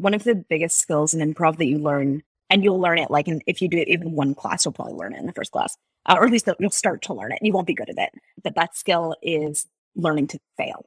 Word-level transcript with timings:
one 0.00 0.14
of 0.14 0.24
the 0.24 0.34
biggest 0.34 0.78
skills 0.78 1.14
in 1.14 1.20
improv 1.20 1.58
that 1.58 1.66
you 1.66 1.78
learn, 1.78 2.22
and 2.48 2.64
you'll 2.64 2.80
learn 2.80 2.98
it 2.98 3.10
like 3.10 3.28
in, 3.28 3.42
if 3.46 3.60
you 3.60 3.68
do 3.68 3.78
it 3.78 3.88
even 3.88 4.12
one 4.12 4.34
class, 4.34 4.64
you'll 4.64 4.72
probably 4.72 4.94
learn 4.94 5.14
it 5.14 5.20
in 5.20 5.26
the 5.26 5.32
first 5.32 5.52
class, 5.52 5.76
uh, 6.06 6.16
or 6.18 6.24
at 6.24 6.32
least 6.32 6.48
you'll 6.58 6.70
start 6.70 7.02
to 7.02 7.14
learn 7.14 7.32
it. 7.32 7.38
And 7.40 7.46
you 7.46 7.52
won't 7.52 7.66
be 7.66 7.74
good 7.74 7.90
at 7.90 7.98
it. 7.98 8.10
But 8.42 8.54
that 8.54 8.76
skill 8.76 9.14
is 9.22 9.66
learning 9.94 10.28
to 10.28 10.40
fail 10.56 10.86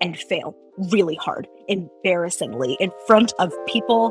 and 0.00 0.16
fail 0.16 0.56
really 0.90 1.14
hard, 1.14 1.48
embarrassingly, 1.68 2.76
in 2.80 2.92
front 3.06 3.32
of 3.38 3.52
people. 3.66 4.10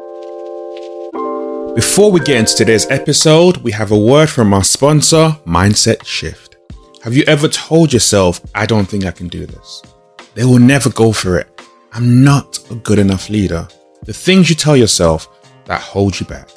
Before 1.76 2.12
we 2.12 2.20
get 2.20 2.38
into 2.38 2.56
today's 2.56 2.90
episode, 2.90 3.58
we 3.58 3.72
have 3.72 3.92
a 3.92 3.98
word 3.98 4.30
from 4.30 4.54
our 4.54 4.64
sponsor, 4.64 5.38
Mindset 5.46 6.06
Shift. 6.06 6.58
Have 7.04 7.16
you 7.16 7.24
ever 7.28 7.48
told 7.48 7.94
yourself, 7.94 8.42
I 8.54 8.66
don't 8.66 8.86
think 8.86 9.06
I 9.06 9.12
can 9.12 9.30
do 9.30 9.46
this? 9.46 9.82
They 10.36 10.44
will 10.44 10.60
never 10.60 10.90
go 10.90 11.12
for 11.12 11.38
it. 11.40 11.62
I'm 11.94 12.24
not 12.24 12.60
a 12.70 12.76
good 12.76 13.00
enough 13.00 13.30
leader. 13.30 13.68
The 14.10 14.14
things 14.14 14.50
you 14.50 14.56
tell 14.56 14.76
yourself 14.76 15.28
that 15.66 15.82
hold 15.82 16.20
you 16.20 16.26
back. 16.26 16.50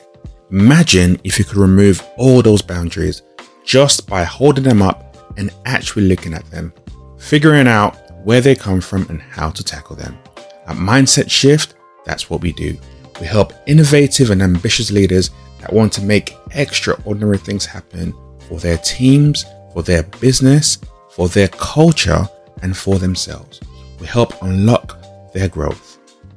Imagine 0.50 1.20
if 1.22 1.38
you 1.38 1.45
could 1.45 1.58
remove 1.58 2.02
all 2.16 2.40
those 2.40 2.62
boundaries 2.62 3.20
just 3.62 4.08
by 4.08 4.24
holding 4.24 4.64
them 4.64 4.80
up 4.80 5.18
and 5.36 5.50
actually 5.66 6.08
looking 6.08 6.32
at 6.32 6.50
them, 6.50 6.72
figuring 7.18 7.68
out 7.68 7.94
where 8.24 8.41
they 8.41 8.54
come 8.54 8.80
from 8.80 9.04
and 9.10 9.20
how 9.20 9.50
to 9.50 9.62
tackle 9.62 9.96
them. 9.96 10.18
At 10.66 10.78
Mindset 10.78 11.30
Shift, 11.30 11.74
that's 12.06 12.30
what 12.30 12.41
we 12.41 12.52
do. 12.52 12.74
We 13.20 13.27
help 13.27 13.52
innovative 13.66 14.30
and 14.30 14.41
ambitious 14.41 14.91
leaders 14.91 15.30
that 15.60 15.74
want 15.74 15.92
to 15.92 16.02
make 16.02 16.34
extraordinary 16.52 17.36
things 17.36 17.66
happen 17.66 18.14
for 18.48 18.60
their 18.60 18.78
teams, 18.78 19.44
for 19.74 19.82
their 19.82 20.05
business, 20.05 20.78
for 21.10 21.28
their 21.28 21.48
culture, 21.48 22.27
and 22.62 22.74
for 22.74 22.98
themselves. 22.98 23.60
We 24.00 24.06
help 24.06 24.41
unlock 24.42 24.96
their 25.34 25.50
growth 25.50 25.91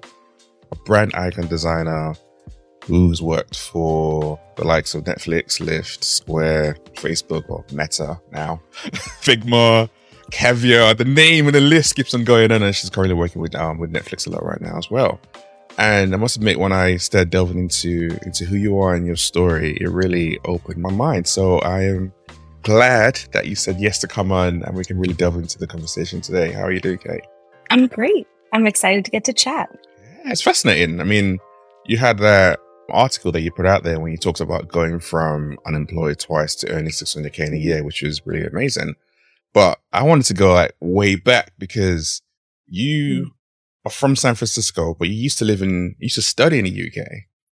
a 0.71 0.75
brand 0.85 1.13
icon 1.15 1.47
designer, 1.47 2.13
who's 2.87 3.21
worked 3.21 3.57
for 3.57 4.39
the 4.55 4.65
likes 4.65 4.95
of 4.95 5.03
Netflix, 5.03 5.59
Lyft, 5.59 6.03
Square, 6.03 6.77
Facebook, 6.93 7.43
or 7.49 7.65
Meta 7.71 8.19
now, 8.31 8.61
Figma, 9.21 9.89
Caviar. 10.31 10.93
The 10.93 11.05
name 11.05 11.47
and 11.47 11.55
the 11.55 11.61
list 11.61 11.95
keeps 11.95 12.13
on 12.13 12.23
going 12.23 12.51
on, 12.51 12.63
and 12.63 12.75
she's 12.75 12.89
currently 12.89 13.15
working 13.15 13.41
with 13.41 13.55
um, 13.55 13.77
with 13.77 13.91
Netflix 13.91 14.25
a 14.27 14.29
lot 14.29 14.43
right 14.43 14.61
now 14.61 14.77
as 14.77 14.89
well. 14.89 15.19
And 15.77 16.13
I 16.13 16.17
must 16.17 16.37
admit, 16.37 16.59
when 16.59 16.71
I 16.71 16.97
started 16.97 17.29
delving 17.29 17.59
into 17.59 18.17
into 18.25 18.45
who 18.45 18.55
you 18.55 18.79
are 18.79 18.95
and 18.95 19.05
your 19.05 19.15
story, 19.15 19.77
it 19.79 19.89
really 19.89 20.39
opened 20.45 20.81
my 20.81 20.91
mind. 20.91 21.27
So 21.27 21.59
I 21.59 21.83
am 21.83 22.13
glad 22.63 23.19
that 23.33 23.47
you 23.47 23.55
said 23.55 23.79
yes 23.79 23.99
to 23.99 24.07
come 24.07 24.31
on, 24.31 24.63
and 24.63 24.75
we 24.75 24.83
can 24.83 24.97
really 24.97 25.13
delve 25.13 25.35
into 25.35 25.59
the 25.59 25.67
conversation 25.67 26.21
today. 26.21 26.51
How 26.51 26.61
are 26.61 26.71
you 26.71 26.79
doing, 26.79 26.97
Kate? 26.97 27.21
I'm 27.69 27.87
great. 27.87 28.27
I'm 28.53 28.65
excited 28.65 29.05
to 29.05 29.11
get 29.11 29.25
to 29.25 29.33
chat. 29.33 29.69
Yeah, 30.01 30.31
it's 30.31 30.41
fascinating. 30.41 30.99
I 31.01 31.03
mean, 31.03 31.37
you 31.85 31.97
had 31.97 32.17
that 32.19 32.59
article 32.89 33.31
that 33.31 33.41
you 33.41 33.51
put 33.51 33.65
out 33.65 33.83
there 33.83 33.99
when 33.99 34.11
you 34.11 34.17
talked 34.17 34.39
about 34.39 34.67
going 34.67 34.99
from 34.99 35.57
unemployed 35.65 36.19
twice 36.19 36.55
to 36.55 36.71
earning 36.71 36.91
600k 36.91 37.47
in 37.47 37.53
a 37.53 37.57
year, 37.57 37.83
which 37.83 38.01
was 38.01 38.25
really 38.25 38.45
amazing. 38.45 38.95
But 39.53 39.79
I 39.93 40.03
wanted 40.03 40.25
to 40.27 40.33
go 40.33 40.53
like 40.53 40.75
way 40.79 41.15
back 41.15 41.53
because 41.57 42.21
you 42.67 43.25
mm. 43.25 43.29
are 43.85 43.91
from 43.91 44.15
San 44.15 44.35
Francisco, 44.35 44.95
but 44.97 45.09
you 45.09 45.15
used 45.15 45.39
to 45.39 45.45
live 45.45 45.61
in, 45.61 45.95
you 45.99 46.05
used 46.05 46.15
to 46.15 46.21
study 46.21 46.59
in 46.59 46.65
the 46.65 46.87
UK. 46.87 47.07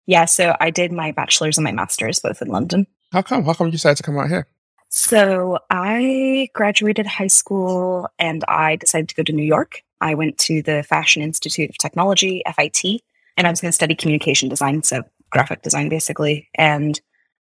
Yeah. 0.05 0.25
So 0.25 0.55
I 0.59 0.69
did 0.69 0.91
my 0.91 1.11
bachelor's 1.11 1.57
and 1.57 1.65
my 1.65 1.71
master's 1.71 2.19
both 2.19 2.41
in 2.41 2.49
London. 2.49 2.85
How 3.11 3.21
come? 3.21 3.45
How 3.45 3.53
come 3.53 3.67
you 3.67 3.71
decided 3.71 3.97
to 3.97 4.03
come 4.03 4.17
out 4.19 4.29
here? 4.29 4.47
So 4.89 5.57
I 5.69 6.49
graduated 6.53 7.05
high 7.05 7.27
school 7.27 8.07
and 8.19 8.43
I 8.47 8.75
decided 8.77 9.09
to 9.09 9.15
go 9.15 9.23
to 9.23 9.33
New 9.33 9.43
York. 9.43 9.81
I 10.01 10.13
went 10.13 10.37
to 10.39 10.61
the 10.61 10.83
Fashion 10.83 11.21
Institute 11.21 11.69
of 11.69 11.77
Technology, 11.77 12.43
FIT, 12.55 13.01
and 13.37 13.47
I 13.47 13.49
was 13.49 13.61
going 13.61 13.69
to 13.69 13.75
study 13.75 13.95
communication 13.95 14.49
design. 14.49 14.83
So 14.83 15.03
graphic 15.35 15.61
design 15.61 15.89
basically. 15.89 16.47
And 16.55 16.99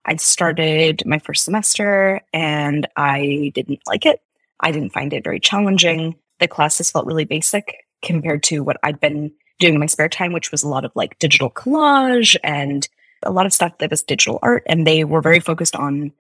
I 0.05 0.15
started 0.15 1.03
my 1.05 1.19
first 1.19 1.45
semester 1.45 2.21
and 2.33 2.87
I 2.97 3.51
didn't 3.57 3.81
like 3.89 4.07
it. 4.07 4.21
I 4.61 4.71
didn't 4.71 4.93
find 4.93 5.13
it 5.13 5.25
very 5.25 5.41
challenging. 5.41 6.15
The 6.39 6.47
classes 6.47 6.93
felt 6.93 7.07
really 7.07 7.25
basic 7.25 7.75
compared 8.01 8.45
to 8.45 8.63
what 8.63 8.77
I'd 8.85 9.01
been 9.01 9.33
doing 9.59 9.75
in 9.75 9.81
my 9.81 9.87
spare 9.87 10.09
time, 10.09 10.33
which 10.33 10.53
was 10.53 10.63
a 10.63 10.69
lot 10.69 10.85
of 10.85 10.93
like 10.95 11.19
digital 11.19 11.51
collage 11.51 12.37
and 12.45 12.89
a 13.25 13.33
lot 13.33 13.47
of 13.47 13.53
stuff 13.53 13.79
that 13.79 13.91
was 13.91 14.05
digital 14.05 14.39
art. 14.43 14.63
And 14.67 14.87
they 14.87 15.03
were 15.03 15.21
very 15.21 15.41
focused 15.41 15.75
on 15.75 16.13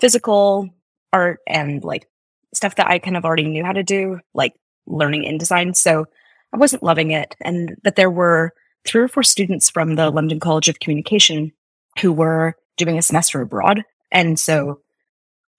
physical 0.00 0.68
art 1.14 1.40
and 1.46 1.82
like 1.82 2.06
stuff 2.52 2.74
that 2.74 2.88
I 2.88 2.98
kind 2.98 3.16
of 3.16 3.24
already 3.24 3.44
knew 3.44 3.64
how 3.64 3.72
to 3.72 3.82
do, 3.82 4.20
like 4.34 4.54
learning 4.86 5.22
InDesign. 5.24 5.74
So 5.74 6.06
I 6.52 6.58
wasn't 6.58 6.82
loving 6.82 7.12
it. 7.12 7.34
And 7.40 7.76
but 7.82 7.96
there 7.96 8.10
were 8.10 8.52
three 8.84 9.02
or 9.02 9.08
four 9.08 9.22
students 9.22 9.70
from 9.70 9.96
the 9.96 10.10
London 10.10 10.40
College 10.40 10.68
of 10.68 10.80
Communication 10.80 11.52
who 12.00 12.12
were 12.12 12.56
doing 12.76 12.98
a 12.98 13.02
semester 13.02 13.40
abroad. 13.40 13.84
And 14.10 14.38
so 14.38 14.80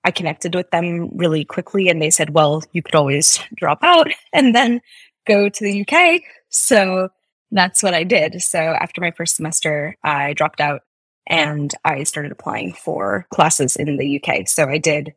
I 0.04 0.12
connected 0.12 0.56
with 0.56 0.72
them 0.72 1.10
really 1.14 1.44
quickly 1.44 1.90
and 1.90 2.02
they 2.02 2.10
said, 2.10 2.32
well, 2.32 2.64
you 2.72 2.82
could 2.82 2.96
always 2.96 3.40
drop 3.56 3.80
out 3.84 4.08
and 4.34 4.56
then 4.56 4.82
go 5.28 5.50
to 5.50 5.64
the 5.64 5.86
UK. 5.86 6.22
So 6.50 7.10
that's 7.52 7.84
what 7.84 7.94
I 7.94 8.04
did. 8.04 8.42
So 8.42 8.60
after 8.60 9.02
my 9.02 9.12
first 9.12 9.36
semester, 9.36 9.96
I 10.04 10.34
dropped 10.34 10.62
out 10.62 10.82
and 11.28 11.74
I 11.86 12.04
started 12.04 12.32
applying 12.32 12.74
for 12.74 13.28
classes 13.32 13.76
in 13.76 13.98
the 13.98 14.22
UK. 14.22 14.48
So 14.48 14.68
I 14.68 14.78
did, 14.78 15.14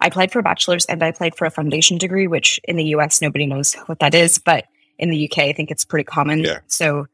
I 0.00 0.08
applied 0.08 0.32
for 0.32 0.40
a 0.40 0.42
bachelor's 0.42 0.84
and 0.86 1.02
I 1.02 1.08
applied 1.08 1.36
for 1.36 1.46
a 1.46 1.50
foundation 1.50 1.96
degree, 1.96 2.26
which 2.26 2.60
in 2.64 2.76
the 2.76 2.84
US, 2.96 3.22
nobody 3.22 3.46
knows 3.46 3.74
what 3.86 4.00
that 4.00 4.14
is, 4.14 4.38
but 4.38 4.66
in 4.98 5.10
the 5.10 5.30
UK, 5.30 5.38
I 5.44 5.52
think 5.52 5.70
it's 5.70 5.84
pretty 5.84 6.04
common. 6.04 6.40
Yeah. 6.40 6.60
So 6.66 7.06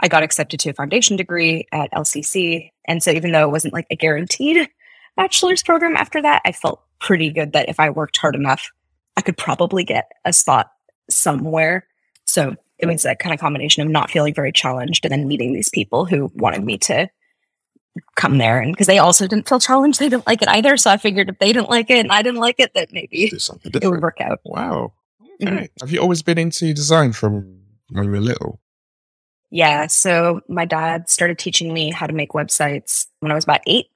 I 0.00 0.08
got 0.08 0.22
accepted 0.22 0.60
to 0.60 0.70
a 0.70 0.74
foundation 0.74 1.16
degree 1.16 1.66
at 1.72 1.92
LCC. 1.92 2.70
And 2.86 3.02
so 3.02 3.10
even 3.10 3.32
though 3.32 3.46
it 3.46 3.52
wasn't 3.52 3.74
like 3.74 3.86
a 3.90 3.96
guaranteed 3.96 4.68
bachelor's 5.16 5.62
program 5.62 5.96
after 5.96 6.22
that, 6.22 6.42
I 6.44 6.52
felt 6.52 6.82
pretty 6.98 7.30
good 7.30 7.52
that 7.52 7.68
if 7.68 7.78
I 7.78 7.90
worked 7.90 8.16
hard 8.16 8.34
enough, 8.34 8.70
I 9.16 9.20
could 9.20 9.36
probably 9.36 9.84
get 9.84 10.10
a 10.24 10.32
spot 10.32 10.72
somewhere. 11.10 11.86
So 12.24 12.56
it 12.78 12.86
was 12.86 13.02
that 13.02 13.18
kind 13.18 13.34
of 13.34 13.40
combination 13.40 13.82
of 13.82 13.88
not 13.88 14.10
feeling 14.10 14.34
very 14.34 14.52
challenged 14.52 15.04
and 15.04 15.12
then 15.12 15.28
meeting 15.28 15.52
these 15.52 15.68
people 15.68 16.06
who 16.06 16.30
wanted 16.34 16.64
me 16.64 16.78
to 16.78 17.08
come 18.16 18.38
there 18.38 18.60
and 18.60 18.72
because 18.72 18.86
they 18.86 18.98
also 18.98 19.26
didn't 19.26 19.48
feel 19.48 19.58
challenged 19.58 19.98
they 19.98 20.08
didn't 20.08 20.26
like 20.26 20.40
it 20.40 20.48
either 20.48 20.76
so 20.76 20.88
i 20.90 20.96
figured 20.96 21.28
if 21.28 21.38
they 21.40 21.52
didn't 21.52 21.68
like 21.68 21.90
it 21.90 21.98
and 21.98 22.12
i 22.12 22.22
didn't 22.22 22.38
like 22.38 22.54
it 22.60 22.72
that 22.74 22.92
maybe 22.92 23.24
it 23.24 23.90
would 23.90 24.00
work 24.00 24.20
out 24.20 24.38
wow 24.44 24.92
okay. 25.42 25.52
Mm-hmm. 25.52 25.64
have 25.80 25.90
you 25.90 26.00
always 26.00 26.22
been 26.22 26.38
into 26.38 26.72
design 26.72 27.12
from 27.12 27.60
when 27.90 28.04
you 28.04 28.10
were 28.10 28.20
little 28.20 28.60
yeah. 29.50 29.86
So 29.88 30.40
my 30.48 30.64
dad 30.64 31.08
started 31.08 31.38
teaching 31.38 31.72
me 31.72 31.90
how 31.90 32.06
to 32.06 32.12
make 32.12 32.30
websites 32.30 33.06
when 33.20 33.32
I 33.32 33.34
was 33.34 33.44
about 33.44 33.60
eight. 33.66 33.86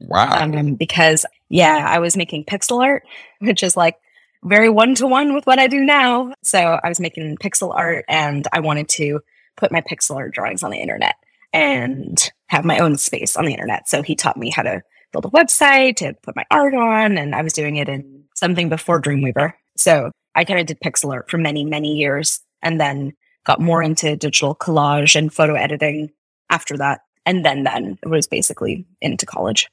Wow. 0.00 0.30
Um, 0.40 0.74
because 0.74 1.26
yeah, 1.48 1.84
I 1.88 1.98
was 1.98 2.16
making 2.16 2.44
pixel 2.44 2.82
art, 2.82 3.04
which 3.40 3.62
is 3.62 3.76
like 3.76 3.96
very 4.44 4.68
one 4.68 4.94
to 4.96 5.06
one 5.06 5.34
with 5.34 5.46
what 5.46 5.58
I 5.58 5.66
do 5.66 5.84
now. 5.84 6.32
So 6.42 6.58
I 6.58 6.88
was 6.88 7.00
making 7.00 7.36
pixel 7.38 7.74
art 7.74 8.04
and 8.08 8.46
I 8.52 8.60
wanted 8.60 8.88
to 8.90 9.20
put 9.56 9.72
my 9.72 9.80
pixel 9.80 10.16
art 10.16 10.32
drawings 10.32 10.62
on 10.62 10.70
the 10.70 10.78
internet 10.78 11.16
and 11.52 12.30
have 12.46 12.64
my 12.64 12.78
own 12.78 12.96
space 12.98 13.36
on 13.36 13.46
the 13.46 13.52
internet. 13.52 13.88
So 13.88 14.02
he 14.02 14.14
taught 14.14 14.36
me 14.36 14.50
how 14.50 14.62
to 14.62 14.82
build 15.12 15.24
a 15.24 15.30
website 15.30 15.96
to 15.96 16.14
put 16.22 16.36
my 16.36 16.44
art 16.50 16.74
on 16.74 17.18
and 17.18 17.34
I 17.34 17.42
was 17.42 17.54
doing 17.54 17.76
it 17.76 17.88
in 17.88 18.24
something 18.34 18.68
before 18.68 19.00
Dreamweaver. 19.00 19.54
So 19.76 20.12
I 20.34 20.44
kind 20.44 20.60
of 20.60 20.66
did 20.66 20.80
pixel 20.80 21.12
art 21.12 21.30
for 21.30 21.38
many, 21.38 21.64
many 21.64 21.96
years. 21.96 22.40
And 22.62 22.80
then 22.80 23.14
got 23.48 23.60
more 23.60 23.82
into 23.82 24.14
digital 24.14 24.54
collage 24.54 25.16
and 25.16 25.32
photo 25.32 25.54
editing 25.54 26.10
after 26.50 26.76
that. 26.76 27.00
And 27.26 27.44
then 27.44 27.64
then 27.64 27.98
it 28.02 28.08
was 28.08 28.28
basically 28.28 28.86
into 29.00 29.26
college. 29.26 29.68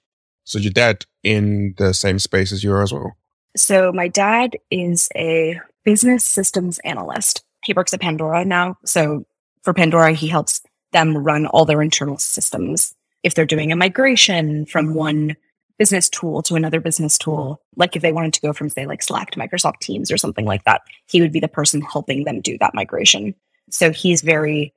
So 0.45 0.57
your 0.57 0.71
dad 0.71 1.05
in 1.23 1.75
the 1.77 1.93
same 1.93 2.17
space 2.17 2.51
as 2.51 2.63
you 2.63 2.75
as 2.79 2.93
well? 2.93 3.15
So 3.57 3.91
my 3.91 4.07
dad 4.07 4.57
is 4.71 5.09
a 5.15 5.59
business 5.83 6.25
systems 6.25 6.79
analyst. 6.79 7.43
He 7.63 7.73
works 7.73 7.93
at 7.93 8.01
Pandora 8.01 8.45
now. 8.45 8.77
So 8.85 9.25
for 9.63 9.73
Pandora, 9.73 10.13
he 10.13 10.27
helps 10.27 10.61
them 10.91 11.17
run 11.17 11.45
all 11.45 11.65
their 11.65 11.81
internal 11.81 12.17
systems. 12.17 12.95
If 13.23 13.35
they're 13.35 13.45
doing 13.45 13.71
a 13.71 13.75
migration 13.75 14.65
from 14.65 14.93
one 14.93 15.35
business 15.77 16.07
tool 16.09 16.41
to 16.43 16.55
another 16.55 16.79
business 16.79 17.17
tool, 17.17 17.61
like 17.75 17.95
if 17.95 18.01
they 18.01 18.13
wanted 18.13 18.33
to 18.33 18.41
go 18.41 18.53
from, 18.53 18.69
say, 18.69 18.85
like 18.85 19.03
Slack 19.03 19.31
to 19.31 19.39
Microsoft 19.39 19.79
Teams 19.79 20.11
or 20.11 20.17
something 20.17 20.45
like 20.45 20.63
that, 20.63 20.81
he 21.07 21.21
would 21.21 21.31
be 21.33 21.39
the 21.39 21.47
person 21.47 21.81
helping 21.81 22.23
them 22.23 22.39
do 22.39 22.57
that 22.59 22.73
migration. 22.73 23.35
So 23.69 23.91
he's 23.91 24.21
very 24.21 24.73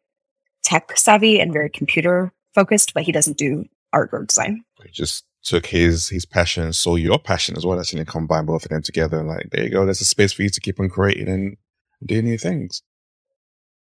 tech 0.63 0.97
savvy 0.97 1.41
and 1.41 1.53
very 1.53 1.71
computer 1.71 2.33
focused, 2.55 2.95
but 2.95 3.05
he 3.05 3.13
doesn't 3.13 3.37
do 3.37 3.65
art 3.93 4.11
or 4.13 4.25
design. 4.25 4.65
He 4.83 4.91
just 4.91 5.25
took 5.43 5.67
his 5.67 6.09
his 6.09 6.27
passion 6.27 6.65
and 6.65 6.75
saw 6.75 6.97
your 6.97 7.19
passion 7.19 7.57
as 7.57 7.65
well. 7.65 7.77
That's 7.77 7.93
and 7.93 8.07
combine 8.07 8.47
both 8.47 8.65
of 8.65 8.71
them 8.71 8.83
together. 8.83 9.19
And 9.19 9.29
like, 9.29 9.51
there 9.51 9.65
you 9.65 9.71
go. 9.71 9.85
There's 9.85 10.01
a 10.01 10.05
space 10.05 10.33
for 10.33 10.43
you 10.43 10.51
to 10.51 10.61
keep 10.61 10.81
on 10.81 10.89
creating 10.89 11.29
and 11.29 11.57
doing 12.05 12.25
new 12.25 12.39
things. 12.39 12.83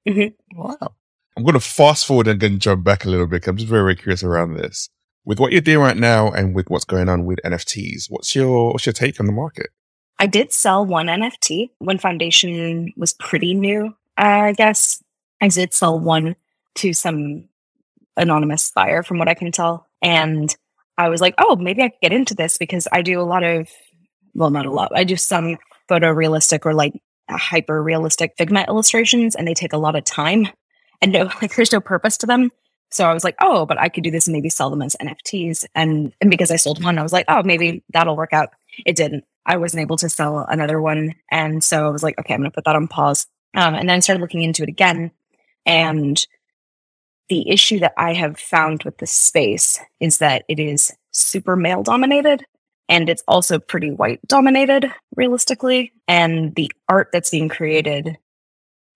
Mm-hmm. 0.09 0.61
Wow. 0.61 0.95
I'm 1.37 1.43
going 1.43 1.55
to 1.55 1.61
fast 1.61 2.07
forward 2.07 2.29
and 2.29 2.41
then 2.41 2.59
jump 2.59 2.85
back 2.85 3.05
a 3.05 3.11
little 3.11 3.27
bit. 3.27 3.43
Because 3.43 3.49
I'm 3.49 3.57
just 3.57 3.69
very, 3.69 3.83
very 3.83 3.97
curious 3.97 4.23
around 4.23 4.55
this. 4.55 4.89
With 5.25 5.41
what 5.41 5.53
you're 5.53 5.61
doing 5.61 5.81
right 5.81 5.97
now 5.97 6.31
and 6.31 6.55
with 6.55 6.71
what's 6.71 6.85
going 6.85 7.09
on 7.09 7.25
with 7.25 7.41
NFTs, 7.45 8.07
what's 8.09 8.35
your 8.35 8.73
what's 8.73 8.87
your 8.87 8.93
take 8.93 9.19
on 9.19 9.27
the 9.27 9.33
market? 9.33 9.71
I 10.19 10.27
did 10.27 10.53
sell 10.53 10.87
one 10.87 11.07
NFT 11.07 11.71
when 11.79 11.99
Foundation 11.99 12.93
was 12.97 13.13
pretty 13.13 13.53
new. 13.53 13.95
I 14.17 14.53
guess 14.53 15.03
I 15.41 15.49
did 15.49 15.75
sell 15.75 15.99
one 15.99 16.37
to 16.77 16.93
some 16.93 17.49
anonymous 18.17 18.71
buyer, 18.71 19.03
from 19.03 19.19
what 19.19 19.29
I 19.29 19.35
can 19.35 19.53
tell, 19.53 19.87
and 20.03 20.55
I 20.99 21.09
was 21.09 21.21
like, 21.21 21.35
oh, 21.39 21.57
maybe 21.57 21.83
I 21.83 21.89
could 21.91 22.01
get 22.01 22.13
into 22.13 22.35
this 22.35 22.57
because 22.57 22.89
I 22.91 23.03
do 23.03 23.21
a 23.21 23.23
lot 23.23 23.45
of, 23.45 23.69
well, 24.35 24.51
not 24.51 24.67
a 24.67 24.71
lot. 24.71 24.93
I 24.95 25.05
do 25.05 25.17
some 25.17 25.59
photorealistic 25.91 26.65
or 26.65 26.73
like 26.73 26.95
hyper 27.29 27.83
realistic 27.83 28.37
Figma 28.39 28.67
illustrations, 28.69 29.35
and 29.35 29.47
they 29.47 29.55
take 29.55 29.73
a 29.73 29.79
lot 29.79 29.97
of 29.97 30.05
time 30.05 30.49
and 31.01 31.13
no, 31.13 31.25
like 31.43 31.55
there's 31.55 31.73
no 31.73 31.81
purpose 31.81 32.17
to 32.19 32.27
them. 32.27 32.51
So 32.91 33.05
I 33.05 33.13
was 33.13 33.25
like, 33.25 33.37
oh, 33.41 33.67
but 33.67 33.79
I 33.79 33.89
could 33.89 34.05
do 34.05 34.11
this 34.11 34.27
and 34.27 34.33
maybe 34.33 34.49
sell 34.49 34.71
them 34.71 34.81
as 34.81 34.97
NFTs. 35.03 35.65
And, 35.75 36.13
and 36.21 36.31
because 36.31 36.51
I 36.51 36.57
sold 36.57 36.83
one, 36.83 36.99
I 36.99 37.03
was 37.03 37.13
like, 37.13 37.25
oh, 37.29 37.43
maybe 37.43 37.83
that'll 37.93 38.17
work 38.17 38.33
out. 38.33 38.51
It 38.87 38.95
didn't. 38.95 39.25
I 39.45 39.57
wasn't 39.57 39.83
able 39.83 39.97
to 39.99 40.09
sell 40.09 40.47
another 40.49 40.81
one. 40.81 41.15
And 41.31 41.63
so 41.65 41.87
I 41.87 41.91
was 41.91 42.03
like, 42.03 42.19
okay, 42.19 42.33
I'm 42.33 42.41
going 42.41 42.51
to 42.51 42.55
put 42.55 42.65
that 42.65 42.77
on 42.77 42.87
pause. 42.87 43.27
Um, 43.57 43.75
and 43.75 43.89
then 43.89 44.03
started 44.03 44.21
looking 44.21 44.43
into 44.43 44.63
it 44.63 44.69
again. 44.69 45.11
And 45.65 46.25
the 47.29 47.51
issue 47.51 47.81
that 47.81 47.95
I 47.97 48.13
have 48.13 48.39
found 48.39 48.85
with 48.85 48.99
this 48.99 49.13
space 49.13 49.81
is 49.99 50.19
that 50.19 50.45
it 50.49 50.61
is 50.61 50.93
super 51.11 51.57
male 51.57 51.83
dominated 51.83 52.45
and 52.89 53.09
it's 53.09 53.25
also 53.27 53.59
pretty 53.59 53.91
white 53.91 54.21
dominated 54.27 54.93
realistically. 55.17 55.93
And 56.07 56.55
the 56.55 56.71
art 56.89 57.09
that's 57.13 57.31
being 57.31 57.49
created 57.49 58.17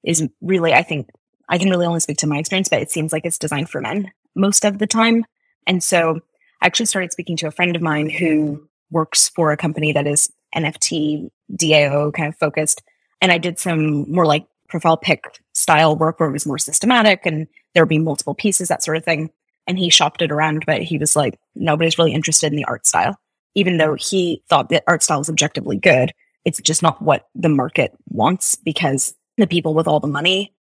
is 0.04 0.28
really, 0.40 0.72
I 0.72 0.82
think, 0.82 1.10
I 1.48 1.58
can 1.58 1.70
really 1.70 1.86
only 1.86 2.00
speak 2.00 2.18
to 2.18 2.28
my 2.28 2.38
experience, 2.38 2.68
but 2.68 2.80
it 2.80 2.90
seems 2.90 3.12
like 3.12 3.24
it's 3.24 3.38
designed 3.38 3.68
for 3.68 3.80
men 3.80 4.12
most 4.36 4.64
of 4.64 4.78
the 4.78 4.86
time. 4.86 5.24
And 5.66 5.82
so 5.82 6.20
I 6.62 6.66
actually 6.66 6.86
started 6.86 7.12
speaking 7.12 7.36
to 7.38 7.48
a 7.48 7.50
friend 7.50 7.74
of 7.74 7.82
mine 7.82 8.08
who 8.08 8.68
works 8.90 9.28
for 9.28 9.50
a 9.50 9.56
company 9.56 9.92
that 9.92 10.06
is 10.06 10.30
NFT 10.54 11.30
DAO 11.52 12.12
kind 12.12 12.28
of 12.28 12.36
focused. 12.36 12.82
And 13.20 13.32
I 13.32 13.38
did 13.38 13.58
some 13.58 14.10
more 14.10 14.26
like 14.26 14.46
profile 14.70 14.96
pic 14.96 15.24
style 15.54 15.96
work 15.96 16.18
where 16.18 16.28
it 16.28 16.32
was 16.32 16.46
more 16.46 16.58
systematic 16.58 17.26
and 17.26 17.46
there 17.74 17.84
would 17.84 17.88
be 17.88 17.98
multiple 17.98 18.34
pieces, 18.34 18.68
that 18.68 18.82
sort 18.82 18.96
of 18.96 19.04
thing. 19.04 19.30
And 19.66 19.78
he 19.78 19.90
shopped 19.90 20.22
it 20.22 20.32
around, 20.32 20.64
but 20.66 20.82
he 20.82 20.98
was 20.98 21.14
like, 21.14 21.38
nobody's 21.54 21.98
really 21.98 22.12
interested 22.12 22.52
in 22.52 22.56
the 22.56 22.64
art 22.64 22.86
style. 22.86 23.16
Even 23.54 23.76
though 23.76 23.94
he 23.94 24.42
thought 24.48 24.68
that 24.70 24.84
art 24.86 25.02
style 25.02 25.18
was 25.18 25.28
objectively 25.28 25.76
good, 25.76 26.12
it's 26.44 26.60
just 26.60 26.82
not 26.82 27.02
what 27.02 27.28
the 27.34 27.48
market 27.48 27.92
wants 28.08 28.54
because 28.54 29.14
the 29.36 29.46
people 29.46 29.74
with 29.74 29.86
all 29.86 30.00
the 30.00 30.06
money 30.06 30.54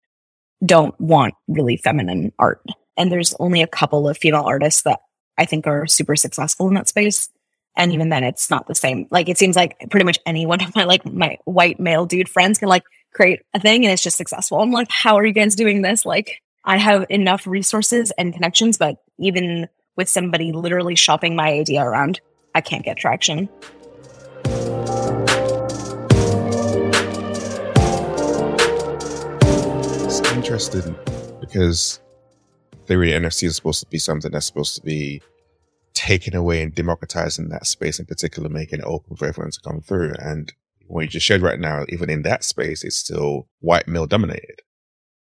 don't 0.65 0.99
want 1.01 1.35
really 1.49 1.77
feminine 1.77 2.33
art. 2.39 2.63
And 2.97 3.13
there's 3.13 3.35
only 3.39 3.63
a 3.63 3.67
couple 3.67 4.09
of 4.09 4.17
female 4.17 4.45
artists 4.45 4.83
that 4.83 5.01
I 5.39 5.45
think 5.45 5.67
are 5.67 5.87
super 5.87 6.17
successful 6.17 6.69
in 6.69 6.75
that 6.75 6.89
space. 6.89 7.29
And 7.77 7.93
even 7.93 8.09
then 8.09 8.25
it's 8.25 8.51
not 8.51 8.67
the 8.67 8.75
same. 8.75 9.07
Like 9.11 9.29
it 9.29 9.37
seems 9.37 9.55
like 9.55 9.91
pretty 9.91 10.05
much 10.05 10.19
any 10.25 10.47
one 10.47 10.63
of 10.63 10.75
my 10.75 10.85
like 10.85 11.05
my 11.05 11.37
white 11.45 11.79
male 11.79 12.07
dude 12.07 12.29
friends 12.29 12.59
can 12.59 12.69
like 12.69 12.85
create 13.17 13.41
a 13.55 13.59
thing 13.59 13.83
and 13.85 13.93
it's 13.93 14.03
just 14.03 14.19
successful. 14.19 14.61
I'm 14.61 14.71
like, 14.71 14.91
how 14.91 15.17
are 15.17 15.25
you 15.25 15.33
guys 15.33 15.57
doing 15.57 15.81
this? 15.81 16.05
Like 16.05 16.43
I 16.65 16.77
have 16.77 17.07
enough 17.09 17.47
resources 17.47 18.13
and 18.19 18.35
connections, 18.35 18.77
but 18.77 18.97
even 19.19 19.69
with 19.97 20.11
somebody 20.11 20.53
literally 20.53 20.95
shopping 20.95 21.35
my 21.35 21.49
idea 21.49 21.83
around, 21.83 22.21
I 22.55 22.61
can't 22.61 22.85
get 22.85 22.99
traction. 22.99 23.49
It's 30.05 30.21
interesting 30.33 30.95
because 31.41 32.01
theory 32.85 33.13
NFT 33.13 33.45
is 33.45 33.57
supposed 33.57 33.81
to 33.81 33.87
be 33.87 33.99
something 33.99 34.31
that's 34.31 34.45
supposed 34.45 34.75
to 34.77 34.83
be 34.83 35.23
taken 35.95 36.37
away 36.37 36.63
and 36.63 36.75
democratizing 36.75 37.49
that 37.49 37.67
space 37.67 37.99
in 37.99 38.05
particular, 38.05 38.51
making 38.51 38.81
it 38.81 38.85
open 38.85 39.17
for 39.17 39.27
everyone 39.27 39.53
to 39.53 39.61
come 39.63 39.81
through. 39.81 40.13
And 40.19 40.53
what 40.87 41.03
you 41.03 41.09
just 41.09 41.27
shared 41.27 41.43
right 41.43 41.59
now, 41.59 41.85
even 41.89 42.11
in 42.11 42.23
that 42.23 42.45
space, 42.45 42.85
it's 42.85 42.97
still 42.97 43.49
white 43.61 43.89
male 43.89 44.07
dominated, 44.07 44.61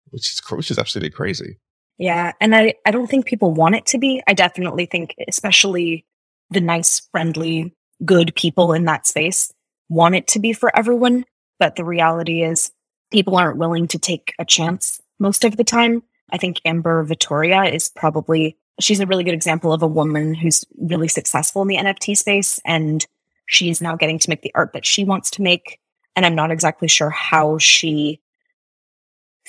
which 0.09 0.31
is 0.31 0.41
which 0.49 0.71
is 0.71 0.79
absolutely 0.79 1.11
crazy. 1.11 1.59
Yeah, 1.97 2.31
and 2.41 2.55
I 2.55 2.75
I 2.85 2.91
don't 2.91 3.07
think 3.07 3.25
people 3.25 3.53
want 3.53 3.75
it 3.75 3.85
to 3.87 3.97
be. 3.97 4.21
I 4.27 4.33
definitely 4.33 4.85
think, 4.85 5.15
especially 5.27 6.05
the 6.49 6.61
nice, 6.61 7.07
friendly, 7.11 7.73
good 8.03 8.33
people 8.35 8.73
in 8.73 8.85
that 8.85 9.07
space 9.07 9.51
want 9.89 10.15
it 10.15 10.27
to 10.27 10.39
be 10.39 10.53
for 10.53 10.75
everyone. 10.75 11.25
But 11.59 11.75
the 11.75 11.85
reality 11.85 12.43
is, 12.43 12.71
people 13.11 13.35
aren't 13.35 13.57
willing 13.57 13.87
to 13.89 13.99
take 13.99 14.33
a 14.39 14.45
chance 14.45 14.99
most 15.19 15.43
of 15.43 15.57
the 15.57 15.63
time. 15.63 16.03
I 16.31 16.37
think 16.37 16.61
Amber 16.65 17.03
Vittoria 17.03 17.65
is 17.65 17.89
probably, 17.89 18.57
she's 18.79 18.99
a 18.99 19.05
really 19.05 19.23
good 19.23 19.33
example 19.33 19.73
of 19.73 19.83
a 19.83 19.87
woman 19.87 20.33
who's 20.33 20.65
really 20.77 21.09
successful 21.09 21.61
in 21.61 21.67
the 21.67 21.77
NFT 21.77 22.17
space. 22.17 22.59
And 22.65 23.05
she's 23.51 23.81
now 23.81 23.97
getting 23.97 24.17
to 24.17 24.29
make 24.29 24.41
the 24.41 24.51
art 24.55 24.71
that 24.73 24.85
she 24.85 25.03
wants 25.03 25.29
to 25.31 25.41
make. 25.41 25.79
And 26.15 26.25
I'm 26.25 26.35
not 26.35 26.51
exactly 26.51 26.87
sure 26.87 27.09
how 27.09 27.57
she 27.57 28.21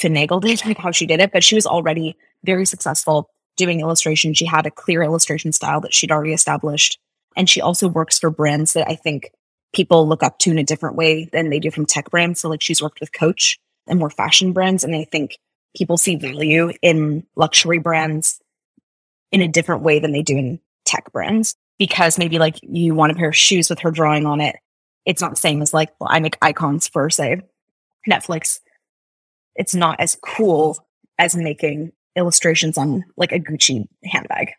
finagled 0.01 0.45
it, 0.45 0.65
like 0.67 0.79
how 0.79 0.91
she 0.91 1.07
did 1.07 1.21
it, 1.21 1.33
but 1.33 1.45
she 1.45 1.55
was 1.55 1.67
already 1.67 2.17
very 2.45 2.67
successful 2.67 3.31
doing 3.57 3.81
illustration. 3.81 4.35
She 4.35 4.45
had 4.45 4.67
a 4.67 4.71
clear 4.71 5.03
illustration 5.03 5.53
style 5.53 5.81
that 5.83 5.95
she'd 5.95 6.11
already 6.11 6.33
established. 6.33 6.99
And 7.37 7.49
she 7.49 7.61
also 7.61 7.89
works 7.89 8.19
for 8.19 8.29
brands 8.29 8.73
that 8.73 8.89
I 8.89 8.97
think 8.97 9.31
people 9.73 10.07
look 10.07 10.23
up 10.23 10.39
to 10.41 10.51
in 10.51 10.59
a 10.59 10.65
different 10.65 10.97
way 10.97 11.27
than 11.33 11.49
they 11.49 11.61
do 11.61 11.71
from 11.71 11.87
tech 11.87 12.11
brands. 12.11 12.41
So 12.41 12.49
like 12.49 12.61
she's 12.61 12.83
worked 12.83 13.01
with 13.01 13.13
Coach 13.13 13.59
and 13.87 13.99
more 13.99 14.11
fashion 14.11 14.53
brands. 14.53 14.83
And 14.83 14.97
I 14.97 15.05
think 15.05 15.39
people 15.77 15.97
see 15.97 16.17
value 16.17 16.73
in 16.83 17.25
luxury 17.37 17.79
brands 17.79 18.41
in 19.31 19.43
a 19.43 19.49
different 19.49 19.83
way 19.83 20.01
than 20.01 20.13
they 20.13 20.23
do 20.23 20.37
in 20.37 20.61
tech 20.85 21.13
brands 21.13 21.55
because 21.79 22.19
maybe 22.19 22.39
like 22.39 22.57
you 22.63 22.95
want 22.95 23.13
a 23.13 23.15
pair 23.15 23.29
of 23.29 23.37
shoes 23.37 23.71
with 23.71 23.81
her 23.81 23.91
drawing 23.91 24.27
on 24.27 24.41
it. 24.41 24.57
It's 25.05 25.21
not 25.21 25.31
the 25.33 25.41
same 25.41 25.63
as 25.63 25.75
like, 25.75 25.91
well, 25.99 26.11
I 26.13 26.21
make 26.21 26.39
icons 26.41 26.89
for 26.89 27.11
say 27.11 27.41
Netflix. 28.09 28.61
It's 29.55 29.75
not 29.75 30.01
as 30.01 30.17
cool 30.25 30.79
as 31.19 31.37
making 31.37 31.93
illustrations 32.17 32.79
on 32.79 33.05
like 33.17 33.33
a 33.33 33.39
Gucci 33.39 33.85
handbag. 34.05 34.53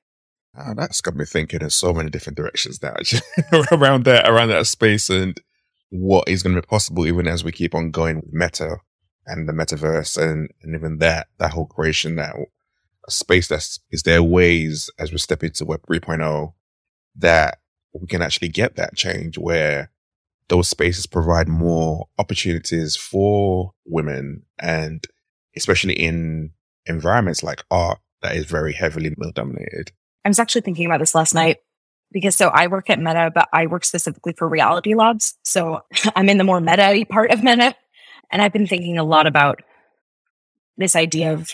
Oh, 0.57 0.73
that's 0.75 1.01
got 1.01 1.15
me 1.15 1.25
thinking 1.25 1.61
in 1.61 1.69
so 1.69 1.93
many 1.93 2.09
different 2.09 2.37
directions 2.37 2.81
now 2.83 2.93
around 3.71 4.05
that 4.05 4.29
around 4.29 4.49
that 4.49 4.67
space 4.67 5.09
and 5.09 5.39
what 5.89 6.27
is 6.27 6.43
going 6.43 6.55
to 6.55 6.61
be 6.61 6.65
possible 6.65 7.05
even 7.05 7.27
as 7.27 7.43
we 7.43 7.51
keep 7.51 7.73
on 7.73 7.91
going 7.91 8.17
with 8.17 8.33
meta 8.33 8.77
and 9.25 9.47
the 9.47 9.53
metaverse 9.53 10.21
and, 10.21 10.49
and 10.61 10.75
even 10.75 10.97
that, 10.97 11.27
that 11.37 11.51
whole 11.51 11.65
creation, 11.65 12.15
that 12.15 12.35
space 13.09 13.47
that's, 13.47 13.79
is 13.91 14.03
there 14.03 14.23
ways 14.23 14.89
as 14.99 15.11
we 15.11 15.17
step 15.17 15.43
into 15.43 15.65
Web 15.65 15.81
3.0 15.87 16.53
that 17.15 17.59
we 17.93 18.07
can 18.07 18.21
actually 18.21 18.49
get 18.49 18.75
that 18.75 18.95
change 18.95 19.37
where 19.37 19.91
those 20.49 20.67
spaces 20.67 21.05
provide 21.05 21.47
more 21.47 22.07
opportunities 22.17 22.95
for 22.95 23.73
women 23.85 24.43
and 24.59 25.05
especially 25.55 25.93
in 25.93 26.51
environments 26.85 27.43
like 27.43 27.63
art 27.71 27.99
that 28.21 28.35
is 28.35 28.45
very 28.45 28.73
heavily 28.73 29.13
male 29.17 29.31
dominated. 29.31 29.91
I 30.25 30.29
was 30.29 30.39
actually 30.39 30.61
thinking 30.61 30.85
about 30.85 30.99
this 30.99 31.15
last 31.15 31.33
night 31.33 31.57
because 32.11 32.35
so 32.35 32.47
I 32.49 32.67
work 32.67 32.89
at 32.89 32.99
Meta, 32.99 33.31
but 33.33 33.49
I 33.51 33.67
work 33.67 33.83
specifically 33.83 34.33
for 34.33 34.47
Reality 34.47 34.95
Labs. 34.95 35.37
So 35.43 35.81
I'm 36.15 36.29
in 36.29 36.37
the 36.37 36.43
more 36.43 36.61
meta 36.61 37.05
part 37.09 37.31
of 37.31 37.43
Meta. 37.43 37.75
And 38.31 38.41
I've 38.41 38.53
been 38.53 38.67
thinking 38.67 38.97
a 38.97 39.03
lot 39.03 39.27
about 39.27 39.61
this 40.77 40.95
idea 40.95 41.33
of 41.33 41.51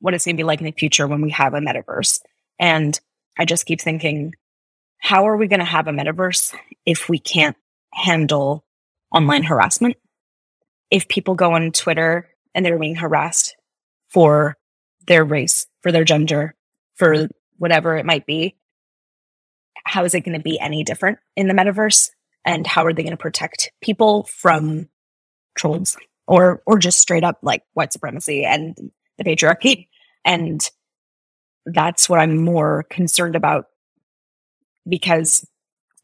what 0.00 0.14
it's 0.14 0.24
going 0.24 0.36
to 0.36 0.40
be 0.40 0.44
like 0.44 0.60
in 0.60 0.66
the 0.66 0.72
future 0.72 1.06
when 1.06 1.20
we 1.20 1.30
have 1.30 1.54
a 1.54 1.58
metaverse. 1.58 2.20
And 2.58 2.98
I 3.38 3.44
just 3.44 3.66
keep 3.66 3.80
thinking, 3.80 4.34
how 4.98 5.26
are 5.26 5.36
we 5.36 5.48
going 5.48 5.60
to 5.60 5.64
have 5.64 5.86
a 5.86 5.92
metaverse 5.92 6.54
if 6.84 7.08
we 7.08 7.18
can't 7.18 7.56
handle 7.92 8.64
online 9.14 9.44
harassment? 9.44 9.96
If 10.90 11.08
people 11.08 11.34
go 11.34 11.52
on 11.52 11.72
Twitter 11.72 12.28
and 12.54 12.64
they're 12.64 12.78
being 12.78 12.96
harassed 12.96 13.56
for 14.10 14.56
their 15.06 15.24
race, 15.24 15.66
for 15.82 15.92
their 15.92 16.04
gender, 16.04 16.54
for 16.96 17.28
whatever 17.56 17.96
it 17.96 18.06
might 18.06 18.26
be, 18.26 18.56
how 19.84 20.04
is 20.04 20.14
it 20.14 20.20
going 20.20 20.36
to 20.36 20.42
be 20.42 20.58
any 20.58 20.84
different 20.84 21.18
in 21.36 21.48
the 21.48 21.54
metaverse? 21.54 22.10
And 22.44 22.66
how 22.66 22.84
are 22.84 22.92
they 22.92 23.02
going 23.02 23.10
to 23.10 23.16
protect 23.16 23.72
people 23.80 24.24
from 24.24 24.88
trolls 25.58 25.96
or 26.26 26.62
or 26.66 26.78
just 26.78 27.00
straight 27.00 27.24
up 27.24 27.38
like 27.42 27.62
white 27.74 27.92
supremacy 27.92 28.44
and 28.44 28.76
the 29.18 29.24
patriarchy. 29.24 29.88
And 30.24 30.60
that's 31.66 32.08
what 32.08 32.20
I'm 32.20 32.42
more 32.42 32.84
concerned 32.88 33.36
about 33.36 33.66
because 34.88 35.46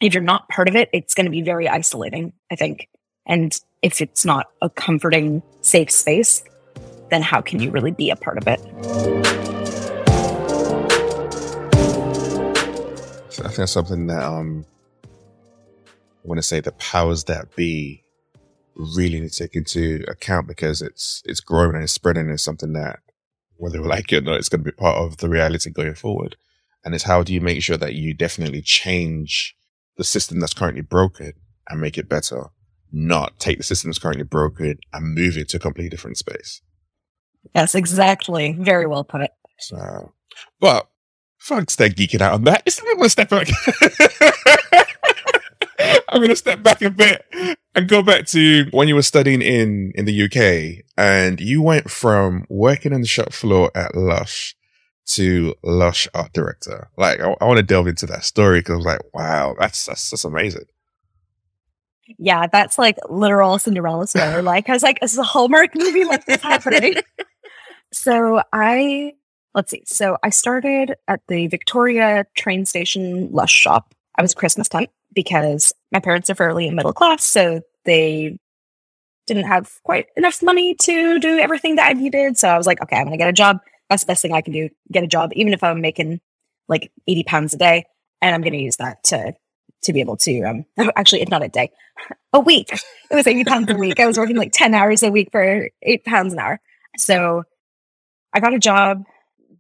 if 0.00 0.14
you're 0.14 0.22
not 0.22 0.48
part 0.48 0.68
of 0.68 0.76
it, 0.76 0.90
it's 0.92 1.14
going 1.14 1.26
to 1.26 1.30
be 1.30 1.42
very 1.42 1.68
isolating, 1.68 2.32
I 2.50 2.56
think. 2.56 2.88
And 3.26 3.58
if 3.82 4.00
it's 4.00 4.24
not 4.24 4.46
a 4.60 4.68
comforting, 4.68 5.42
safe 5.62 5.90
space, 5.90 6.44
then 7.10 7.22
how 7.22 7.40
can 7.40 7.60
you 7.60 7.70
really 7.70 7.90
be 7.90 8.10
a 8.10 8.16
part 8.16 8.38
of 8.38 8.46
it? 8.46 8.60
I 13.36 13.48
think 13.48 13.56
that's 13.56 13.72
something 13.72 14.06
that 14.06 14.22
um, 14.22 14.64
I 15.04 15.08
want 16.24 16.38
to 16.38 16.42
say 16.42 16.60
the 16.60 16.72
powers 16.72 17.24
that 17.24 17.54
be 17.56 18.02
really 18.76 19.20
need 19.20 19.30
to 19.30 19.36
take 19.36 19.54
into 19.54 20.04
account 20.08 20.48
because 20.48 20.82
it's 20.82 21.22
it's 21.24 21.40
growing 21.40 21.74
and 21.74 21.84
it's 21.84 21.92
spreading 21.92 22.22
and 22.22 22.32
it's 22.32 22.42
something 22.42 22.72
that 22.72 23.00
whether 23.56 23.80
we 23.80 23.88
like 23.88 24.12
it 24.12 24.18
or 24.18 24.20
not, 24.22 24.38
it's 24.38 24.48
going 24.48 24.64
to 24.64 24.70
be 24.70 24.76
part 24.76 24.96
of 24.96 25.18
the 25.18 25.28
reality 25.28 25.70
going 25.70 25.94
forward. 25.94 26.36
And 26.84 26.94
it's 26.94 27.04
how 27.04 27.22
do 27.22 27.32
you 27.32 27.40
make 27.40 27.62
sure 27.62 27.76
that 27.76 27.94
you 27.94 28.14
definitely 28.14 28.60
change 28.62 29.56
the 29.96 30.04
system 30.04 30.40
that's 30.40 30.54
currently 30.54 30.82
broken 30.82 31.32
and 31.68 31.80
make 31.80 31.96
it 31.96 32.08
better, 32.08 32.50
not 32.92 33.38
take 33.38 33.58
the 33.58 33.64
system 33.64 33.90
that's 33.90 33.98
currently 33.98 34.24
broken 34.24 34.78
and 34.92 35.14
move 35.14 35.38
it 35.38 35.48
to 35.50 35.56
a 35.56 35.60
completely 35.60 35.88
different 35.88 36.18
space. 36.18 36.60
Yes, 37.54 37.74
exactly. 37.74 38.56
Very 38.58 38.86
well 38.86 39.04
put. 39.04 39.30
So, 39.58 40.12
but 40.60 40.88
folks, 41.38 41.76
they're 41.76 41.88
geeking 41.88 42.20
out 42.20 42.34
on 42.34 42.44
that. 42.44 42.62
I'm 42.80 42.96
going 42.96 43.02
to 43.02 43.10
step 43.10 43.30
back. 43.30 43.48
I'm 46.08 46.20
going 46.20 46.30
to 46.30 46.36
step 46.36 46.62
back 46.62 46.80
a 46.82 46.90
bit 46.90 47.24
and 47.74 47.88
go 47.88 48.02
back 48.02 48.26
to 48.26 48.66
when 48.70 48.88
you 48.88 48.94
were 48.94 49.02
studying 49.02 49.42
in, 49.42 49.92
in 49.94 50.04
the 50.04 50.22
UK 50.24 50.84
and 50.96 51.40
you 51.40 51.60
went 51.60 51.90
from 51.90 52.46
working 52.48 52.92
on 52.92 53.00
the 53.00 53.06
shop 53.06 53.32
floor 53.32 53.70
at 53.74 53.94
Lush 53.94 54.54
to 55.06 55.54
Lush 55.62 56.08
art 56.14 56.32
director. 56.32 56.88
Like, 56.96 57.20
I, 57.20 57.34
I 57.40 57.44
want 57.44 57.58
to 57.58 57.62
delve 57.62 57.86
into 57.86 58.06
that 58.06 58.24
story 58.24 58.60
because 58.60 58.74
I 58.74 58.76
was 58.76 58.86
like, 58.86 59.00
wow, 59.14 59.54
that's, 59.58 59.86
that's, 59.86 60.10
that's 60.10 60.24
amazing. 60.24 60.64
Yeah, 62.18 62.46
that's 62.46 62.78
like 62.78 62.98
literal 63.08 63.58
Cinderella 63.58 64.06
story. 64.06 64.42
like, 64.42 64.68
I 64.68 64.72
was 64.72 64.82
like, 64.82 65.00
this 65.00 65.12
is 65.12 65.18
a 65.18 65.24
Hallmark 65.24 65.74
movie 65.74 66.04
like 66.04 66.26
this 66.26 66.42
happening? 66.42 66.96
so 67.92 68.42
I, 68.52 69.12
let's 69.54 69.70
see. 69.70 69.82
So 69.86 70.18
I 70.22 70.30
started 70.30 70.94
at 71.08 71.20
the 71.28 71.46
Victoria 71.46 72.26
train 72.36 72.66
station 72.66 73.30
Lush 73.32 73.52
shop. 73.52 73.94
I 74.16 74.22
was 74.22 74.34
Christmas 74.34 74.68
time 74.68 74.86
because 75.14 75.72
my 75.92 76.00
parents 76.00 76.28
are 76.28 76.34
fairly 76.34 76.70
middle 76.70 76.92
class, 76.92 77.24
so 77.24 77.62
they 77.84 78.38
didn't 79.26 79.44
have 79.44 79.70
quite 79.84 80.06
enough 80.16 80.42
money 80.42 80.74
to 80.74 81.18
do 81.18 81.38
everything 81.38 81.76
that 81.76 81.88
I 81.88 81.92
needed. 81.94 82.36
So 82.36 82.48
I 82.48 82.58
was 82.58 82.66
like, 82.66 82.82
okay, 82.82 82.96
I'm 82.96 83.04
gonna 83.04 83.16
get 83.16 83.28
a 83.28 83.32
job. 83.32 83.58
That's 83.94 84.02
the 84.02 84.08
best 84.08 84.22
thing 84.22 84.32
I 84.32 84.40
can 84.40 84.52
do. 84.52 84.70
Get 84.90 85.04
a 85.04 85.06
job, 85.06 85.30
even 85.34 85.52
if 85.52 85.62
I'm 85.62 85.80
making 85.80 86.20
like 86.68 86.90
80 87.06 87.22
pounds 87.22 87.54
a 87.54 87.58
day, 87.58 87.84
and 88.20 88.34
I'm 88.34 88.42
gonna 88.42 88.56
use 88.56 88.76
that 88.76 89.04
to 89.04 89.34
to 89.82 89.92
be 89.92 90.00
able 90.00 90.16
to 90.16 90.40
um 90.42 90.64
actually 90.96 91.20
it's 91.20 91.30
not 91.30 91.44
a 91.44 91.48
day 91.48 91.70
a 92.32 92.40
week 92.40 92.72
it 92.72 93.14
was 93.14 93.26
80 93.26 93.44
pounds 93.44 93.70
a 93.70 93.74
week 93.76 94.00
i 94.00 94.06
was 94.06 94.16
working 94.16 94.34
like 94.34 94.50
10 94.50 94.72
hours 94.72 95.02
a 95.02 95.10
week 95.10 95.28
for 95.30 95.68
eight 95.82 96.06
pounds 96.06 96.32
an 96.32 96.38
hour 96.38 96.58
so 96.96 97.42
i 98.32 98.40
got 98.40 98.54
a 98.54 98.58
job 98.58 99.04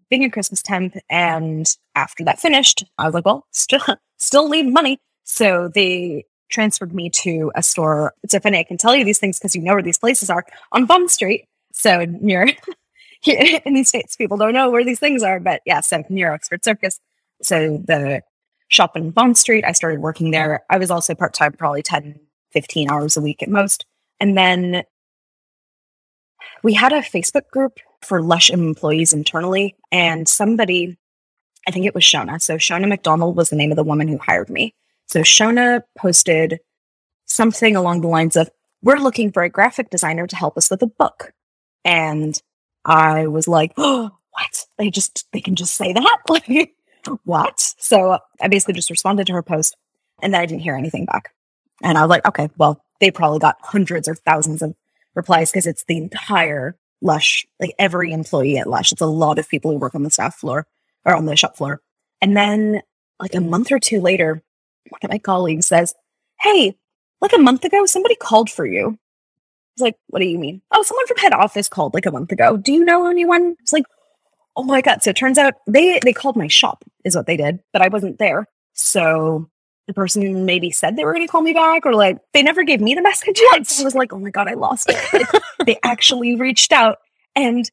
being 0.08 0.24
a 0.24 0.30
christmas 0.30 0.62
temp 0.62 0.94
and 1.10 1.76
after 1.94 2.24
that 2.24 2.40
finished 2.40 2.84
i 2.96 3.04
was 3.04 3.12
like 3.12 3.26
well 3.26 3.46
still 3.50 3.82
still 4.16 4.48
need 4.48 4.72
money 4.72 4.98
so 5.24 5.68
they 5.74 6.24
transferred 6.54 6.94
me 6.94 7.10
to 7.10 7.50
a 7.54 7.62
store. 7.62 8.14
It's 8.22 8.32
so 8.32 8.40
funny. 8.40 8.58
I 8.58 8.62
can 8.62 8.78
tell 8.78 8.94
you 8.94 9.04
these 9.04 9.18
things 9.18 9.38
because 9.38 9.54
you 9.54 9.62
know 9.62 9.74
where 9.74 9.82
these 9.82 9.98
places 9.98 10.30
are 10.30 10.44
on 10.72 10.86
Bond 10.86 11.10
Street. 11.10 11.46
So 11.72 12.04
near 12.04 12.48
in 13.64 13.74
these 13.74 13.88
states, 13.88 14.16
people 14.16 14.36
don't 14.36 14.52
know 14.52 14.70
where 14.70 14.84
these 14.84 15.00
things 15.00 15.22
are, 15.22 15.40
but 15.40 15.62
yeah, 15.64 15.80
so 15.80 16.04
near 16.08 16.32
Oxford 16.32 16.64
Circus. 16.64 17.00
So 17.42 17.82
the 17.84 18.22
shop 18.68 18.96
in 18.96 19.10
Bond 19.10 19.38
Street, 19.38 19.64
I 19.64 19.72
started 19.72 20.00
working 20.00 20.30
there. 20.30 20.64
I 20.70 20.78
was 20.78 20.90
also 20.90 21.14
part 21.14 21.34
time, 21.34 21.52
probably 21.52 21.82
10, 21.82 22.18
15 22.52 22.90
hours 22.90 23.16
a 23.16 23.20
week 23.20 23.42
at 23.42 23.48
most. 23.48 23.86
And 24.20 24.36
then 24.36 24.84
we 26.62 26.74
had 26.74 26.92
a 26.92 27.00
Facebook 27.00 27.48
group 27.50 27.78
for 28.02 28.22
Lush 28.22 28.50
employees 28.50 29.12
internally, 29.12 29.76
and 29.90 30.28
somebody, 30.28 30.96
I 31.66 31.70
think 31.70 31.86
it 31.86 31.94
was 31.94 32.04
Shona. 32.04 32.40
So 32.40 32.56
Shona 32.56 32.88
McDonald 32.88 33.36
was 33.36 33.50
the 33.50 33.56
name 33.56 33.70
of 33.70 33.76
the 33.76 33.84
woman 33.84 34.08
who 34.08 34.18
hired 34.18 34.50
me. 34.50 34.74
So 35.06 35.20
Shona 35.20 35.82
posted 35.96 36.60
something 37.26 37.76
along 37.76 38.02
the 38.02 38.08
lines 38.08 38.36
of, 38.36 38.50
we're 38.82 38.96
looking 38.96 39.32
for 39.32 39.42
a 39.42 39.48
graphic 39.48 39.88
designer 39.88 40.26
to 40.26 40.36
help 40.36 40.58
us 40.58 40.70
with 40.70 40.82
a 40.82 40.86
book. 40.86 41.32
And 41.84 42.38
I 42.84 43.26
was 43.26 43.48
like, 43.48 43.72
oh, 43.76 44.10
what? 44.30 44.66
They 44.78 44.90
just, 44.90 45.26
they 45.32 45.40
can 45.40 45.54
just 45.54 45.74
say 45.74 45.92
that? 45.92 46.18
Like, 46.28 46.74
what? 47.24 47.60
So 47.78 48.12
uh, 48.12 48.18
I 48.40 48.48
basically 48.48 48.74
just 48.74 48.88
responded 48.88 49.26
to 49.26 49.34
her 49.34 49.42
post 49.42 49.76
and 50.22 50.32
then 50.32 50.40
I 50.40 50.46
didn't 50.46 50.62
hear 50.62 50.74
anything 50.74 51.04
back. 51.04 51.34
And 51.82 51.98
I 51.98 52.00
was 52.00 52.08
like, 52.08 52.26
okay, 52.26 52.48
well, 52.56 52.82
they 53.00 53.10
probably 53.10 53.40
got 53.40 53.56
hundreds 53.60 54.08
or 54.08 54.14
thousands 54.14 54.62
of 54.62 54.74
replies 55.14 55.50
because 55.50 55.66
it's 55.66 55.84
the 55.84 55.98
entire 55.98 56.76
Lush, 57.02 57.44
like 57.60 57.74
every 57.78 58.12
employee 58.12 58.56
at 58.56 58.66
Lush. 58.66 58.90
It's 58.90 59.02
a 59.02 59.06
lot 59.06 59.38
of 59.38 59.48
people 59.48 59.70
who 59.70 59.76
work 59.76 59.94
on 59.94 60.02
the 60.02 60.10
staff 60.10 60.36
floor 60.36 60.66
or 61.04 61.14
on 61.14 61.26
the 61.26 61.36
shop 61.36 61.58
floor. 61.58 61.82
And 62.22 62.34
then 62.34 62.80
like 63.20 63.34
a 63.34 63.40
month 63.40 63.70
or 63.70 63.78
two 63.78 64.00
later, 64.00 64.42
one 64.88 65.00
of 65.02 65.10
my 65.10 65.18
colleagues 65.18 65.66
says, 65.66 65.94
Hey, 66.40 66.76
like 67.20 67.34
a 67.34 67.38
month 67.38 67.64
ago, 67.64 67.84
somebody 67.84 68.16
called 68.16 68.50
for 68.50 68.64
you. 68.64 68.98
Was 69.76 69.82
like, 69.82 69.96
What 70.08 70.20
do 70.20 70.26
you 70.26 70.38
mean? 70.38 70.62
Oh, 70.70 70.82
someone 70.82 71.06
from 71.06 71.18
head 71.18 71.32
office 71.32 71.68
called 71.68 71.94
like 71.94 72.06
a 72.06 72.12
month 72.12 72.32
ago. 72.32 72.56
Do 72.56 72.72
you 72.72 72.84
know 72.84 73.08
anyone? 73.08 73.56
It's 73.60 73.72
like, 73.72 73.84
Oh 74.56 74.62
my 74.62 74.80
God. 74.80 75.02
So 75.02 75.10
it 75.10 75.16
turns 75.16 75.38
out 75.38 75.54
they, 75.66 75.98
they 76.02 76.12
called 76.12 76.36
my 76.36 76.48
shop, 76.48 76.84
is 77.04 77.16
what 77.16 77.26
they 77.26 77.36
did, 77.36 77.60
but 77.72 77.82
I 77.82 77.88
wasn't 77.88 78.18
there. 78.18 78.46
So 78.72 79.48
the 79.86 79.94
person 79.94 80.46
maybe 80.46 80.70
said 80.70 80.96
they 80.96 81.04
were 81.04 81.12
going 81.12 81.26
to 81.26 81.30
call 81.30 81.42
me 81.42 81.52
back 81.52 81.84
or 81.84 81.94
like 81.94 82.18
they 82.32 82.42
never 82.42 82.64
gave 82.64 82.80
me 82.80 82.94
the 82.94 83.02
message 83.10 83.40
yet. 83.52 83.66
So 83.66 83.82
I 83.82 83.84
was 83.84 83.94
like, 83.94 84.12
oh 84.12 84.18
my 84.18 84.30
God, 84.30 84.48
I 84.48 84.54
lost 84.54 84.86
it. 84.88 85.42
they 85.66 85.78
actually 85.82 86.36
reached 86.36 86.72
out 86.72 86.98
and 87.34 87.70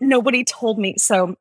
nobody 0.00 0.44
told 0.44 0.78
me. 0.78 0.94
So 0.98 1.36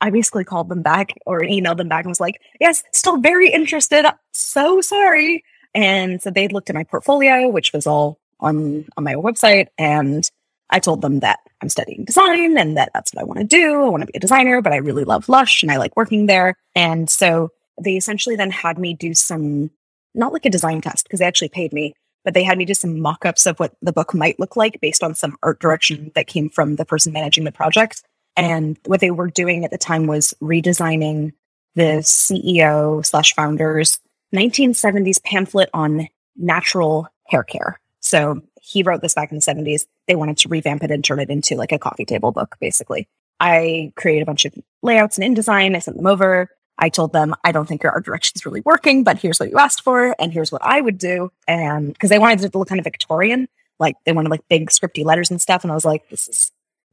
I 0.00 0.10
basically 0.10 0.44
called 0.44 0.68
them 0.68 0.82
back 0.82 1.12
or 1.26 1.40
emailed 1.40 1.78
them 1.78 1.88
back 1.88 2.04
and 2.04 2.10
was 2.10 2.20
like, 2.20 2.40
yes, 2.60 2.82
still 2.92 3.18
very 3.18 3.50
interested. 3.50 4.06
So 4.32 4.80
sorry. 4.80 5.44
And 5.74 6.22
so 6.22 6.30
they 6.30 6.48
looked 6.48 6.70
at 6.70 6.76
my 6.76 6.84
portfolio, 6.84 7.48
which 7.48 7.72
was 7.72 7.86
all 7.86 8.18
on, 8.40 8.86
on 8.96 9.04
my 9.04 9.14
website. 9.14 9.68
And 9.78 10.28
I 10.70 10.80
told 10.80 11.00
them 11.00 11.20
that 11.20 11.40
I'm 11.62 11.68
studying 11.68 12.04
design 12.04 12.58
and 12.58 12.76
that 12.76 12.90
that's 12.94 13.12
what 13.12 13.22
I 13.22 13.24
want 13.24 13.40
to 13.40 13.44
do. 13.44 13.82
I 13.82 13.88
want 13.88 14.02
to 14.02 14.06
be 14.06 14.16
a 14.16 14.20
designer, 14.20 14.60
but 14.60 14.72
I 14.72 14.76
really 14.76 15.04
love 15.04 15.28
Lush 15.28 15.62
and 15.62 15.72
I 15.72 15.76
like 15.76 15.96
working 15.96 16.26
there. 16.26 16.56
And 16.74 17.08
so 17.08 17.50
they 17.80 17.96
essentially 17.96 18.36
then 18.36 18.50
had 18.50 18.78
me 18.78 18.94
do 18.94 19.14
some, 19.14 19.70
not 20.14 20.32
like 20.32 20.44
a 20.44 20.50
design 20.50 20.80
test 20.80 21.04
because 21.04 21.20
they 21.20 21.26
actually 21.26 21.48
paid 21.48 21.72
me, 21.72 21.94
but 22.24 22.34
they 22.34 22.44
had 22.44 22.58
me 22.58 22.64
do 22.64 22.74
some 22.74 23.00
mock 23.00 23.24
ups 23.24 23.46
of 23.46 23.58
what 23.58 23.74
the 23.80 23.92
book 23.92 24.14
might 24.14 24.38
look 24.38 24.56
like 24.56 24.80
based 24.80 25.02
on 25.02 25.14
some 25.14 25.36
art 25.42 25.60
direction 25.60 26.12
that 26.14 26.26
came 26.26 26.50
from 26.50 26.76
the 26.76 26.84
person 26.84 27.12
managing 27.12 27.44
the 27.44 27.52
project. 27.52 28.02
And 28.36 28.78
what 28.86 29.00
they 29.00 29.10
were 29.10 29.30
doing 29.30 29.64
at 29.64 29.70
the 29.70 29.78
time 29.78 30.06
was 30.06 30.34
redesigning 30.40 31.32
the 31.74 32.02
CEO 32.02 33.04
slash 33.04 33.34
founders 33.34 34.00
1970s 34.34 35.22
pamphlet 35.22 35.70
on 35.72 36.08
natural 36.36 37.08
hair 37.26 37.42
care. 37.42 37.80
So 38.08 38.40
he 38.62 38.82
wrote 38.82 39.02
this 39.02 39.12
back 39.12 39.30
in 39.30 39.36
the 39.36 39.42
70s. 39.42 39.84
They 40.06 40.14
wanted 40.14 40.38
to 40.38 40.48
revamp 40.48 40.82
it 40.82 40.90
and 40.90 41.04
turn 41.04 41.20
it 41.20 41.28
into 41.28 41.56
like 41.56 41.72
a 41.72 41.78
coffee 41.78 42.06
table 42.06 42.32
book, 42.32 42.56
basically. 42.58 43.06
I 43.38 43.92
created 43.96 44.22
a 44.22 44.24
bunch 44.24 44.46
of 44.46 44.54
layouts 44.82 45.18
and 45.18 45.36
InDesign. 45.36 45.76
I 45.76 45.80
sent 45.80 45.98
them 45.98 46.06
over. 46.06 46.48
I 46.78 46.88
told 46.88 47.12
them, 47.12 47.34
I 47.44 47.52
don't 47.52 47.66
think 47.66 47.82
your 47.82 47.92
art 47.92 48.06
direction 48.06 48.32
is 48.34 48.46
really 48.46 48.62
working, 48.62 49.04
but 49.04 49.18
here's 49.18 49.38
what 49.38 49.50
you 49.50 49.58
asked 49.58 49.82
for, 49.82 50.16
and 50.18 50.32
here's 50.32 50.50
what 50.50 50.62
I 50.64 50.80
would 50.80 50.96
do. 50.96 51.30
And 51.46 51.92
because 51.92 52.08
they 52.08 52.18
wanted 52.18 52.42
it 52.42 52.52
to 52.52 52.58
look 52.58 52.68
kind 52.68 52.78
of 52.78 52.84
Victorian, 52.84 53.46
like 53.78 53.96
they 54.06 54.12
wanted 54.12 54.30
like 54.30 54.48
big 54.48 54.70
scripty 54.70 55.04
letters 55.04 55.30
and 55.30 55.38
stuff. 55.38 55.62
And 55.62 55.70
I 55.70 55.74
was 55.74 55.84
like, 55.84 56.08
this 56.08 56.28
is 56.28 56.50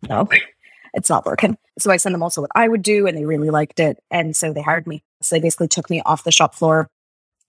no, 0.10 0.28
it's 0.94 1.10
not 1.10 1.26
working. 1.26 1.58
So 1.80 1.92
I 1.92 1.98
sent 1.98 2.14
them 2.14 2.24
also 2.24 2.42
what 2.42 2.52
I 2.56 2.68
would 2.68 2.82
do 2.82 3.08
and 3.08 3.18
they 3.18 3.26
really 3.26 3.52
liked 3.52 3.80
it. 3.80 4.04
And 4.12 4.36
so 4.36 4.52
they 4.52 4.62
hired 4.62 4.86
me. 4.86 5.02
So 5.22 5.36
they 5.36 5.40
basically 5.40 5.70
took 5.70 5.90
me 5.90 6.02
off 6.06 6.26
the 6.26 6.32
shop 6.32 6.56
floor. 6.56 6.90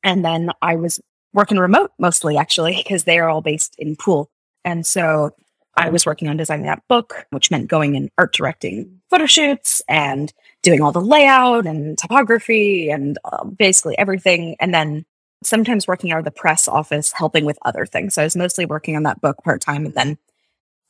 And 0.05 0.25
then 0.25 0.53
I 0.63 0.77
was 0.77 1.01
working 1.37 1.59
remote 1.59 1.93
mostly 1.99 2.37
actually, 2.37 2.77
because 2.77 3.05
they 3.05 3.21
are 3.21 3.29
all 3.29 3.43
based 3.43 3.77
in 3.79 3.95
Poole. 3.95 4.29
And 4.65 4.85
so 4.85 5.31
I 5.77 5.91
was 5.91 6.07
working 6.07 6.29
on 6.29 6.39
designing 6.39 6.67
that 6.67 6.83
book, 6.89 7.27
which 7.31 7.51
meant 7.51 7.69
going 7.69 7.97
and 7.97 8.11
art 8.17 8.33
directing 8.33 9.01
photo 9.11 9.27
shoots 9.27 9.83
and 9.89 10.33
doing 10.63 10.81
all 10.81 10.91
the 10.91 11.01
layout 11.01 11.67
and 11.67 11.99
typography 11.99 12.89
and 12.89 13.19
uh, 13.25 13.45
basically 13.45 13.97
everything. 13.99 14.57
And 14.59 14.73
then 14.73 15.05
sometimes 15.45 15.87
working 15.87 16.11
out 16.11 16.19
of 16.19 16.25
the 16.25 16.31
press 16.31 16.67
office, 16.67 17.13
helping 17.13 17.45
with 17.45 17.59
other 17.63 17.85
things. 17.85 18.15
So 18.15 18.23
I 18.23 18.25
was 18.25 18.35
mostly 18.35 18.65
working 18.65 18.97
on 18.97 19.03
that 19.03 19.21
book 19.21 19.37
part 19.45 19.61
time. 19.61 19.85
And 19.85 19.95
then 19.95 20.19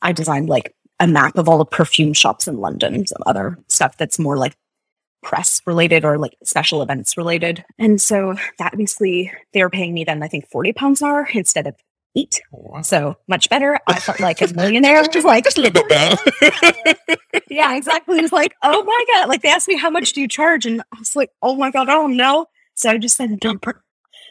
I 0.01 0.13
designed 0.13 0.47
like 0.47 0.73
a 0.99 1.07
map 1.07 1.37
of 1.37 1.49
all 1.49 1.57
the 1.57 1.65
perfume 1.65 2.13
shops 2.13 2.47
in 2.47 2.57
London, 2.57 3.05
some 3.05 3.21
other 3.25 3.59
stuff 3.67 3.97
that's 3.97 4.17
more 4.17 4.37
like 4.37 4.55
press 5.27 5.61
related 5.65 6.05
or 6.05 6.17
like 6.17 6.37
special 6.45 6.81
events 6.81 7.17
related. 7.17 7.65
And 7.77 8.01
so 8.01 8.35
that 8.59 8.77
basically 8.77 9.29
they 9.51 9.61
were 9.61 9.69
paying 9.69 9.93
me 9.93 10.05
then 10.05 10.23
I 10.23 10.29
think 10.29 10.49
40 10.49 10.71
pounds 10.71 11.01
an 11.01 11.09
hour 11.09 11.27
instead 11.33 11.67
of 11.67 11.75
eight. 12.15 12.41
Wow. 12.49 12.81
So 12.81 13.17
much 13.27 13.49
better. 13.49 13.77
I 13.87 13.99
felt 13.99 14.21
like 14.21 14.41
a 14.41 14.47
millionaire. 14.55 15.03
Just 15.03 15.25
like, 15.25 15.43
Just 15.43 15.57
a 15.57 15.61
little 15.61 15.83
bit 15.83 15.89
better. 15.89 17.17
yeah, 17.49 17.75
exactly. 17.75 18.17
It 18.17 18.21
was 18.21 18.31
like, 18.31 18.55
oh 18.63 18.83
my 18.83 19.05
God. 19.13 19.27
Like 19.27 19.41
they 19.41 19.49
asked 19.49 19.67
me, 19.67 19.75
how 19.77 19.89
much 19.89 20.13
do 20.13 20.21
you 20.21 20.29
charge? 20.29 20.65
And 20.65 20.81
I 20.93 20.99
was 20.99 21.13
like, 21.13 21.29
oh 21.41 21.57
my 21.57 21.71
God, 21.71 21.89
I 21.89 21.93
don't 21.93 22.15
know. 22.15 22.45
So 22.75 22.89
I 22.89 22.97
just 22.97 23.17
said, 23.17 23.29
dumper. 23.41 23.73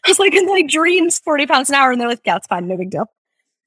I 0.04 0.08
was 0.08 0.18
like 0.18 0.34
in 0.34 0.46
my 0.46 0.62
dreams, 0.62 1.18
40 1.18 1.46
pounds 1.46 1.68
an 1.68 1.74
hour. 1.74 1.90
And 1.90 2.00
they're 2.00 2.08
like, 2.08 2.22
yeah, 2.24 2.36
it's 2.36 2.46
fine. 2.46 2.68
No 2.68 2.78
big 2.78 2.90
deal. 2.90 3.10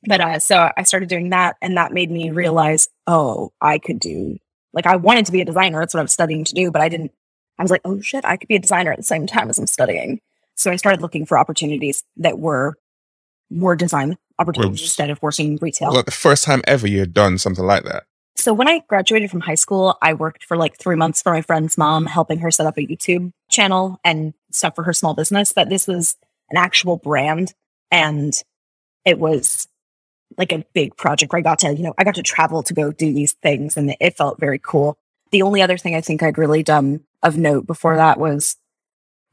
But 0.07 0.19
uh, 0.19 0.39
so 0.39 0.71
I 0.75 0.81
started 0.83 1.09
doing 1.09 1.29
that. 1.29 1.57
And 1.61 1.77
that 1.77 1.91
made 1.91 2.09
me 2.09 2.31
realize, 2.31 2.87
oh, 3.05 3.51
I 3.61 3.77
could 3.77 3.99
do, 3.99 4.37
like, 4.73 4.87
I 4.87 4.95
wanted 4.95 5.25
to 5.27 5.31
be 5.31 5.41
a 5.41 5.45
designer. 5.45 5.79
That's 5.79 5.93
what 5.93 5.99
I 5.99 6.03
was 6.03 6.13
studying 6.13 6.43
to 6.45 6.53
do. 6.53 6.71
But 6.71 6.81
I 6.81 6.89
didn't, 6.89 7.11
I 7.59 7.63
was 7.63 7.71
like, 7.71 7.81
oh 7.85 8.01
shit, 8.01 8.25
I 8.25 8.37
could 8.37 8.47
be 8.47 8.55
a 8.55 8.59
designer 8.59 8.91
at 8.91 8.97
the 8.97 9.03
same 9.03 9.27
time 9.27 9.49
as 9.49 9.59
I'm 9.59 9.67
studying. 9.67 10.21
So 10.55 10.71
I 10.71 10.77
started 10.77 11.01
looking 11.01 11.25
for 11.25 11.37
opportunities 11.37 12.03
that 12.17 12.39
were 12.39 12.75
more 13.49 13.75
design 13.75 14.17
opportunities 14.39 14.79
Whoops. 14.79 14.83
instead 14.83 15.09
of 15.09 15.21
working 15.21 15.57
retail. 15.61 15.93
like 15.93 16.05
the 16.05 16.11
first 16.11 16.45
time 16.45 16.61
ever 16.65 16.87
you 16.87 16.99
had 16.99 17.13
done 17.13 17.37
something 17.37 17.65
like 17.65 17.83
that. 17.83 18.05
So 18.35 18.53
when 18.53 18.69
I 18.69 18.81
graduated 18.87 19.29
from 19.29 19.41
high 19.41 19.55
school, 19.55 19.97
I 20.01 20.13
worked 20.13 20.45
for 20.45 20.55
like 20.55 20.77
three 20.77 20.95
months 20.95 21.21
for 21.21 21.33
my 21.33 21.41
friend's 21.41 21.77
mom, 21.77 22.05
helping 22.05 22.39
her 22.39 22.51
set 22.51 22.65
up 22.65 22.77
a 22.77 22.81
YouTube 22.81 23.33
channel 23.49 23.99
and 24.05 24.33
stuff 24.51 24.75
for 24.75 24.83
her 24.83 24.93
small 24.93 25.13
business. 25.13 25.51
But 25.51 25.69
this 25.69 25.87
was 25.87 26.15
an 26.49 26.57
actual 26.57 26.95
brand 26.95 27.53
and 27.91 28.33
it 29.03 29.19
was 29.19 29.67
like 30.37 30.53
a 30.53 30.63
big 30.73 30.95
project 30.95 31.33
where 31.33 31.39
I 31.39 31.41
got 31.41 31.59
to, 31.59 31.75
you 31.75 31.83
know, 31.83 31.93
I 31.97 32.05
got 32.05 32.15
to 32.15 32.23
travel 32.23 32.63
to 32.63 32.73
go 32.73 32.91
do 32.91 33.13
these 33.13 33.33
things 33.33 33.75
and 33.75 33.93
it 33.99 34.15
felt 34.15 34.39
very 34.39 34.59
cool. 34.59 34.97
The 35.31 35.41
only 35.41 35.61
other 35.61 35.77
thing 35.77 35.95
I 35.95 36.01
think 36.01 36.23
I'd 36.23 36.37
really 36.37 36.63
done 36.63 37.01
of 37.23 37.37
note 37.37 37.67
before 37.67 37.95
that 37.97 38.19
was 38.19 38.57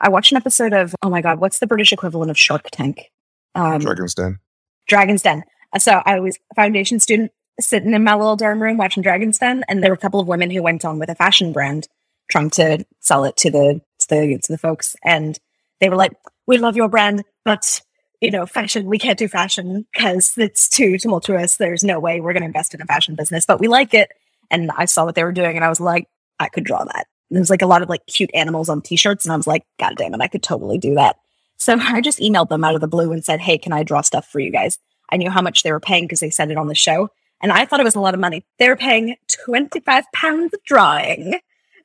I 0.01 0.09
watched 0.09 0.33
an 0.33 0.37
episode 0.37 0.73
of, 0.73 0.95
oh 1.03 1.09
my 1.09 1.23
God, 1.23 1.41
what's 1.41 1.59
the 1.59 1.67
British 1.67 1.93
equivalent 1.93 2.31
of 2.31 2.39
Shark 2.39 2.69
Tank? 2.71 3.11
Um, 3.55 3.81
Dragon's 3.81 4.15
Den. 4.15 4.39
Dragon's 4.87 5.23
Den. 5.23 5.43
So 5.79 6.03
I 6.05 6.21
was 6.21 6.39
a 6.53 6.55
foundation 6.55 7.01
student 7.01 7.33
sitting 7.61 7.95
in 7.95 8.05
my 8.05 8.15
little 8.15 8.37
dorm 8.37 8.63
room 8.63 8.77
watching 8.77 9.03
Dragon's 9.03 9.39
Den, 9.39 9.65
and 9.69 9.83
there 9.83 9.91
were 9.91 9.97
a 9.97 9.99
couple 9.99 10.21
of 10.21 10.29
women 10.29 10.51
who 10.51 10.63
went 10.63 10.85
on 10.85 10.99
with 10.99 11.09
a 11.09 11.15
fashion 11.15 11.53
brand 11.53 11.89
trying 12.31 12.51
to 12.51 12.85
sell 13.01 13.25
it 13.25 13.37
to 13.39 13.51
the 13.51 13.81
to 14.01 14.09
the 14.09 14.39
to 14.43 14.53
the 14.53 14.59
folks, 14.59 14.97
and 15.03 15.39
they 15.81 15.89
were 15.89 15.97
like, 15.97 16.13
"We 16.47 16.59
love 16.59 16.77
your 16.77 16.89
brand, 16.89 17.25
but 17.45 17.81
you 18.21 18.31
know, 18.31 18.47
fashion 18.47 18.87
we 18.87 18.99
can't 18.99 19.19
do 19.19 19.29
fashion 19.29 19.87
because 19.93 20.33
it's 20.37 20.69
too 20.69 20.99
tumultuous. 20.99 21.57
There's 21.57 21.85
no 21.85 21.99
way 21.99 22.21
we're 22.21 22.33
going 22.33 22.43
to 22.43 22.49
invest 22.49 22.75
in 22.75 22.83
a 22.83 22.87
fashion 22.87 23.15
business, 23.15 23.47
but 23.47 23.61
we 23.61 23.69
like 23.69 23.95
it." 23.95 24.11
And 24.51 24.71
I 24.77 24.85
saw 24.85 25.05
what 25.05 25.15
they 25.15 25.25
were 25.25 25.33
doing, 25.33 25.57
and 25.57 25.65
I 25.65 25.69
was 25.69 25.81
like, 25.81 26.09
"I 26.39 26.49
could 26.49 26.65
draw 26.65 26.85
that." 26.85 27.07
And 27.29 27.37
there 27.37 27.41
was 27.41 27.51
like 27.51 27.63
a 27.63 27.67
lot 27.67 27.83
of 27.83 27.89
like 27.89 28.07
cute 28.07 28.31
animals 28.35 28.69
on 28.69 28.83
T-shirts, 28.83 29.25
and 29.25 29.33
I 29.33 29.37
was 29.37 29.47
like, 29.47 29.65
"God 29.79 29.97
damn 29.97 30.15
it, 30.15 30.21
I 30.21 30.29
could 30.29 30.43
totally 30.43 30.79
do 30.79 30.95
that." 30.95 31.17
So 31.57 31.77
I 31.81 32.01
just 32.01 32.21
emailed 32.21 32.49
them 32.49 32.65
out 32.65 32.75
of 32.75 32.81
the 32.81 32.89
blue 32.89 33.13
and 33.13 33.25
said, 33.25 33.41
Hey, 33.41 33.59
can 33.59 33.73
I 33.73 33.83
draw 33.83 34.01
stuff 34.01 34.29
for 34.29 34.41
you 34.41 34.51
guys? 34.51 34.79
I 35.11 35.17
knew 35.17 35.31
how 35.31 35.43
much 35.43 35.63
they 35.63 35.73
were 35.73 35.81
paying 35.81 36.05
because 36.05 36.21
they 36.21 36.31
said 36.31 36.51
it 36.51 36.57
on 36.57 36.69
the 36.69 36.75
show. 36.75 37.11
And 37.43 37.53
I 37.53 37.65
thought 37.65 37.81
it 37.81 37.85
was 37.85 37.95
a 37.95 38.01
lot 38.01 38.15
of 38.15 38.21
money. 38.21 38.45
They 38.59 38.69
were 38.69 38.77
paying 38.77 39.17
25 39.45 40.05
pounds 40.13 40.55
a 40.55 40.59
drawing 40.65 41.39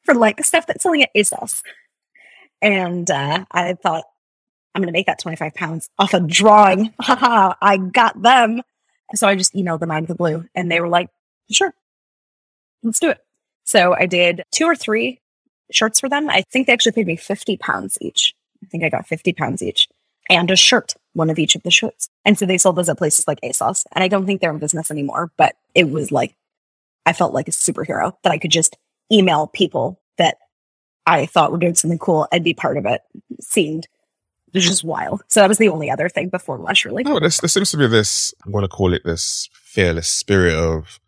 for 0.03 0.15
like 0.15 0.43
stuff 0.43 0.65
that's 0.65 0.83
selling 0.83 1.03
at 1.03 1.13
ASOS. 1.15 1.61
And 2.61 3.09
uh, 3.11 3.45
I 3.51 3.73
thought, 3.73 4.05
I'm 4.73 4.81
going 4.81 4.87
to 4.87 4.93
make 4.93 5.07
that 5.07 5.19
25 5.19 5.53
pounds 5.53 5.89
off 5.99 6.13
a 6.13 6.21
drawing. 6.21 6.93
Haha, 7.01 7.55
I 7.61 7.77
got 7.77 8.21
them. 8.21 8.61
So 9.13 9.27
I 9.27 9.35
just 9.35 9.53
emailed 9.53 9.81
them 9.81 9.91
out 9.91 10.03
of 10.03 10.07
the 10.07 10.15
blue 10.15 10.45
and 10.55 10.71
they 10.71 10.79
were 10.79 10.87
like, 10.87 11.09
sure, 11.51 11.73
let's 12.81 12.99
do 12.99 13.09
it. 13.09 13.19
So 13.65 13.93
I 13.93 14.05
did 14.05 14.43
two 14.51 14.65
or 14.65 14.75
three 14.75 15.19
shirts 15.73 15.99
for 15.99 16.09
them. 16.09 16.29
I 16.29 16.41
think 16.41 16.67
they 16.67 16.73
actually 16.73 16.93
paid 16.93 17.07
me 17.07 17.15
50 17.15 17.57
pounds 17.57 17.97
each. 18.01 18.35
I 18.63 18.67
think 18.67 18.83
I 18.83 18.89
got 18.89 19.07
50 19.07 19.33
pounds 19.33 19.61
each 19.61 19.87
and 20.29 20.49
a 20.49 20.55
shirt, 20.55 20.95
one 21.13 21.29
of 21.29 21.39
each 21.39 21.55
of 21.55 21.63
the 21.63 21.71
shirts. 21.71 22.09
And 22.23 22.37
so 22.37 22.45
they 22.45 22.57
sold 22.57 22.75
those 22.75 22.89
at 22.89 22.97
places 22.97 23.27
like 23.27 23.41
ASOS. 23.41 23.85
And 23.91 24.03
I 24.03 24.07
don't 24.07 24.25
think 24.25 24.39
they're 24.39 24.51
in 24.51 24.59
business 24.59 24.91
anymore, 24.91 25.31
but 25.37 25.55
it 25.75 25.89
was 25.89 26.11
like, 26.11 26.35
I 27.05 27.13
felt 27.13 27.33
like 27.33 27.47
a 27.47 27.51
superhero 27.51 28.13
that 28.23 28.31
I 28.31 28.37
could 28.37 28.51
just 28.51 28.77
email 29.11 29.47
people 29.47 29.99
that 30.17 30.37
I 31.05 31.25
thought 31.25 31.51
were 31.51 31.57
doing 31.57 31.75
something 31.75 31.99
cool 31.99 32.27
and 32.31 32.43
be 32.43 32.53
part 32.53 32.77
of 32.77 32.85
it. 32.85 33.01
It 33.31 33.43
seemed 33.43 33.87
just 34.53 34.83
wild. 34.83 35.23
So 35.27 35.39
that 35.39 35.49
was 35.49 35.57
the 35.57 35.69
only 35.69 35.89
other 35.89 36.07
thing 36.07 36.29
before 36.29 36.57
Lush, 36.57 36.85
really. 36.85 37.03
Oh, 37.05 37.13
no, 37.13 37.19
there 37.19 37.29
seems 37.29 37.71
to 37.71 37.77
be 37.77 37.87
this, 37.87 38.33
I'm 38.45 38.51
going 38.51 38.63
to 38.63 38.67
call 38.67 38.93
it 38.93 39.03
this 39.03 39.49
fearless 39.53 40.07
spirit 40.07 40.53
of, 40.53 40.99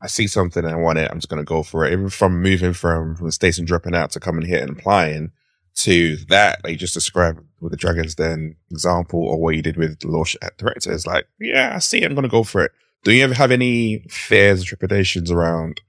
I 0.00 0.08
see 0.08 0.26
something 0.26 0.64
and 0.64 0.74
I 0.74 0.76
want 0.76 0.98
it, 0.98 1.10
I'm 1.10 1.18
just 1.18 1.28
going 1.28 1.40
to 1.40 1.44
go 1.44 1.62
for 1.62 1.84
it. 1.84 1.92
Even 1.92 2.10
from 2.10 2.42
moving 2.42 2.72
from, 2.72 3.16
from 3.16 3.30
and 3.42 3.66
dropping 3.66 3.94
out 3.94 4.10
to 4.12 4.20
coming 4.20 4.46
here 4.46 4.60
and 4.60 4.70
applying 4.70 5.32
to 5.76 6.16
that, 6.28 6.62
that 6.62 6.70
you 6.70 6.76
just 6.76 6.94
described 6.94 7.40
with 7.60 7.70
the 7.70 7.76
Dragon's 7.76 8.14
Den 8.14 8.56
example 8.70 9.20
or 9.20 9.40
what 9.40 9.56
you 9.56 9.62
did 9.62 9.76
with 9.76 10.00
the 10.00 10.08
Lush 10.08 10.36
director 10.58 10.92
is 10.92 11.06
like, 11.06 11.26
yeah, 11.40 11.72
I 11.74 11.78
see 11.78 12.02
it, 12.02 12.06
I'm 12.06 12.14
going 12.14 12.22
to 12.22 12.28
go 12.28 12.42
for 12.42 12.64
it. 12.64 12.72
Do 13.04 13.12
you 13.12 13.24
ever 13.24 13.34
have 13.34 13.50
any 13.50 14.04
fears 14.08 14.62
or 14.62 14.66
trepidations 14.66 15.30
around 15.30 15.80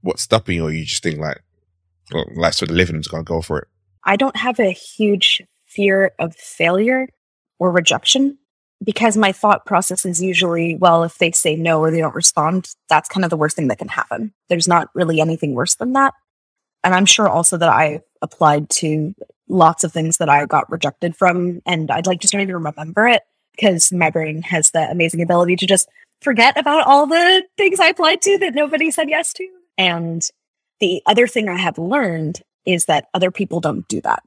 what's 0.00 0.22
stopping 0.22 0.56
you 0.56 0.64
or 0.64 0.72
you 0.72 0.84
just 0.84 1.02
think 1.02 1.18
like, 1.18 1.42
well, 2.12 2.24
life's 2.34 2.60
for 2.60 2.66
the 2.66 2.72
living, 2.72 2.96
I'm 2.96 3.02
just 3.02 3.10
going 3.10 3.24
to 3.24 3.28
go 3.28 3.42
for 3.42 3.58
it? 3.60 3.68
I 4.04 4.16
don't 4.16 4.36
have 4.36 4.58
a 4.58 4.70
huge 4.70 5.42
fear 5.66 6.12
of 6.18 6.34
failure 6.34 7.08
or 7.58 7.70
rejection 7.70 8.38
because 8.84 9.16
my 9.16 9.32
thought 9.32 9.66
process 9.66 10.04
is 10.04 10.22
usually, 10.22 10.76
well, 10.76 11.02
if 11.02 11.18
they 11.18 11.32
say 11.32 11.56
no 11.56 11.80
or 11.80 11.90
they 11.90 12.00
don't 12.00 12.14
respond, 12.14 12.74
that's 12.88 13.08
kind 13.08 13.24
of 13.24 13.30
the 13.30 13.36
worst 13.36 13.56
thing 13.56 13.68
that 13.68 13.78
can 13.78 13.88
happen. 13.88 14.32
There's 14.48 14.68
not 14.68 14.88
really 14.94 15.20
anything 15.20 15.54
worse 15.54 15.74
than 15.74 15.94
that. 15.94 16.14
And 16.84 16.94
I'm 16.94 17.06
sure 17.06 17.28
also 17.28 17.56
that 17.56 17.68
I 17.68 18.02
applied 18.22 18.70
to 18.70 19.14
lots 19.48 19.82
of 19.82 19.92
things 19.92 20.18
that 20.18 20.28
I 20.28 20.46
got 20.46 20.70
rejected 20.70 21.16
from, 21.16 21.60
and 21.66 21.90
I'd 21.90 22.06
like 22.06 22.20
just 22.20 22.32
don't 22.32 22.42
even 22.42 22.54
remember 22.54 23.08
it 23.08 23.22
because 23.56 23.92
my 23.92 24.10
brain 24.10 24.42
has 24.42 24.70
the 24.70 24.88
amazing 24.90 25.22
ability 25.22 25.56
to 25.56 25.66
just 25.66 25.88
forget 26.22 26.56
about 26.56 26.86
all 26.86 27.06
the 27.06 27.44
things 27.56 27.80
I 27.80 27.88
applied 27.88 28.22
to 28.22 28.38
that 28.38 28.54
nobody 28.54 28.90
said 28.90 29.08
yes 29.08 29.32
to. 29.34 29.48
And 29.76 30.22
the 30.80 31.02
other 31.06 31.26
thing 31.26 31.48
I 31.48 31.58
have 31.58 31.78
learned 31.78 32.42
is 32.64 32.84
that 32.84 33.08
other 33.14 33.30
people 33.30 33.60
don't 33.60 33.88
do 33.88 34.00
that. 34.02 34.22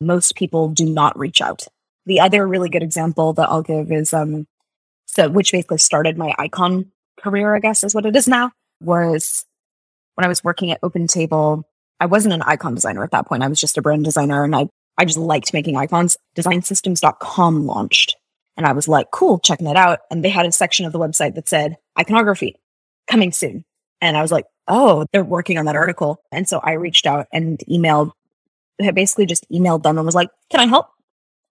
Most 0.00 0.34
people 0.34 0.68
do 0.68 0.84
not 0.84 1.18
reach 1.18 1.40
out. 1.40 1.66
The 2.08 2.20
other 2.20 2.48
really 2.48 2.70
good 2.70 2.82
example 2.82 3.34
that 3.34 3.50
I'll 3.50 3.62
give 3.62 3.92
is 3.92 4.14
um 4.14 4.46
so 5.06 5.28
which 5.28 5.52
basically 5.52 5.78
started 5.78 6.16
my 6.16 6.34
icon 6.38 6.90
career, 7.20 7.54
I 7.54 7.60
guess 7.60 7.84
is 7.84 7.94
what 7.94 8.06
it 8.06 8.16
is 8.16 8.26
now, 8.26 8.50
was 8.80 9.44
when 10.14 10.24
I 10.24 10.28
was 10.28 10.42
working 10.42 10.70
at 10.70 10.80
Open 10.82 11.06
Table. 11.06 11.64
I 12.00 12.06
wasn't 12.06 12.34
an 12.34 12.42
icon 12.42 12.74
designer 12.74 13.04
at 13.04 13.10
that 13.10 13.26
point. 13.26 13.42
I 13.42 13.48
was 13.48 13.60
just 13.60 13.76
a 13.76 13.82
brand 13.82 14.04
designer 14.04 14.42
and 14.42 14.56
I 14.56 14.68
I 14.96 15.04
just 15.04 15.18
liked 15.18 15.52
making 15.52 15.76
icons. 15.76 16.16
Designsystems.com 16.34 17.66
launched 17.66 18.16
and 18.56 18.66
I 18.66 18.72
was 18.72 18.88
like, 18.88 19.10
cool, 19.12 19.38
checking 19.38 19.66
it 19.66 19.76
out. 19.76 20.00
And 20.10 20.24
they 20.24 20.30
had 20.30 20.46
a 20.46 20.52
section 20.52 20.86
of 20.86 20.92
the 20.92 20.98
website 20.98 21.34
that 21.34 21.48
said 21.48 21.76
iconography 21.98 22.56
coming 23.06 23.32
soon. 23.32 23.64
And 24.00 24.16
I 24.16 24.22
was 24.22 24.32
like, 24.32 24.46
oh, 24.66 25.06
they're 25.12 25.24
working 25.24 25.58
on 25.58 25.66
that 25.66 25.76
article. 25.76 26.22
And 26.32 26.48
so 26.48 26.58
I 26.58 26.72
reached 26.72 27.06
out 27.06 27.26
and 27.32 27.62
emailed, 27.70 28.12
basically 28.94 29.26
just 29.26 29.48
emailed 29.50 29.82
them 29.82 29.98
and 29.98 30.06
was 30.06 30.14
like, 30.14 30.30
can 30.50 30.60
I 30.60 30.66
help? 30.66 30.88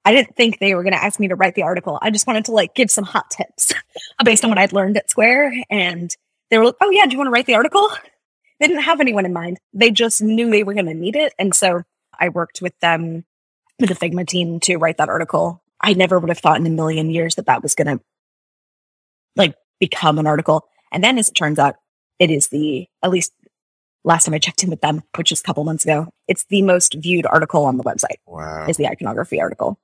I 0.08 0.14
didn't 0.14 0.38
think 0.38 0.60
they 0.60 0.74
were 0.74 0.84
going 0.84 0.94
to 0.94 1.04
ask 1.04 1.20
me 1.20 1.28
to 1.28 1.36
write 1.36 1.56
the 1.56 1.64
article. 1.64 2.00
I 2.02 2.12
just 2.12 2.28
wanted 2.28 2.46
to 2.46 2.54
like 2.54 2.74
give 2.74 2.90
some 2.90 3.04
hot 3.04 3.30
tips 3.30 3.74
based 4.24 4.46
on 4.46 4.50
what 4.50 4.58
I'd 4.58 4.72
learned 4.72 4.96
at 4.96 5.10
Square. 5.10 5.54
And 5.70 6.16
they 6.50 6.58
were 6.58 6.64
like, 6.68 6.76
oh, 6.80 6.90
yeah, 6.92 7.06
do 7.06 7.12
you 7.12 7.18
want 7.18 7.28
to 7.28 7.32
write 7.32 7.46
the 7.46 7.56
article? 7.56 7.90
They 8.62 8.68
didn't 8.68 8.84
have 8.84 9.02
anyone 9.02 9.26
in 9.26 9.34
mind. 9.34 9.60
They 9.74 9.92
just 9.92 10.22
knew 10.22 10.50
they 10.50 10.64
were 10.64 10.74
going 10.74 10.86
to 10.86 10.94
need 10.94 11.18
it. 11.18 11.34
And 11.38 11.54
so 11.54 11.82
I 12.18 12.30
worked 12.30 12.62
with 12.62 12.80
them, 12.80 13.26
with 13.82 13.90
the 13.90 13.96
Figma 13.96 14.26
team 14.26 14.62
to 14.62 14.78
write 14.78 14.96
that 14.98 15.10
article. 15.10 15.62
I 15.82 15.92
never 15.94 16.20
would 16.20 16.30
have 16.30 16.40
thought 16.40 16.58
in 16.58 16.66
a 16.66 16.70
million 16.70 17.10
years 17.10 17.36
that 17.36 17.48
that 17.48 17.62
was 17.62 17.76
going 17.76 17.98
to 17.98 18.04
like 19.36 19.56
become 19.78 20.20
an 20.20 20.26
article. 20.26 20.70
And 20.90 21.04
then 21.04 21.18
as 21.18 21.28
it 21.28 21.34
turns 21.34 21.60
out, 21.60 21.76
it 22.18 22.32
is 22.32 22.48
the, 22.48 22.88
at 23.04 23.10
least 23.10 23.34
last 24.06 24.24
time 24.24 24.34
I 24.34 24.40
checked 24.40 24.64
in 24.64 24.70
with 24.70 24.80
them, 24.80 25.04
which 25.18 25.34
is 25.34 25.42
a 25.42 25.44
couple 25.44 25.66
months 25.66 25.84
ago, 25.84 26.08
it's 26.30 26.46
the 26.46 26.62
most 26.62 26.94
viewed 26.98 27.26
article 27.26 27.66
on 27.66 27.76
the 27.76 27.84
website 27.84 28.20
Wow. 28.26 28.68
is 28.70 28.78
the 28.78 28.88
iconography 28.88 29.42
article. 29.42 29.78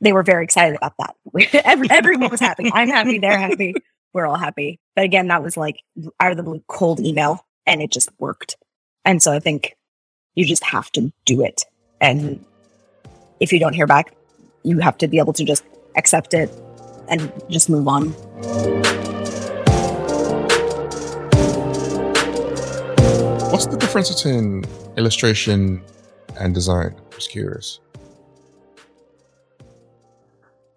They 0.00 0.12
were 0.12 0.22
very 0.22 0.44
excited 0.44 0.76
about 0.76 0.94
that. 0.98 1.16
Every, 1.64 1.88
everyone 1.90 2.30
was 2.30 2.40
happy. 2.40 2.70
I'm 2.72 2.88
happy. 2.88 3.18
They're 3.18 3.38
happy. 3.38 3.74
We're 4.12 4.26
all 4.26 4.36
happy. 4.36 4.80
But 4.94 5.04
again, 5.04 5.28
that 5.28 5.42
was 5.42 5.56
like 5.56 5.82
out 6.20 6.30
of 6.30 6.36
the 6.36 6.42
blue 6.42 6.62
cold 6.68 7.00
email 7.00 7.44
and 7.66 7.82
it 7.82 7.90
just 7.90 8.10
worked. 8.18 8.56
And 9.04 9.22
so 9.22 9.32
I 9.32 9.40
think 9.40 9.76
you 10.34 10.44
just 10.44 10.62
have 10.64 10.90
to 10.92 11.12
do 11.24 11.42
it. 11.42 11.64
And 12.00 12.44
if 13.40 13.52
you 13.52 13.58
don't 13.58 13.72
hear 13.72 13.86
back, 13.86 14.14
you 14.62 14.78
have 14.78 14.98
to 14.98 15.08
be 15.08 15.18
able 15.18 15.32
to 15.34 15.44
just 15.44 15.64
accept 15.96 16.34
it 16.34 16.50
and 17.08 17.32
just 17.50 17.68
move 17.68 17.88
on. 17.88 18.10
What's 23.50 23.66
the 23.66 23.76
difference 23.76 24.12
between 24.12 24.64
illustration 24.96 25.82
and 26.40 26.54
design? 26.54 26.94
Just 27.10 27.30
curious. 27.30 27.80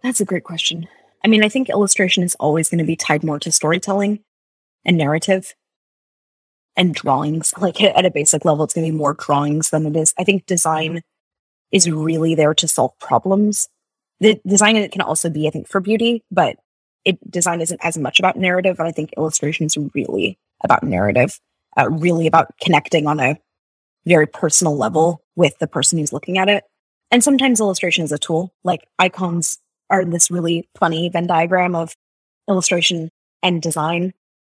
That's 0.08 0.22
a 0.22 0.26
great 0.26 0.46
question. 0.46 0.88
I 1.26 1.28
mean, 1.28 1.44
I 1.44 1.50
think 1.50 1.68
illustration 1.68 2.24
is 2.24 2.34
always 2.36 2.70
going 2.70 2.78
to 2.78 2.86
be 2.86 2.96
tied 2.96 3.26
more 3.26 3.40
to 3.40 3.52
storytelling 3.52 4.22
and 4.86 4.98
narrative 4.98 5.54
and 6.78 6.96
drawings. 6.96 7.54
Like 7.60 7.82
at 7.82 8.06
a 8.06 8.10
basic 8.10 8.46
level, 8.46 8.64
it's 8.64 8.74
going 8.74 8.88
to 8.88 8.94
be 8.94 8.98
more 8.98 9.16
drawings 9.16 9.70
than 9.70 9.86
it 9.86 9.98
is. 9.98 10.14
I 10.18 10.24
think 10.24 10.46
design 10.46 11.02
is 11.74 11.92
really 11.92 12.36
there 12.36 12.54
to 12.54 12.70
solve 12.70 12.98
problems. 13.00 13.68
The 14.22 14.40
design 14.48 14.78
it 14.78 14.94
can 14.94 15.02
also 15.02 15.30
be, 15.30 15.46
I 15.46 15.52
think, 15.52 15.68
for 15.68 15.82
beauty, 15.82 16.24
but 16.32 16.56
it 17.04 17.20
design 17.30 17.60
isn't 17.60 17.84
as 17.84 17.98
much 17.98 18.18
about 18.18 18.38
narrative, 18.38 18.80
and 18.80 18.88
I 18.88 18.94
think 18.94 19.12
illustration 19.18 19.66
is 19.66 19.78
really 19.94 20.40
about 20.64 20.84
narrative, 20.84 21.38
uh, 21.78 21.90
really 21.90 22.28
about 22.28 22.58
connecting 22.64 23.08
on 23.08 23.20
a 23.20 23.38
very 24.06 24.26
personal 24.26 24.78
level 24.78 25.22
with 25.36 25.60
the 25.60 25.68
person 25.68 26.00
who's 26.00 26.14
looking 26.14 26.38
at 26.38 26.48
it. 26.48 26.64
And 27.12 27.22
sometimes 27.22 27.60
illustration 27.60 28.06
is 28.06 28.14
a 28.14 28.18
tool, 28.18 28.54
like 28.64 28.88
icons 29.00 29.60
are 29.90 30.06
this 30.06 30.32
really 30.32 30.68
funny 30.78 31.10
Venn 31.10 31.28
diagram 31.28 31.76
of 31.76 31.96
illustration 32.50 33.10
and 33.44 33.62
design. 33.62 34.14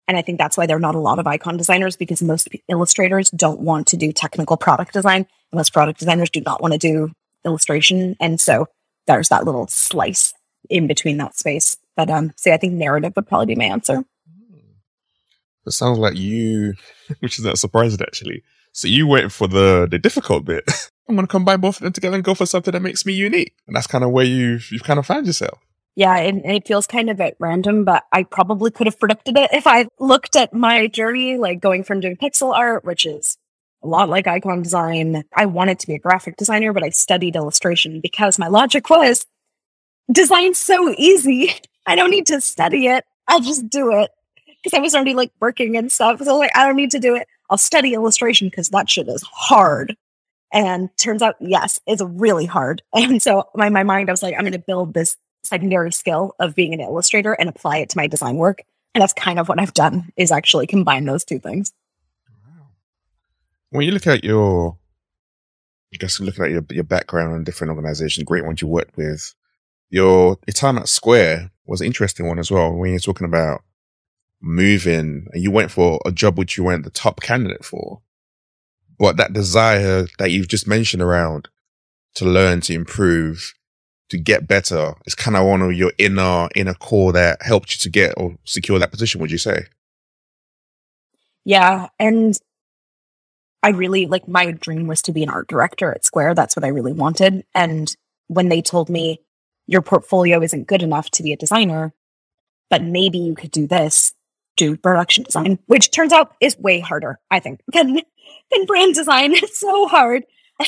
And 0.07 0.17
I 0.17 0.23
think 0.23 0.39
that's 0.39 0.57
why 0.57 0.67
there 0.67 0.77
are 0.77 0.81
not 0.81 0.95
a 0.95 1.01
lot 1.01 1.19
of 1.19 1.27
icon 1.27 1.57
designers 1.57 1.97
because 1.97 2.23
most 2.23 2.49
illustrators 2.69 3.31
don't 3.31 3.61
want 3.61 3.87
to 3.89 3.97
do 3.97 4.13
technical 4.13 4.57
product 4.57 4.93
design. 4.93 5.27
Most 5.53 5.73
product 5.73 5.99
designers 5.99 6.31
do 6.31 6.41
not 6.41 6.63
want 6.63 6.73
to 6.73 6.79
do 6.79 7.13
illustration. 7.45 8.17
And 8.21 8.41
so 8.41 8.67
there's 9.07 9.29
that 9.29 9.45
little 9.45 9.67
slice 9.67 10.33
in 10.71 10.87
between 10.87 11.19
that 11.19 11.37
space. 11.37 11.77
But 11.97 12.11
um, 12.11 12.33
see, 12.37 12.53
I 12.53 12.57
think 12.57 12.75
narrative 12.75 13.13
would 13.17 13.27
probably 13.27 13.47
be 13.47 13.57
my 13.57 13.65
answer. 13.65 14.05
It 15.67 15.73
sounds 15.73 15.99
like 15.99 16.17
you, 16.17 16.75
which 17.21 17.39
is 17.39 17.45
not 17.45 17.59
surprising 17.59 18.01
actually. 18.01 18.43
So 18.73 18.89
you 18.89 19.07
went 19.07 19.33
for 19.33 19.49
the 19.49 19.89
the 19.91 19.99
difficult 19.99 20.45
bit. 20.45 20.65
I'm 21.09 21.15
going 21.15 21.27
to 21.27 21.31
combine 21.31 21.61
both 21.61 21.77
of 21.77 21.83
them 21.83 21.93
together 21.93 22.17
and 22.17 22.25
go 22.25 22.35
for 22.35 22.47
something 22.47 22.73
that 22.73 22.83
makes 22.83 23.07
me 23.07 23.13
unique. 23.13 23.55
And 23.67 23.75
that's 23.75 23.87
kind 23.87 24.05
of 24.05 24.11
where 24.11 24.25
you've 24.25 24.71
you've 24.71 24.85
kind 24.85 24.99
of 24.99 25.07
found 25.07 25.27
yourself. 25.27 25.59
Yeah, 25.97 26.17
and, 26.17 26.45
and, 26.45 26.55
it 26.55 26.69
feels 26.69 26.87
kind 26.87 27.11
of 27.11 27.21
at 27.21 27.35
random, 27.41 27.85
but 27.85 28.05
I 28.13 28.23
probably 28.23 28.71
could 28.71 28.87
have 28.87 29.01
predicted 29.01 29.37
it 29.37 29.51
if 29.53 29.67
I 29.67 29.89
looked 29.99 30.37
at 30.37 30.55
my 30.55 30.87
journey, 30.87 31.39
like 31.39 31.61
going 31.61 31.83
from 31.83 31.99
doing 31.99 32.17
pixel 32.17 32.55
art, 32.55 32.85
which 32.85 33.05
is 33.05 33.37
a 33.83 33.89
lot 33.89 34.09
like 34.09 34.29
icon 34.29 34.63
design. 34.63 35.25
I 35.35 35.47
wanted 35.47 35.81
to 35.81 35.89
be 35.89 35.95
a 35.95 35.99
graphic 35.99 36.37
designer, 36.37 36.73
but 36.73 36.85
I 36.85 36.91
studied 36.91 37.35
illustration 37.35 38.01
because 38.01 38.39
my 38.39 38.47
logic 38.47 38.89
was 38.91 39.27
design's 40.13 40.59
so 40.59 40.95
easy. 40.97 41.53
I 41.87 41.97
don't 41.97 42.11
need 42.11 42.27
to 42.27 42.41
study 42.41 42.87
it. 42.87 43.05
I'll 43.27 43.41
just 43.41 43.69
do 43.69 43.93
it. 43.99 44.11
Because 44.63 44.77
I 44.77 44.81
was 44.81 44.95
already 44.95 45.15
like 45.15 45.33
working 45.41 45.77
and 45.77 45.91
stuff. 45.91 46.21
So 46.23 46.37
like, 46.37 46.51
I 46.55 46.67
don't 46.67 46.77
need 46.77 46.91
to 46.93 46.99
do 46.99 47.17
it. 47.17 47.27
I'll 47.51 47.59
study 47.59 47.95
illustration 47.95 48.49
because 48.49 48.69
that 48.71 48.91
shit 48.91 49.09
is 49.09 49.23
hard. 49.23 49.97
And 50.53 50.89
turns 50.97 51.23
out, 51.23 51.37
yes, 51.41 51.79
it's 51.87 52.03
really 52.03 52.47
hard. 52.47 52.83
And 52.95 53.23
so 53.23 53.49
my, 53.55 53.69
my 53.69 53.83
mind, 53.83 54.09
I 54.09 54.13
was 54.13 54.23
like, 54.23 54.35
I'm 54.35 54.41
going 54.41 54.53
to 54.53 54.59
build 54.59 54.95
this 54.95 55.17
secondary 55.43 55.93
skill 55.93 56.35
of 56.39 56.55
being 56.55 56.75
an 56.75 56.81
illustrator 56.81 57.33
and 57.33 57.49
apply 57.49 57.79
it 57.79 57.91
to 57.91 57.97
my 57.97 58.07
design 58.07 58.37
work. 58.37 58.63
And 58.95 59.03
that's 59.03 59.13
kind 59.13 59.39
of 59.39 59.49
what 59.49 59.61
I've 59.61 59.75
done 59.75 60.11
is 60.17 60.33
actually 60.33 60.67
combine 60.67 61.05
those 61.05 61.25
two 61.25 61.39
things. 61.39 61.73
When 63.71 63.85
you 63.85 63.93
look 63.93 64.07
at 64.07 64.25
your, 64.25 64.79
I 65.93 65.99
guess 65.99 66.21
looking 66.21 66.45
at 66.45 66.51
your, 66.51 66.65
your 66.71 66.85
background 66.85 67.35
and 67.35 67.45
different 67.45 67.71
organizations, 67.71 68.25
great 68.25 68.45
ones 68.45 68.63
you 68.63 68.69
worked 68.69 68.97
with, 68.97 69.35
your, 69.91 70.39
your 70.47 70.55
time 70.55 70.79
at 70.79 70.89
Square 70.89 71.51
was 71.67 71.81
an 71.81 71.87
interesting 71.87 72.27
one 72.27 72.39
as 72.39 72.51
well. 72.51 72.73
When 72.73 72.91
you're 72.91 72.99
talking 72.99 73.27
about 73.27 73.63
moving 74.41 75.27
and 75.33 75.43
you 75.43 75.51
went 75.51 75.71
for 75.71 76.01
a 76.05 76.13
job 76.13 76.39
which 76.39 76.57
you 76.57 76.65
weren't 76.65 76.85
the 76.85 76.91
top 76.91 77.21
candidate 77.21 77.65
for, 77.65 78.01
but 78.99 79.17
that 79.17 79.33
desire 79.33 80.07
that 80.19 80.31
you've 80.31 80.49
just 80.49 80.67
mentioned 80.67 81.03
around 81.03 81.49
to 82.15 82.25
learn, 82.25 82.61
to 82.63 82.75
improve, 82.75 83.55
to 84.11 84.19
get 84.19 84.49
better 84.49 84.95
is 85.07 85.15
kind 85.15 85.37
of 85.37 85.47
one 85.47 85.63
of 85.63 85.73
your 85.73 85.93
inner 85.99 86.49
inner 86.55 86.75
core 86.75 87.13
that 87.13 87.43
helped 87.43 87.75
you 87.75 87.79
to 87.79 87.91
get 87.91 88.15
or 88.17 88.37
secure 88.45 88.79
that 88.79 88.91
position 88.91 89.21
would 89.21 89.31
you 89.31 89.39
say? 89.39 89.67
Yeah 91.45 91.89
and 91.99 92.39
i 93.63 93.71
really 93.71 94.07
like 94.07 94.29
my 94.29 94.51
dream 94.51 94.87
was 94.87 95.03
to 95.03 95.13
be 95.13 95.23
an 95.23 95.29
art 95.29 95.49
director 95.49 95.93
at 95.93 96.05
square. 96.05 96.35
That's 96.35 96.57
what 96.57 96.65
i 96.65 96.69
really 96.69 96.93
wanted. 96.93 97.45
And 97.55 97.95
when 98.29 98.49
they 98.49 98.63
told 98.63 98.89
me 98.89 99.21
your 99.67 99.83
portfolio 99.83 100.43
isn't 100.43 100.67
good 100.67 100.83
enough 100.83 101.11
to 101.11 101.23
be 101.23 101.33
a 101.33 101.37
designer 101.37 101.93
but 102.71 102.83
maybe 102.83 103.19
you 103.19 103.35
could 103.35 103.51
do 103.51 103.67
this 103.67 104.15
do 104.57 104.77
production 104.77 105.25
design 105.25 105.59
which 105.67 105.91
turns 105.91 106.13
out 106.13 106.35
is 106.41 106.59
way 106.59 106.81
harder 106.81 107.19
i 107.31 107.39
think 107.39 107.61
than 107.73 108.01
than 108.51 108.65
brand 108.65 108.95
design 108.95 109.33
it's 109.35 109.61
so 109.61 109.89
hard 109.89 110.25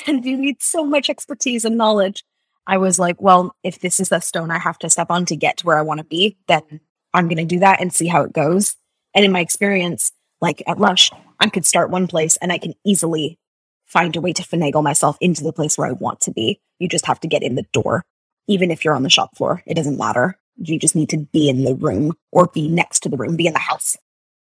and 0.07 0.25
you 0.25 0.37
need 0.37 0.62
so 0.62 0.85
much 0.85 1.11
expertise 1.11 1.64
and 1.64 1.77
knowledge 1.77 2.25
I 2.70 2.79
was 2.79 3.01
like, 3.01 3.20
well, 3.20 3.57
if 3.64 3.81
this 3.81 3.99
is 3.99 4.11
the 4.11 4.20
stone 4.20 4.53
I 4.53 4.59
have 4.59 4.79
to 4.79 4.90
step 4.90 5.11
on 5.11 5.25
to 5.27 5.35
get 5.35 5.57
to 5.59 5.66
where 5.66 5.77
I 5.77 5.83
want 5.83 5.99
to 5.99 6.05
be, 6.05 6.37
then 6.46 6.81
I'm 7.12 7.27
going 7.27 7.38
to 7.38 7.44
do 7.44 7.59
that 7.59 7.81
and 7.81 7.92
see 7.92 8.07
how 8.07 8.23
it 8.23 8.33
goes. 8.33 8.77
And 9.12 9.25
in 9.25 9.33
my 9.33 9.40
experience, 9.40 10.12
like 10.40 10.62
at 10.68 10.79
Lush, 10.79 11.11
I 11.40 11.49
could 11.49 11.66
start 11.66 11.90
one 11.90 12.07
place 12.07 12.37
and 12.37 12.53
I 12.53 12.59
can 12.59 12.75
easily 12.85 13.40
find 13.87 14.14
a 14.14 14.20
way 14.20 14.33
to 14.33 14.44
finagle 14.44 14.85
myself 14.85 15.16
into 15.20 15.42
the 15.42 15.53
place 15.53 15.77
where 15.77 15.88
I 15.88 15.92
want 15.92 16.20
to 16.23 16.31
be. 16.31 16.61
You 16.79 16.88
just 16.88 17.07
have 17.07 17.18
to 17.20 17.29
get 17.29 17.42
in 17.42 17.57
the 17.57 17.66
door. 17.73 18.05
Even 18.46 18.70
if 18.70 18.85
you're 18.85 18.94
on 18.94 19.03
the 19.03 19.11
shop 19.11 19.37
floor, 19.37 19.64
it 19.66 19.75
doesn't 19.75 19.99
matter. 19.99 20.38
You 20.57 20.79
just 20.79 20.94
need 20.94 21.09
to 21.09 21.18
be 21.18 21.49
in 21.49 21.64
the 21.64 21.75
room 21.75 22.12
or 22.31 22.46
be 22.46 22.68
next 22.68 23.01
to 23.01 23.09
the 23.09 23.16
room, 23.16 23.35
be 23.35 23.49
in 23.49 23.53
the 23.53 23.59
house. 23.59 23.96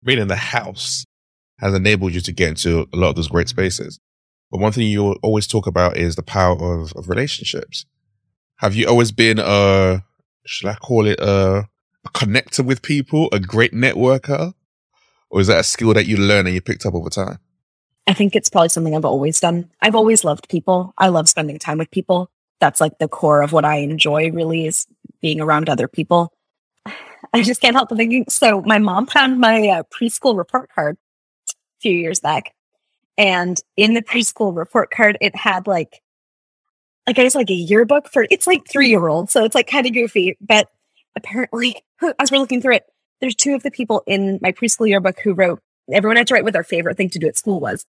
Being 0.03 0.21
in 0.21 0.29
the 0.29 0.37
house 0.37 1.05
has 1.65 1.75
enabled 1.75 2.13
you 2.13 2.21
to 2.21 2.31
get 2.31 2.51
into 2.51 2.87
a 2.93 2.97
lot 2.97 3.09
of 3.09 3.17
those 3.17 3.29
great 3.29 3.49
spaces. 3.49 3.99
But 4.51 4.61
one 4.61 4.71
thing 4.71 4.87
you 4.87 5.15
always 5.23 5.47
talk 5.47 5.67
about 5.67 5.97
is 5.97 6.15
the 6.15 6.23
power 6.23 6.53
of, 6.53 6.93
of 6.93 7.09
relationships. 7.09 7.87
Have 8.57 8.75
you 8.75 8.87
always 8.87 9.13
been 9.13 9.39
a, 9.39 10.05
should 10.45 10.69
I 10.69 10.75
call 10.75 11.07
it 11.07 11.19
a, 11.19 11.67
a 12.05 12.09
connector 12.11 12.63
with 12.63 12.83
people, 12.83 13.31
a 13.33 13.41
great 13.41 13.73
networker? 13.73 14.53
Or 15.31 15.41
is 15.41 15.47
that 15.47 15.59
a 15.59 15.65
skill 15.65 15.95
that 15.95 16.07
you 16.07 16.19
learn 16.19 16.47
and 16.47 16.55
you 16.55 16.61
picked 16.61 16.85
up 16.85 16.95
over 16.95 17.09
time? 17.09 17.39
I 18.07 18.13
think 18.13 18.37
it's 18.37 18.51
probably 18.51 18.69
something 18.69 18.95
I've 18.95 19.07
always 19.07 19.41
done. 19.41 19.71
I've 19.81 19.95
always 19.95 20.23
loved 20.23 20.51
people. 20.51 20.93
I 20.99 21.09
love 21.09 21.31
spending 21.31 21.59
time 21.59 21.79
with 21.79 21.91
people. 21.91 22.31
That's 22.61 22.81
like 22.81 22.99
the 22.99 23.09
core 23.09 23.41
of 23.41 23.53
what 23.53 23.65
I 23.65 23.77
enjoy 23.77 24.31
really 24.31 24.67
is 24.67 24.87
being 25.23 25.41
around 25.41 25.71
other 25.71 25.89
people. 25.89 26.31
I 27.33 27.41
just 27.41 27.63
can't 27.63 27.75
help 27.75 27.89
but 27.89 27.97
thinking. 27.97 28.27
So 28.29 28.61
my 28.61 28.79
mom 28.79 29.07
found 29.07 29.41
my 29.41 29.69
uh, 29.69 29.83
preschool 29.85 30.37
report 30.37 30.71
card 30.75 30.99
few 31.85 31.97
years 31.97 32.21
back. 32.21 32.55
And 33.19 33.61
in 33.77 33.95
the 33.95 34.03
preschool 34.03 34.57
report 34.57 34.91
card, 34.91 35.19
it 35.21 35.37
had 35.37 35.67
like 35.67 36.01
like 37.07 37.19
I 37.19 37.23
guess 37.23 37.35
like 37.35 37.51
a 37.51 37.55
yearbook 37.55 38.09
for 38.09 38.27
it's 38.31 38.47
like 38.47 38.67
three 38.67 38.89
year 38.89 39.07
old, 39.07 39.31
so 39.31 39.45
it's 39.45 39.55
like 39.55 39.69
kind 39.69 39.87
of 39.87 39.93
goofy. 39.93 40.37
But 40.41 40.69
apparently, 41.15 41.77
as 42.19 42.33
we're 42.33 42.39
looking 42.39 42.63
through 42.63 42.77
it, 42.77 42.87
there's 43.21 43.35
two 43.35 43.55
of 43.55 43.63
the 43.63 43.71
people 43.71 44.03
in 44.07 44.39
my 44.43 44.53
preschool 44.53 44.89
yearbook 44.89 45.21
who 45.21 45.35
wrote. 45.35 45.61
Everyone 45.93 46.17
had 46.17 46.27
to 46.29 46.35
write 46.35 46.45
what 46.45 46.55
their 46.55 46.65
favorite 46.65 46.97
thing 46.97 47.11
to 47.11 47.19
do 47.19 47.29
at 47.29 47.37
school 47.37 47.61
was, 47.61 47.85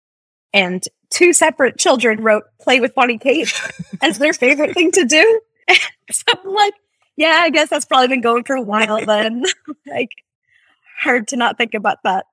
and 0.52 0.84
two 1.12 1.32
separate 1.32 1.78
children 1.78 2.22
wrote 2.24 2.46
"play 2.60 2.80
with 2.80 2.96
Bonnie 2.96 3.20
Kate" 3.20 3.54
as 4.02 4.18
their 4.18 4.34
favorite 4.34 4.74
thing 4.74 4.92
to 4.94 5.06
do. 5.06 5.42
so 6.12 6.24
I'm 6.36 6.52
like, 6.52 6.74
yeah, 7.16 7.40
I 7.44 7.52
guess 7.52 7.70
that's 7.70 7.86
probably 7.86 8.08
been 8.08 8.22
going 8.22 8.44
for 8.44 8.56
a 8.56 8.62
while. 8.62 9.06
Then, 9.06 9.44
like, 9.88 10.10
hard 11.00 11.28
to 11.30 11.36
not 11.38 11.58
think 11.58 11.76
about 11.76 12.00
that. 12.04 12.26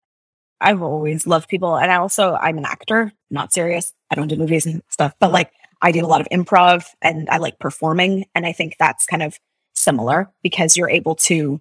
I've 0.61 0.83
always 0.83 1.27
loved 1.27 1.49
people, 1.49 1.77
and 1.77 1.90
I 1.90 1.96
also 1.96 2.35
I'm 2.35 2.59
an 2.59 2.64
actor, 2.64 3.12
not 3.31 3.53
serious. 3.53 3.92
I 4.11 4.14
don't 4.14 4.29
do 4.29 4.37
movies 4.37 4.66
and 4.66 4.83
stuff, 4.88 5.14
but 5.18 5.33
like 5.33 5.53
I 5.83 5.92
do 5.92 6.05
a 6.05 6.07
lot 6.07 6.20
of 6.20 6.29
improv 6.29 6.85
and 7.01 7.29
I 7.31 7.38
like 7.38 7.59
performing. 7.59 8.27
And 8.35 8.44
I 8.44 8.53
think 8.53 8.77
that's 8.79 9.07
kind 9.07 9.23
of 9.23 9.38
similar 9.75 10.31
because 10.42 10.77
you're 10.77 10.90
able 10.90 11.14
to 11.14 11.61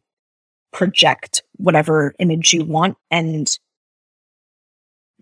project 0.73 1.43
whatever 1.55 2.13
image 2.19 2.53
you 2.53 2.63
want 2.63 2.97
and 3.09 3.49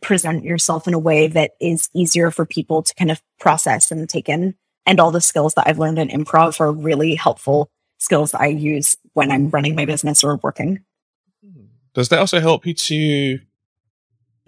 present 0.02 0.44
yourself 0.44 0.88
in 0.88 0.94
a 0.94 1.00
way 1.00 1.28
that 1.28 1.52
is 1.62 1.90
easier 1.94 2.32
for 2.32 2.46
people 2.46 2.84
to 2.84 2.94
kind 2.96 3.12
of 3.12 3.22
process 3.40 3.92
and 3.92 4.10
take 4.10 4.30
in. 4.30 4.56
And 4.86 5.00
all 5.00 5.12
the 5.12 5.22
skills 5.22 5.54
that 5.56 5.68
I've 5.68 5.80
learned 5.80 6.00
in 6.00 6.10
improv 6.10 6.60
are 6.60 6.72
really 6.72 7.16
helpful 7.16 7.70
skills 8.00 8.32
that 8.32 8.42
I 8.42 8.48
use 8.48 8.96
when 9.14 9.32
I'm 9.32 9.50
running 9.50 9.76
my 9.76 9.86
business 9.86 10.24
or 10.24 10.38
working. 10.38 10.84
Hmm. 11.44 11.66
Does 11.94 12.10
that 12.10 12.20
also 12.20 12.40
help 12.40 12.66
you 12.66 12.74
to, 12.74 13.40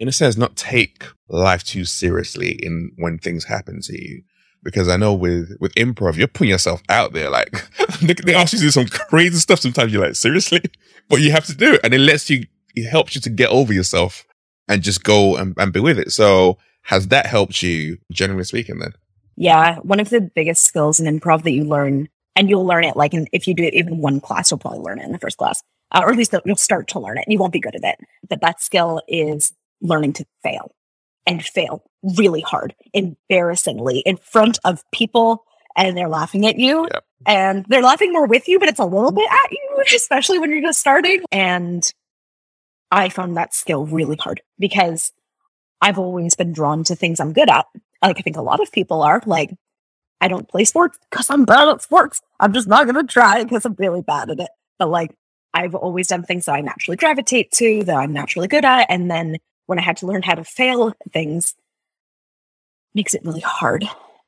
in 0.00 0.08
a 0.08 0.12
sense, 0.12 0.36
not 0.36 0.56
take 0.56 1.04
life 1.28 1.62
too 1.62 1.84
seriously 1.84 2.58
in 2.62 2.90
when 2.96 3.18
things 3.18 3.44
happen 3.44 3.80
to 3.82 3.92
you? 3.92 4.22
because 4.62 4.88
I 4.88 4.96
know 4.96 5.14
with 5.14 5.56
with 5.60 5.74
improv, 5.74 6.16
you're 6.16 6.28
putting 6.28 6.50
yourself 6.50 6.82
out 6.88 7.12
there. 7.12 7.30
Like 7.30 7.50
they, 8.02 8.14
they, 8.14 8.34
ask 8.34 8.52
you 8.52 8.58
to 8.58 8.64
do 8.66 8.70
some 8.70 8.86
crazy 8.86 9.38
stuff. 9.38 9.60
Sometimes 9.60 9.92
you're 9.92 10.04
like, 10.04 10.16
seriously, 10.16 10.62
but 11.08 11.20
you 11.20 11.32
have 11.32 11.46
to 11.46 11.54
do 11.54 11.74
it, 11.74 11.80
and 11.84 11.94
it 11.94 12.00
lets 12.00 12.30
you, 12.30 12.46
it 12.74 12.88
helps 12.88 13.14
you 13.14 13.20
to 13.22 13.30
get 13.30 13.50
over 13.50 13.72
yourself 13.72 14.26
and 14.68 14.82
just 14.82 15.02
go 15.02 15.36
and, 15.36 15.54
and 15.56 15.72
be 15.72 15.80
with 15.80 15.98
it. 15.98 16.12
So 16.12 16.58
has 16.82 17.08
that 17.08 17.26
helped 17.26 17.62
you, 17.62 17.98
generally 18.12 18.44
speaking? 18.44 18.78
Then, 18.78 18.92
yeah, 19.36 19.76
one 19.78 20.00
of 20.00 20.10
the 20.10 20.20
biggest 20.20 20.64
skills 20.64 21.00
in 21.00 21.18
improv 21.18 21.42
that 21.42 21.52
you 21.52 21.64
learn, 21.64 22.08
and 22.36 22.48
you'll 22.48 22.66
learn 22.66 22.84
it 22.84 22.96
like 22.96 23.14
in, 23.14 23.26
if 23.32 23.46
you 23.46 23.54
do 23.54 23.64
it 23.64 23.74
even 23.74 23.98
one 23.98 24.20
class, 24.20 24.50
you'll 24.50 24.58
probably 24.58 24.80
learn 24.80 24.98
it 24.98 25.04
in 25.04 25.12
the 25.12 25.18
first 25.18 25.38
class, 25.38 25.62
uh, 25.92 26.02
or 26.04 26.10
at 26.10 26.16
least 26.16 26.34
you'll 26.44 26.56
start 26.56 26.88
to 26.88 27.00
learn 27.00 27.18
it. 27.18 27.24
You 27.26 27.38
won't 27.38 27.52
be 27.52 27.60
good 27.60 27.74
at 27.76 27.84
it, 27.84 27.98
but 28.28 28.40
that 28.40 28.60
skill 28.60 29.02
is 29.08 29.52
learning 29.80 30.14
to 30.14 30.26
fail 30.42 30.72
and 31.26 31.44
fail 31.44 31.82
really 32.02 32.40
hard, 32.40 32.74
embarrassingly 32.92 34.00
in 34.00 34.16
front 34.16 34.58
of 34.64 34.82
people 34.92 35.44
and 35.76 35.96
they're 35.96 36.08
laughing 36.08 36.46
at 36.46 36.58
you 36.58 36.88
yep. 36.92 37.04
and 37.26 37.64
they're 37.68 37.82
laughing 37.82 38.12
more 38.12 38.26
with 38.26 38.48
you, 38.48 38.58
but 38.58 38.68
it's 38.68 38.80
a 38.80 38.84
little 38.84 39.12
bit 39.12 39.30
at 39.30 39.52
you, 39.52 39.82
especially 39.94 40.38
when 40.38 40.50
you're 40.50 40.62
just 40.62 40.80
starting. 40.80 41.22
And 41.30 41.88
I 42.90 43.08
found 43.08 43.36
that 43.36 43.54
skill 43.54 43.86
really 43.86 44.16
hard 44.16 44.42
because 44.58 45.12
I've 45.80 45.98
always 45.98 46.34
been 46.34 46.52
drawn 46.52 46.84
to 46.84 46.96
things 46.96 47.20
I'm 47.20 47.32
good 47.32 47.48
at. 47.48 47.66
Like 48.02 48.18
I 48.18 48.22
think 48.22 48.36
a 48.36 48.42
lot 48.42 48.60
of 48.60 48.72
people 48.72 49.02
are 49.02 49.22
like, 49.26 49.54
I 50.20 50.28
don't 50.28 50.48
play 50.48 50.64
sports 50.64 50.98
because 51.10 51.30
I'm 51.30 51.44
bad 51.44 51.68
at 51.68 51.82
sports. 51.82 52.20
I'm 52.38 52.52
just 52.52 52.68
not 52.68 52.86
going 52.86 53.06
to 53.06 53.10
try 53.10 53.42
because 53.42 53.64
I'm 53.64 53.76
really 53.78 54.02
bad 54.02 54.30
at 54.30 54.40
it. 54.40 54.50
But 54.78 54.90
like, 54.90 55.14
I've 55.54 55.74
always 55.74 56.08
done 56.08 56.22
things 56.22 56.44
that 56.44 56.52
I 56.52 56.60
naturally 56.60 56.96
gravitate 56.96 57.50
to, 57.52 57.84
that 57.84 57.96
I'm 57.96 58.12
naturally 58.12 58.48
good 58.48 58.64
at. 58.64 58.86
And 58.88 59.10
then 59.10 59.38
when 59.66 59.78
I 59.78 59.82
had 59.82 59.96
to 59.98 60.06
learn 60.06 60.22
how 60.22 60.34
to 60.34 60.44
fail 60.44 60.94
things, 61.12 61.54
makes 62.94 63.14
it 63.14 63.24
really 63.24 63.40
hard 63.40 63.84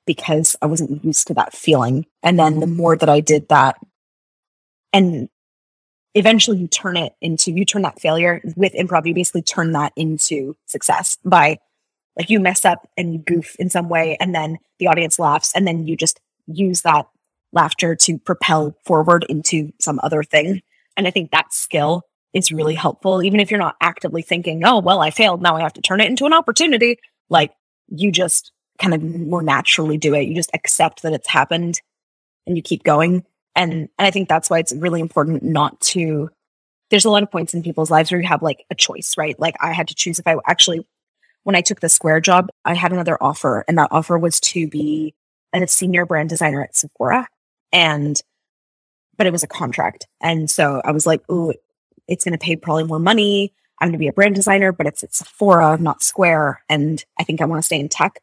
because 0.07 0.57
I 0.63 0.67
wasn't 0.67 1.05
used 1.05 1.27
to 1.29 1.35
that 1.35 1.55
feeling. 1.55 2.07
And 2.23 2.39
then 2.39 2.61
the 2.61 2.67
more 2.67 2.97
that 2.97 3.09
I 3.09 3.21
did 3.21 3.49
that, 3.49 3.77
and 4.93 5.29
eventually 6.15 6.59
you 6.59 6.69
turn 6.69 6.97
it 6.97 7.15
into, 7.21 7.51
you 7.53 7.65
turn 7.65 7.83
that 7.83 8.01
failure 8.01 8.41
with 8.57 8.73
improv, 8.75 9.07
you 9.07 9.15
basically 9.15 9.43
turn 9.43 9.73
that 9.73 9.93
into 9.97 10.57
success 10.67 11.19
by 11.25 11.59
like 12.17 12.29
you 12.29 12.41
mess 12.41 12.65
up 12.65 12.89
and 12.97 13.15
you 13.15 13.19
goof 13.19 13.57
in 13.59 13.71
some 13.71 13.89
way, 13.89 14.17
and 14.21 14.35
then 14.35 14.59
the 14.79 14.87
audience 14.87 15.19
laughs, 15.19 15.53
and 15.55 15.67
then 15.67 15.87
you 15.87 15.97
just 15.97 16.21
use 16.47 16.83
that 16.83 17.07
laughter 17.53 17.95
to 17.95 18.19
propel 18.19 18.77
forward 18.85 19.25
into 19.29 19.73
some 19.81 19.99
other 20.03 20.23
thing. 20.23 20.61
And 20.97 21.07
I 21.07 21.11
think 21.11 21.31
that 21.31 21.53
skill 21.55 22.03
is 22.33 22.53
really 22.53 22.75
mm-hmm. 22.75 22.81
helpful, 22.81 23.23
even 23.23 23.41
if 23.41 23.51
you're 23.51 23.61
not 23.61 23.77
actively 23.81 24.23
thinking, 24.23 24.65
oh, 24.65 24.79
well, 24.79 25.01
I 25.01 25.11
failed. 25.11 25.43
Now 25.43 25.57
I 25.57 25.61
have 25.61 25.75
to 25.75 25.83
turn 25.83 26.01
it 26.01 26.09
into 26.09 26.27
an 26.27 26.33
opportunity. 26.33 26.99
Like 27.29 27.53
you 27.89 28.11
just 28.11 28.53
kind 28.79 28.95
of 28.95 29.03
more 29.03 29.43
naturally 29.43 29.99
do 29.99 30.15
it. 30.15 30.23
You 30.23 30.35
just 30.35 30.51
accept 30.55 31.03
that 31.03 31.13
it's 31.13 31.29
happened 31.29 31.81
and 32.47 32.57
you 32.57 32.63
keep 32.63 32.83
going. 32.83 33.25
And, 33.55 33.73
and 33.73 33.91
I 33.99 34.11
think 34.11 34.29
that's 34.29 34.49
why 34.49 34.59
it's 34.59 34.73
really 34.73 35.01
important 35.01 35.43
not 35.43 35.79
to, 35.81 36.31
there's 36.91 37.05
a 37.05 37.11
lot 37.11 37.23
of 37.23 37.31
points 37.31 37.55
in 37.55 37.63
people's 37.63 37.91
lives 37.91 38.11
where 38.11 38.21
you 38.21 38.27
have 38.27 38.43
like 38.43 38.65
a 38.71 38.75
choice, 38.75 39.15
right? 39.17 39.39
Like 39.39 39.57
I 39.61 39.73
had 39.73 39.89
to 39.89 39.95
choose 39.95 40.19
if 40.19 40.27
I 40.27 40.37
actually, 40.47 40.87
when 41.45 41.57
I 41.57 41.61
took 41.61 41.81
the 41.81 41.89
Square 41.89 42.21
job, 42.21 42.49
I 42.65 42.75
had 42.75 42.93
another 42.93 43.23
offer 43.23 43.65
and 43.69 43.77
that 43.79 43.89
offer 43.91 44.19
was 44.19 44.41
to 44.41 44.67
be 44.69 45.15
a 45.53 45.67
senior 45.67 46.07
brand 46.07 46.31
designer 46.31 46.63
at 46.63 46.75
Sephora. 46.75 47.29
And, 47.73 48.21
but 49.19 49.27
it 49.27 49.33
was 49.33 49.43
a 49.43 49.49
contract. 49.49 50.07
And 50.21 50.51
so 50.51 50.81
I 50.85 50.93
was 50.93 51.07
like, 51.07 51.21
ooh, 51.31 51.53
it's 52.13 52.25
going 52.25 52.33
to 52.33 52.39
pay 52.39 52.57
probably 52.57 52.85
more 52.85 52.99
money. 52.99 53.53
I'm 53.81 53.89
going 53.89 53.95
to 53.95 53.99
be 53.99 54.09
a 54.09 54.13
brand 54.13 54.35
designer, 54.35 54.71
but 54.71 54.87
it's 54.87 55.03
at 55.03 55.15
Sephora, 55.15 55.77
not 55.79 56.03
Square. 56.03 56.63
And 56.69 57.05
I 57.19 57.25
think 57.25 57.41
I 57.41 57.47
want 57.47 57.59
to 57.59 57.67
stay 57.67 57.81
in 57.81 57.89
tech. 57.89 58.21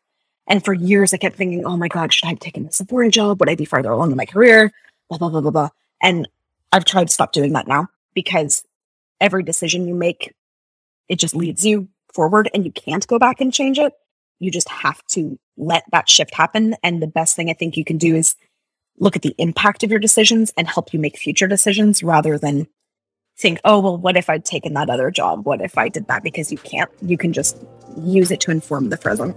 And 0.48 0.64
for 0.64 0.74
years, 0.74 1.14
I 1.14 1.18
kept 1.18 1.36
thinking, 1.36 1.66
oh 1.66 1.76
my 1.76 1.88
God, 1.88 2.14
should 2.14 2.26
I 2.26 2.30
have 2.30 2.40
taken 2.40 2.66
the 2.66 2.72
Sephora 2.72 3.10
job? 3.10 3.40
Would 3.40 3.50
I 3.50 3.56
be 3.56 3.66
farther 3.66 3.92
along 3.92 4.12
in 4.12 4.18
my 4.18 4.26
career? 4.26 4.72
Blah, 5.10 5.18
blah, 5.18 5.30
blah, 5.30 5.42
blah, 5.42 5.52
blah. 5.52 5.70
And 6.02 6.28
I've 6.72 6.86
tried 6.86 7.08
to 7.08 7.14
stop 7.14 7.34
doing 7.34 7.54
that 7.54 7.68
now 7.68 7.88
because 8.14 8.64
every 9.20 9.44
decision 9.44 9.88
you 9.88 9.96
make, 9.96 10.34
it 11.08 11.18
just 11.18 11.36
leads 11.36 11.66
you 11.66 11.90
forward 12.14 12.50
and 12.54 12.64
you 12.66 12.72
can't 12.72 13.06
go 13.08 13.20
back 13.20 13.42
and 13.42 13.54
change 13.54 13.80
it. 13.80 13.94
You 14.40 14.52
just 14.52 14.70
have 14.70 15.06
to 15.08 15.38
let 15.58 15.84
that 15.92 16.08
shift 16.08 16.34
happen. 16.34 16.76
And 16.84 17.02
the 17.02 17.08
best 17.08 17.36
thing 17.36 17.50
I 17.50 17.54
think 17.54 17.76
you 17.76 17.84
can 17.84 17.98
do 17.98 18.16
is 18.16 18.36
look 18.98 19.16
at 19.16 19.22
the 19.24 19.36
impact 19.38 19.84
of 19.84 19.92
your 19.92 20.00
decisions 20.00 20.54
and 20.58 20.68
help 20.68 20.94
you 20.94 21.00
make 21.00 21.18
future 21.18 21.48
decisions 21.48 22.02
rather 22.04 22.38
than 22.38 22.68
think, 23.40 23.60
oh, 23.64 23.80
well, 23.80 23.98
what 23.98 24.18
if 24.18 24.30
I'd 24.30 24.44
taken 24.44 24.74
that 24.74 24.90
other 24.90 25.10
job? 25.10 25.46
What 25.46 25.62
if 25.62 25.78
I 25.78 25.88
did 25.88 26.08
that? 26.08 26.24
Because 26.24 26.52
you 26.52 26.58
can't. 26.58 26.92
You 27.02 27.18
can 27.18 27.32
just 27.32 27.58
use 27.98 28.32
it 28.32 28.42
to 28.42 28.52
inform 28.52 28.90
the 28.90 28.98
present. 28.98 29.36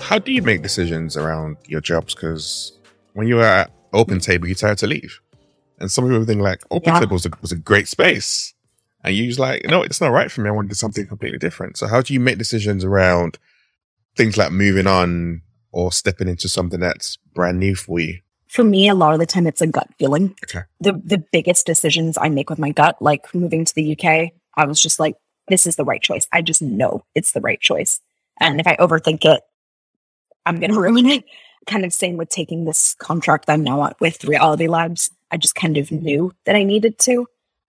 how 0.00 0.18
do 0.18 0.30
you 0.30 0.42
make 0.42 0.62
decisions 0.62 1.16
around 1.16 1.56
your 1.66 1.80
jobs? 1.80 2.14
Because 2.14 2.78
when 3.14 3.26
you 3.26 3.36
were 3.36 3.42
at 3.42 3.72
Open 3.94 4.20
Table, 4.20 4.46
you 4.46 4.54
decided 4.54 4.78
to 4.78 4.86
leave. 4.86 5.18
And 5.78 5.90
some 5.90 6.04
people 6.04 6.24
think 6.24 6.42
like 6.42 6.62
Open 6.70 6.92
yeah. 6.92 7.00
Table 7.00 7.14
was 7.14 7.26
a, 7.26 7.30
was 7.40 7.52
a 7.52 7.56
great 7.56 7.88
space. 7.88 8.54
And 9.02 9.16
you 9.16 9.26
was 9.26 9.38
like, 9.38 9.64
no, 9.64 9.82
it's 9.82 10.00
not 10.00 10.12
right 10.12 10.30
for 10.30 10.42
me. 10.42 10.50
I 10.50 10.52
want 10.52 10.68
to 10.68 10.74
do 10.74 10.76
something 10.76 11.06
completely 11.06 11.38
different. 11.38 11.78
So 11.78 11.86
how 11.86 12.02
do 12.02 12.12
you 12.12 12.20
make 12.20 12.38
decisions 12.38 12.84
around 12.84 13.38
things 14.14 14.36
like 14.36 14.52
moving 14.52 14.86
on 14.86 15.42
or 15.72 15.90
stepping 15.90 16.28
into 16.28 16.48
something 16.48 16.80
that's 16.80 17.16
brand 17.34 17.58
new 17.58 17.74
for 17.74 17.98
you? 17.98 18.20
For 18.54 18.62
me, 18.62 18.88
a 18.88 18.94
lot 18.94 19.14
of 19.14 19.18
the 19.18 19.26
time 19.26 19.48
it's 19.48 19.60
a 19.60 19.66
gut 19.66 19.88
feeling. 19.98 20.36
Okay. 20.44 20.64
The 20.78 20.92
the 20.92 21.18
biggest 21.32 21.66
decisions 21.66 22.16
I 22.16 22.28
make 22.28 22.48
with 22.48 22.60
my 22.60 22.70
gut, 22.70 23.02
like 23.02 23.34
moving 23.34 23.64
to 23.64 23.74
the 23.74 23.98
UK, 23.98 24.30
I 24.56 24.66
was 24.66 24.80
just 24.80 25.00
like, 25.00 25.16
this 25.48 25.66
is 25.66 25.74
the 25.74 25.84
right 25.84 26.00
choice. 26.00 26.28
I 26.30 26.40
just 26.40 26.62
know 26.62 27.04
it's 27.16 27.32
the 27.32 27.40
right 27.40 27.60
choice. 27.60 28.00
And 28.38 28.60
if 28.60 28.66
I 28.68 28.76
overthink 28.76 29.24
it, 29.24 29.42
I'm 30.46 30.60
going 30.60 30.72
to 30.72 30.80
ruin 30.80 31.06
it. 31.06 31.24
Kind 31.66 31.84
of 31.84 31.92
same 31.92 32.16
with 32.16 32.28
taking 32.28 32.64
this 32.64 32.94
contract 32.94 33.46
that 33.46 33.54
I'm 33.54 33.64
now 33.64 33.80
on 33.80 33.94
with 33.98 34.24
Reality 34.24 34.68
Labs. 34.68 35.10
I 35.32 35.36
just 35.36 35.56
kind 35.56 35.76
of 35.76 35.90
knew 35.90 36.32
that 36.44 36.54
I 36.54 36.62
needed 36.62 36.96
to. 37.00 37.26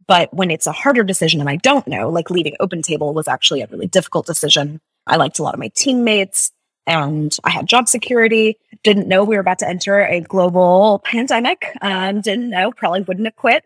But 0.08 0.32
when 0.36 0.52
it's 0.52 0.68
a 0.68 0.72
harder 0.72 1.04
decision 1.04 1.40
and 1.40 1.50
I 1.50 1.56
don't 1.56 1.88
know, 1.88 2.10
like 2.10 2.30
leaving 2.30 2.58
Open 2.60 2.84
Table 2.84 3.12
was 3.12 3.28
actually 3.28 3.62
a 3.62 3.68
really 3.68 3.88
difficult 3.88 4.28
decision. 4.28 4.82
I 5.08 5.16
liked 5.16 5.40
a 5.40 5.44
lot 5.44 5.56
of 5.56 5.60
my 5.60 5.72
teammates 5.74 6.52
and 6.88 7.36
I 7.44 7.50
had 7.50 7.68
job 7.68 7.88
security. 7.88 8.58
Didn't 8.84 9.08
know 9.08 9.24
we 9.24 9.36
were 9.36 9.42
about 9.42 9.60
to 9.60 9.68
enter 9.68 10.02
a 10.02 10.22
global 10.22 11.00
pandemic. 11.04 11.72
Um, 11.82 12.22
didn't 12.22 12.50
know, 12.50 12.72
probably 12.72 13.02
wouldn't 13.02 13.28
have 13.28 13.36
quit. 13.36 13.64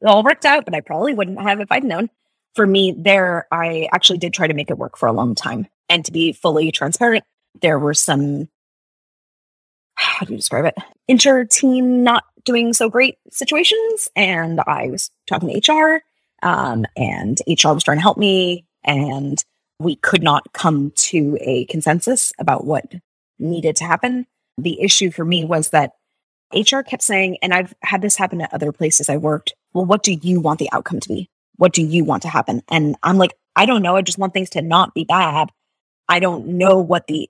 It 0.00 0.06
all 0.06 0.22
worked 0.22 0.44
out, 0.44 0.64
but 0.64 0.74
I 0.74 0.80
probably 0.80 1.14
wouldn't 1.14 1.40
have 1.40 1.60
if 1.60 1.70
I'd 1.70 1.84
known. 1.84 2.10
For 2.54 2.66
me, 2.66 2.94
there, 2.96 3.46
I 3.52 3.88
actually 3.92 4.18
did 4.18 4.32
try 4.34 4.48
to 4.48 4.54
make 4.54 4.70
it 4.70 4.78
work 4.78 4.96
for 4.96 5.06
a 5.06 5.12
long 5.12 5.34
time. 5.34 5.66
And 5.88 6.04
to 6.04 6.12
be 6.12 6.32
fully 6.32 6.72
transparent, 6.72 7.24
there 7.60 7.78
were 7.78 7.94
some 7.94 8.48
how 9.94 10.24
do 10.24 10.32
you 10.32 10.38
describe 10.38 10.64
it 10.64 10.74
inter 11.08 11.44
team 11.44 12.02
not 12.02 12.24
doing 12.44 12.72
so 12.72 12.88
great 12.88 13.18
situations 13.30 14.08
and 14.16 14.60
i 14.66 14.88
was 14.88 15.10
talking 15.26 15.60
to 15.60 15.72
hr 15.72 16.02
um, 16.42 16.86
and 16.96 17.40
hr 17.46 17.74
was 17.74 17.84
trying 17.84 17.98
to 17.98 18.02
help 18.02 18.16
me 18.16 18.64
and 18.82 19.44
we 19.80 19.96
could 19.96 20.22
not 20.22 20.52
come 20.52 20.92
to 20.94 21.36
a 21.40 21.64
consensus 21.66 22.32
about 22.38 22.64
what 22.64 22.94
needed 23.38 23.76
to 23.76 23.84
happen 23.84 24.26
the 24.58 24.80
issue 24.80 25.10
for 25.10 25.24
me 25.24 25.44
was 25.44 25.70
that 25.70 25.92
hr 26.54 26.80
kept 26.80 27.02
saying 27.02 27.36
and 27.42 27.52
i've 27.54 27.74
had 27.82 28.02
this 28.02 28.16
happen 28.16 28.40
at 28.40 28.52
other 28.52 28.72
places 28.72 29.08
i 29.08 29.16
worked 29.16 29.54
well 29.72 29.84
what 29.84 30.02
do 30.02 30.12
you 30.12 30.40
want 30.40 30.58
the 30.58 30.70
outcome 30.72 31.00
to 31.00 31.08
be 31.08 31.28
what 31.56 31.72
do 31.72 31.82
you 31.82 32.04
want 32.04 32.22
to 32.22 32.28
happen 32.28 32.62
and 32.68 32.96
i'm 33.02 33.18
like 33.18 33.34
i 33.56 33.66
don't 33.66 33.82
know 33.82 33.96
i 33.96 34.02
just 34.02 34.18
want 34.18 34.34
things 34.34 34.50
to 34.50 34.62
not 34.62 34.94
be 34.94 35.04
bad 35.04 35.50
i 36.08 36.18
don't 36.18 36.46
know 36.46 36.78
what 36.78 37.06
the 37.06 37.28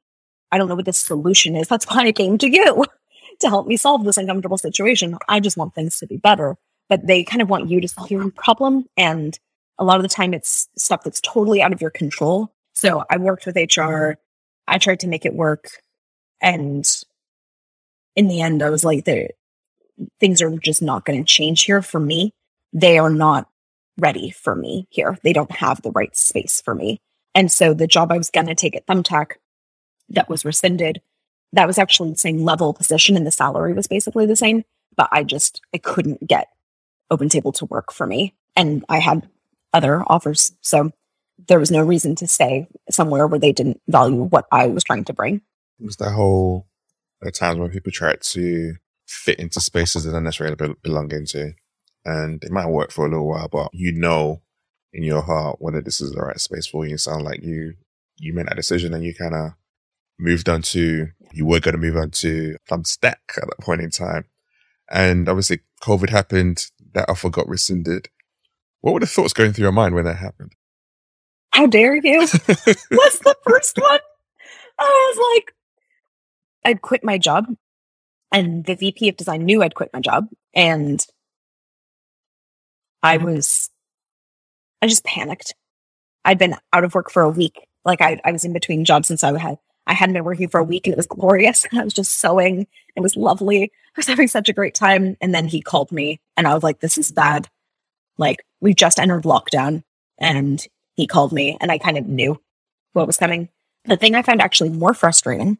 I 0.52 0.58
don't 0.58 0.68
know 0.68 0.74
what 0.74 0.84
the 0.84 0.92
solution 0.92 1.56
is. 1.56 1.68
That's 1.68 1.86
why 1.88 2.04
I 2.04 2.12
came 2.12 2.38
to 2.38 2.48
you 2.48 2.84
to 3.40 3.48
help 3.48 3.66
me 3.66 3.76
solve 3.76 4.04
this 4.04 4.16
uncomfortable 4.16 4.58
situation. 4.58 5.16
I 5.28 5.40
just 5.40 5.56
want 5.56 5.74
things 5.74 5.98
to 5.98 6.06
be 6.06 6.16
better. 6.16 6.56
But 6.88 7.06
they 7.06 7.22
kind 7.22 7.40
of 7.40 7.48
want 7.48 7.70
you 7.70 7.80
to 7.80 7.88
solve 7.88 8.10
your 8.10 8.22
own 8.22 8.32
problem. 8.32 8.84
And 8.96 9.38
a 9.80 9.84
lot 9.84 9.96
of 9.96 10.02
the 10.02 10.08
time 10.08 10.34
it's 10.34 10.68
stuff 10.76 11.02
that's 11.02 11.20
totally 11.22 11.62
out 11.62 11.72
of 11.72 11.80
your 11.80 11.90
control. 11.90 12.52
So 12.74 13.02
I 13.10 13.16
worked 13.16 13.46
with 13.46 13.56
HR. 13.56 14.12
I 14.68 14.78
tried 14.78 15.00
to 15.00 15.08
make 15.08 15.24
it 15.24 15.34
work. 15.34 15.70
And 16.40 16.86
in 18.14 18.28
the 18.28 18.42
end, 18.42 18.62
I 18.62 18.70
was 18.70 18.84
like, 18.84 19.06
the 19.06 19.30
things 20.20 20.40
are 20.42 20.56
just 20.58 20.82
not 20.82 21.04
going 21.04 21.18
to 21.18 21.24
change 21.24 21.64
here 21.64 21.82
for 21.82 21.98
me. 21.98 22.32
They 22.72 22.98
are 22.98 23.10
not 23.10 23.48
ready 23.98 24.30
for 24.30 24.54
me 24.54 24.86
here. 24.90 25.18
They 25.24 25.32
don't 25.32 25.50
have 25.50 25.82
the 25.82 25.90
right 25.90 26.14
space 26.14 26.60
for 26.60 26.74
me. 26.74 27.00
And 27.34 27.50
so 27.50 27.74
the 27.74 27.86
job 27.86 28.12
I 28.12 28.18
was 28.18 28.30
going 28.30 28.46
to 28.46 28.54
take 28.54 28.76
at 28.76 28.86
Thumbtack 28.86 29.32
that 30.10 30.28
was 30.28 30.44
rescinded, 30.44 31.00
that 31.52 31.66
was 31.66 31.78
actually 31.78 32.10
the 32.10 32.18
same 32.18 32.44
level 32.44 32.74
position 32.74 33.16
and 33.16 33.26
the 33.26 33.30
salary 33.30 33.72
was 33.72 33.86
basically 33.86 34.26
the 34.26 34.36
same. 34.36 34.64
But 34.96 35.08
I 35.10 35.24
just, 35.24 35.62
I 35.74 35.78
couldn't 35.78 36.26
get 36.26 36.48
Open 37.10 37.28
Table 37.28 37.52
to 37.52 37.64
work 37.66 37.92
for 37.92 38.06
me. 38.06 38.34
And 38.56 38.84
I 38.88 38.98
had 38.98 39.28
other 39.72 40.02
offers. 40.06 40.52
So 40.60 40.90
there 41.48 41.58
was 41.58 41.70
no 41.70 41.82
reason 41.82 42.14
to 42.16 42.26
stay 42.26 42.68
somewhere 42.90 43.26
where 43.26 43.40
they 43.40 43.52
didn't 43.52 43.80
value 43.88 44.22
what 44.22 44.46
I 44.52 44.66
was 44.66 44.84
trying 44.84 45.04
to 45.04 45.12
bring. 45.12 45.36
It 45.78 45.84
was 45.84 45.96
that 45.96 46.12
whole 46.12 46.66
at 47.24 47.34
times 47.34 47.58
when 47.58 47.70
people 47.70 47.92
try 47.92 48.16
to 48.16 48.74
fit 49.06 49.38
into 49.38 49.60
spaces 49.60 50.04
they 50.04 50.12
don't 50.12 50.24
necessarily 50.24 50.56
belong 50.82 51.12
into. 51.12 51.52
And 52.04 52.42
it 52.42 52.50
might 52.50 52.68
work 52.68 52.92
for 52.92 53.06
a 53.06 53.10
little 53.10 53.28
while, 53.28 53.48
but 53.48 53.70
you 53.72 53.92
know 53.92 54.42
in 54.92 55.02
your 55.02 55.22
heart 55.22 55.56
whether 55.60 55.80
this 55.80 56.00
is 56.00 56.12
the 56.12 56.20
right 56.20 56.40
space 56.40 56.66
for 56.66 56.86
you. 56.86 56.94
It 56.94 57.00
sounds 57.00 57.22
like 57.22 57.42
you 57.42 57.74
you 58.16 58.34
made 58.34 58.46
that 58.46 58.56
decision 58.56 58.92
and 58.92 59.04
you 59.04 59.14
kind 59.14 59.34
of 59.34 59.52
moved 60.18 60.48
on 60.48 60.62
to, 60.62 61.08
you 61.32 61.46
were 61.46 61.60
going 61.60 61.74
to 61.74 61.80
move 61.80 61.96
on 61.96 62.10
to 62.10 62.56
Thumbtack 62.68 63.14
at 63.36 63.48
that 63.48 63.60
point 63.60 63.80
in 63.80 63.90
time. 63.90 64.26
And 64.90 65.28
obviously 65.28 65.60
COVID 65.82 66.10
happened, 66.10 66.66
that 66.92 67.08
offer 67.08 67.30
got 67.30 67.48
rescinded. 67.48 68.08
What 68.80 68.94
were 68.94 69.00
the 69.00 69.06
thoughts 69.06 69.32
going 69.32 69.52
through 69.52 69.64
your 69.64 69.72
mind 69.72 69.94
when 69.94 70.04
that 70.04 70.16
happened? 70.16 70.52
How 71.52 71.66
dare 71.66 71.96
you? 71.96 72.20
What's 72.90 73.18
the 73.18 73.36
first 73.46 73.76
one? 73.78 74.00
I 74.78 75.14
was 75.14 75.34
like, 75.34 75.54
I'd 76.64 76.82
quit 76.82 77.04
my 77.04 77.18
job 77.18 77.46
and 78.32 78.64
the 78.64 78.74
VP 78.74 79.08
of 79.08 79.16
design 79.16 79.44
knew 79.44 79.62
I'd 79.62 79.74
quit 79.74 79.90
my 79.92 80.00
job. 80.00 80.28
And 80.54 81.04
I 83.02 83.16
was, 83.16 83.70
I 84.80 84.86
just 84.86 85.04
panicked. 85.04 85.54
I'd 86.24 86.38
been 86.38 86.56
out 86.72 86.84
of 86.84 86.94
work 86.94 87.10
for 87.10 87.22
a 87.22 87.30
week. 87.30 87.66
Like 87.84 88.00
I, 88.00 88.20
I 88.24 88.32
was 88.32 88.44
in 88.44 88.52
between 88.52 88.84
jobs. 88.84 89.08
So 89.20 89.34
I 89.34 89.38
had 89.38 89.58
I 89.86 89.94
hadn't 89.94 90.12
been 90.12 90.24
working 90.24 90.48
for 90.48 90.60
a 90.60 90.64
week 90.64 90.86
and 90.86 90.92
it 90.92 90.96
was 90.96 91.06
glorious. 91.06 91.66
I 91.72 91.82
was 91.82 91.94
just 91.94 92.18
sewing. 92.18 92.66
It 92.94 93.00
was 93.00 93.16
lovely. 93.16 93.64
I 93.64 93.68
was 93.96 94.06
having 94.06 94.28
such 94.28 94.48
a 94.48 94.52
great 94.52 94.74
time. 94.74 95.16
And 95.20 95.34
then 95.34 95.48
he 95.48 95.60
called 95.60 95.90
me 95.90 96.20
and 96.36 96.46
I 96.46 96.54
was 96.54 96.62
like, 96.62 96.80
this 96.80 96.98
is 96.98 97.10
bad. 97.10 97.48
Like 98.18 98.44
we 98.60 98.74
just 98.74 98.98
entered 98.98 99.24
lockdown 99.24 99.82
and 100.18 100.64
he 100.94 101.06
called 101.06 101.32
me 101.32 101.56
and 101.60 101.70
I 101.70 101.78
kind 101.78 101.98
of 101.98 102.06
knew 102.06 102.40
what 102.92 103.06
was 103.06 103.16
coming. 103.16 103.48
The 103.84 103.96
thing 103.96 104.14
I 104.14 104.22
found 104.22 104.42
actually 104.42 104.70
more 104.70 104.94
frustrating 104.94 105.58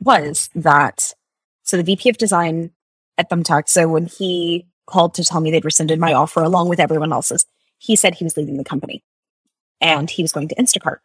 was 0.00 0.50
that 0.54 1.14
so 1.62 1.76
the 1.76 1.82
VP 1.82 2.10
of 2.10 2.18
design 2.18 2.70
at 3.18 3.30
Thumbtack. 3.30 3.68
So 3.68 3.88
when 3.88 4.06
he 4.06 4.66
called 4.86 5.14
to 5.14 5.24
tell 5.24 5.40
me 5.40 5.50
they'd 5.50 5.64
rescinded 5.64 5.98
my 5.98 6.12
offer 6.12 6.42
along 6.42 6.68
with 6.68 6.80
everyone 6.80 7.12
else's, 7.12 7.46
he 7.78 7.96
said 7.96 8.14
he 8.14 8.24
was 8.24 8.36
leaving 8.36 8.56
the 8.56 8.64
company 8.64 9.02
and 9.80 10.10
he 10.10 10.22
was 10.22 10.32
going 10.32 10.48
to 10.48 10.54
Instacart 10.56 10.98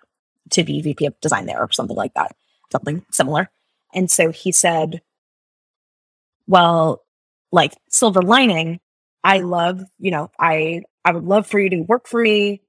to 0.52 0.64
be 0.64 0.82
VP 0.82 1.06
of 1.06 1.20
design 1.22 1.46
there 1.46 1.60
or 1.60 1.72
something 1.72 1.96
like 1.96 2.14
that, 2.14 2.36
something 2.72 3.06
similar. 3.12 3.50
And 3.94 4.10
so 4.10 4.32
he 4.32 4.52
said, 4.52 5.02
well, 6.48 7.04
like 7.52 7.74
silver 7.90 8.22
lining, 8.22 8.80
I 9.24 9.40
love, 9.40 9.82
you 10.00 10.12
know, 10.12 10.32
I, 10.40 10.84
I 11.04 11.12
would 11.12 11.24
love 11.24 11.48
for 11.48 11.60
you 11.60 11.70
to 11.72 11.82
work 11.82 12.08
for 12.08 12.22
me. 12.22 12.62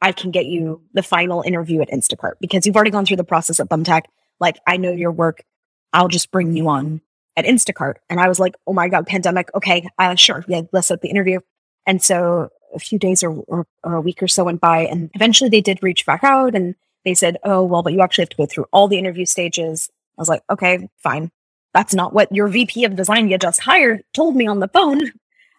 I 0.00 0.12
can 0.12 0.30
get 0.30 0.46
you 0.46 0.82
the 0.92 1.02
final 1.02 1.42
interview 1.42 1.80
at 1.80 1.90
Instacart 1.90 2.34
because 2.40 2.66
you've 2.66 2.76
already 2.76 2.90
gone 2.90 3.06
through 3.06 3.16
the 3.16 3.24
process 3.24 3.60
at 3.60 3.68
Thumbtack. 3.68 4.02
Like, 4.40 4.58
I 4.66 4.76
know 4.76 4.90
your 4.90 5.12
work. 5.12 5.44
I'll 5.92 6.08
just 6.08 6.30
bring 6.30 6.56
you 6.56 6.68
on 6.68 7.00
at 7.36 7.44
Instacart. 7.44 7.94
And 8.10 8.20
I 8.20 8.28
was 8.28 8.38
like, 8.38 8.54
oh 8.66 8.72
my 8.72 8.88
God, 8.88 9.06
pandemic. 9.06 9.48
Okay, 9.54 9.88
uh, 9.98 10.14
sure. 10.14 10.44
Yeah, 10.48 10.62
let's 10.72 10.88
set 10.88 11.00
the 11.00 11.08
interview. 11.08 11.40
And 11.86 12.02
so 12.02 12.50
a 12.74 12.78
few 12.78 12.98
days 12.98 13.22
or, 13.22 13.30
or, 13.30 13.66
or, 13.82 13.94
a 13.94 14.00
week 14.00 14.22
or 14.22 14.28
so 14.28 14.44
went 14.44 14.60
by. 14.60 14.80
And 14.80 15.10
eventually 15.14 15.50
they 15.50 15.60
did 15.60 15.82
reach 15.82 16.04
back 16.04 16.24
out 16.24 16.54
and 16.54 16.74
they 17.04 17.14
said, 17.14 17.38
oh, 17.44 17.62
well, 17.64 17.82
but 17.82 17.92
you 17.92 18.00
actually 18.00 18.22
have 18.22 18.30
to 18.30 18.36
go 18.36 18.46
through 18.46 18.66
all 18.72 18.88
the 18.88 18.98
interview 18.98 19.26
stages. 19.26 19.90
I 20.18 20.20
was 20.20 20.28
like, 20.28 20.42
okay, 20.50 20.88
fine. 20.98 21.30
That's 21.72 21.94
not 21.94 22.12
what 22.12 22.32
your 22.32 22.48
VP 22.48 22.84
of 22.84 22.96
design 22.96 23.28
you 23.28 23.38
just 23.38 23.60
hired 23.60 24.02
told 24.12 24.36
me 24.36 24.46
on 24.46 24.60
the 24.60 24.68
phone 24.68 25.12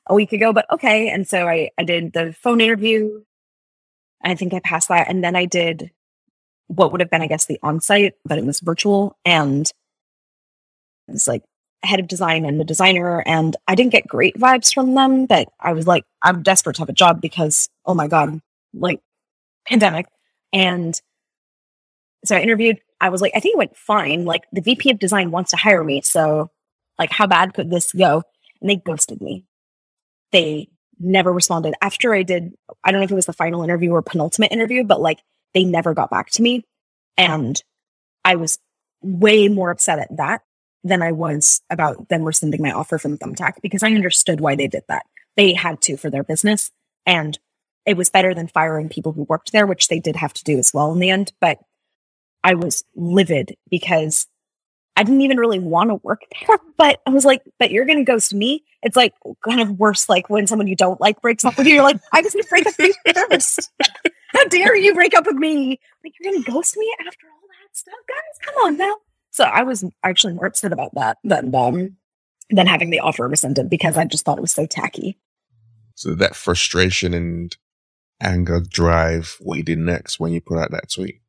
a 0.08 0.14
week 0.14 0.34
ago, 0.34 0.54
but 0.54 0.66
okay. 0.72 1.10
And 1.10 1.28
so 1.28 1.48
I, 1.48 1.70
I 1.78 1.84
did 1.84 2.14
the 2.14 2.34
phone 2.34 2.62
interview. 2.62 3.22
I 4.24 4.36
think 4.36 4.54
I 4.54 4.60
passed 4.60 4.90
that. 4.90 5.10
And 5.10 5.24
then 5.24 5.36
I 5.36 5.46
did 5.46 5.92
what 6.68 6.92
would 6.92 7.02
have 7.02 7.10
been, 7.10 7.22
I 7.22 7.28
guess, 7.28 7.46
the 7.46 7.60
on 7.62 7.80
site, 7.80 8.14
but 8.26 8.38
it 8.38 8.46
was 8.46 8.60
virtual. 8.60 9.18
And 9.24 9.70
it's 11.08 11.28
like 11.28 11.44
head 11.84 12.00
of 12.00 12.08
design 12.08 12.46
and 12.46 12.60
the 12.60 12.64
designer. 12.64 13.24
And 13.26 13.56
I 13.68 13.76
didn't 13.76 13.92
get 13.92 14.08
great 14.08 14.38
vibes 14.38 14.74
from 14.74 14.96
them, 14.96 15.26
but 15.26 15.48
I 15.60 15.74
was 15.74 15.88
like, 15.88 16.04
I'm 16.22 16.44
desperate 16.44 16.76
to 16.78 16.82
have 16.82 16.90
a 16.90 16.94
job 16.94 17.22
because, 17.22 17.70
oh 17.86 17.94
my 17.94 18.08
God, 18.08 18.40
like 18.74 19.00
pandemic. 19.68 20.08
And 20.52 21.00
so 22.26 22.36
I 22.36 22.42
interviewed. 22.42 22.80
I 23.02 23.10
was 23.10 23.22
like, 23.22 23.34
I 23.36 23.40
think 23.40 23.54
it 23.54 23.58
went 23.58 23.78
fine. 23.78 24.26
Like 24.26 24.46
the 24.52 24.62
VP 24.62 24.90
of 24.90 25.00
design 25.00 25.30
wants 25.32 25.52
to 25.52 25.58
hire 25.58 25.84
me. 25.84 26.02
So 26.02 26.50
like, 26.98 27.12
how 27.12 27.28
bad 27.28 27.54
could 27.54 27.70
this 27.70 27.92
go? 27.92 28.24
And 28.62 28.70
they 28.70 28.78
ghosted 28.78 29.22
me. 29.22 29.46
They 30.36 30.68
never 31.00 31.32
responded 31.32 31.76
after 31.82 32.14
I 32.14 32.24
did. 32.24 32.54
I 32.84 32.92
don't 32.92 33.00
know 33.00 33.06
if 33.06 33.12
it 33.12 33.16
was 33.16 33.26
the 33.26 33.32
final 33.32 33.64
interview 33.64 33.92
or 33.92 34.02
penultimate 34.02 34.52
interview, 34.52 34.84
but 34.84 35.00
like 35.00 35.22
they 35.54 35.64
never 35.64 35.94
got 35.94 36.10
back 36.10 36.30
to 36.32 36.42
me. 36.42 36.66
And 37.16 37.64
I 38.26 38.36
was 38.36 38.60
way 39.02 39.48
more 39.48 39.72
upset 39.72 40.00
at 40.00 40.18
that 40.18 40.42
than 40.84 41.02
I 41.02 41.14
was 41.14 41.62
about 41.70 42.10
them 42.10 42.24
rescinding 42.24 42.62
my 42.62 42.74
offer 42.74 42.98
from 42.98 43.18
Thumbtack 43.18 43.62
because 43.62 43.82
I 43.82 43.94
understood 43.94 44.42
why 44.42 44.58
they 44.58 44.68
did 44.68 44.84
that. 44.90 45.06
They 45.38 45.54
had 45.54 45.80
to 45.84 45.96
for 45.96 46.10
their 46.10 46.24
business. 46.24 46.70
And 47.06 47.40
it 47.86 47.96
was 47.96 48.10
better 48.10 48.34
than 48.34 48.50
firing 48.50 48.90
people 48.90 49.14
who 49.14 49.24
worked 49.24 49.54
there, 49.54 49.66
which 49.66 49.88
they 49.88 50.02
did 50.02 50.18
have 50.18 50.34
to 50.34 50.44
do 50.44 50.58
as 50.60 50.74
well 50.74 50.92
in 50.92 51.00
the 51.00 51.12
end. 51.12 51.32
But 51.40 51.60
I 52.44 52.56
was 52.56 52.84
livid 52.94 53.56
because 53.70 54.28
I 54.96 55.04
didn't 55.04 55.22
even 55.22 55.38
really 55.38 55.60
want 55.60 55.90
to 55.90 55.96
work 55.96 56.22
there. 56.32 56.58
But 56.78 57.00
I 57.06 57.10
was 57.12 57.24
like, 57.24 57.42
but 57.58 57.72
you're 57.72 57.86
going 57.86 58.00
to 58.00 58.04
ghost 58.04 58.34
me. 58.34 58.66
It's 58.84 58.98
like 58.98 59.14
kind 59.48 59.62
of 59.62 59.80
worse, 59.80 60.10
like 60.10 60.30
when 60.30 60.46
someone 60.46 60.68
you 60.68 60.76
don't 60.76 61.00
like 61.00 61.22
breaks 61.22 61.46
up 61.46 61.58
with 61.58 61.68
you. 61.68 61.76
You're 61.76 61.84
like, 61.84 62.02
I 62.12 62.22
was 62.22 62.34
going 62.34 62.44
to 62.44 62.50
break 62.50 62.68
up 62.68 62.74
with 62.78 62.94
you 63.06 63.14
first. 63.14 63.72
How 64.34 64.46
dare 64.50 64.76
you 64.76 64.94
break 64.94 65.16
up 65.16 65.26
with 65.26 65.38
me? 65.38 65.80
Like, 66.04 66.14
you're 66.20 66.34
going 66.34 66.44
to 66.44 66.52
ghost 66.52 66.76
me 66.76 66.94
after 67.00 67.28
all 67.28 67.48
that 67.48 67.78
stuff? 67.78 67.94
Guys, 68.10 68.46
come 68.46 68.56
on 68.66 68.78
now. 68.78 68.96
So 69.32 69.46
I 69.46 69.64
was 69.64 69.86
actually 70.04 70.34
more 70.34 70.48
upset 70.48 70.74
about 70.74 70.94
that 70.96 71.18
than 71.24 71.56
um, 71.56 71.96
than 72.50 72.68
having 72.68 72.90
the 72.90 73.00
offer 73.00 73.28
rescinded 73.28 73.70
because 73.70 73.98
I 73.98 74.06
just 74.06 74.26
thought 74.26 74.38
it 74.38 74.42
was 74.42 74.52
so 74.52 74.66
tacky. 74.66 75.18
So 75.96 76.14
that 76.16 76.36
frustration 76.36 77.14
and 77.14 77.56
anger 78.22 78.60
drive 78.62 79.38
what 79.40 79.58
you 79.58 79.64
did 79.64 79.80
next 79.80 80.20
when 80.20 80.34
you 80.34 80.42
put 80.42 80.58
out 80.58 80.72
that 80.72 80.90
tweet. 80.90 81.22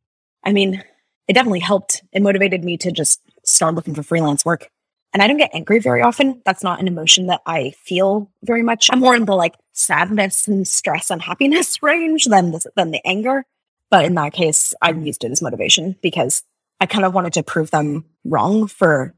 I 0.45 0.53
mean, 0.53 0.83
it 1.29 1.33
definitely 1.33 1.61
helped. 1.61 2.03
It 2.13 2.23
motivated 2.23 2.65
me 2.65 2.77
to 2.79 2.93
just 2.93 3.21
start 3.47 3.75
looking 3.75 3.95
for 3.95 4.03
freelance 4.03 4.45
work. 4.45 4.69
And 5.13 5.23
I 5.23 5.29
don't 5.29 5.39
get 5.39 5.55
angry 5.55 5.79
very 5.79 6.03
often. 6.03 6.43
That's 6.45 6.63
not 6.63 6.81
an 6.81 6.89
emotion 6.89 7.29
that 7.29 7.41
I 7.47 7.71
feel 7.71 8.31
very 8.43 8.63
much. 8.63 8.91
I'm 8.93 9.01
more 9.01 9.17
in 9.17 9.25
the 9.25 9.35
like 9.35 9.55
sadness 9.73 10.47
and 10.47 10.69
stress 10.69 11.11
and 11.11 11.23
happiness 11.23 11.83
range 11.83 12.27
than 12.27 12.51
the, 12.51 12.71
than 12.77 12.91
the 12.91 13.01
anger. 13.07 13.45
But 13.91 14.05
in 14.05 14.15
that 14.17 14.33
case, 14.33 14.75
I 14.83 14.91
used 14.91 15.25
it 15.25 15.31
as 15.31 15.41
motivation 15.41 15.97
because 16.03 16.43
I 16.81 16.87
kind 16.87 17.05
of 17.05 17.15
wanted 17.15 17.33
to 17.35 17.43
prove 17.43 17.71
them 17.71 18.05
wrong 18.25 18.67
for 18.67 19.15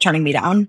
turning 0.00 0.24
me 0.24 0.32
down 0.32 0.68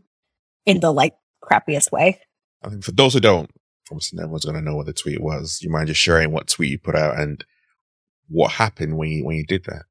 in 0.65 0.79
the 0.79 0.91
like 0.91 1.15
crappiest 1.43 1.91
way. 1.91 2.19
I 2.63 2.69
think 2.69 2.83
for 2.83 2.91
those 2.91 3.13
who 3.13 3.19
don't, 3.19 3.49
obviously 3.89 4.19
no 4.19 4.27
one's 4.27 4.45
going 4.45 4.55
to 4.55 4.61
know 4.61 4.75
what 4.75 4.85
the 4.85 4.93
tweet 4.93 5.21
was. 5.21 5.59
You 5.61 5.69
mind 5.69 5.87
just 5.87 6.01
sharing 6.01 6.31
what 6.31 6.47
tweet 6.47 6.71
you 6.71 6.79
put 6.79 6.95
out 6.95 7.19
and 7.19 7.43
what 8.27 8.51
happened 8.51 8.97
when 8.97 9.09
you 9.09 9.25
when 9.25 9.37
you 9.37 9.45
did 9.45 9.65
that? 9.65 9.83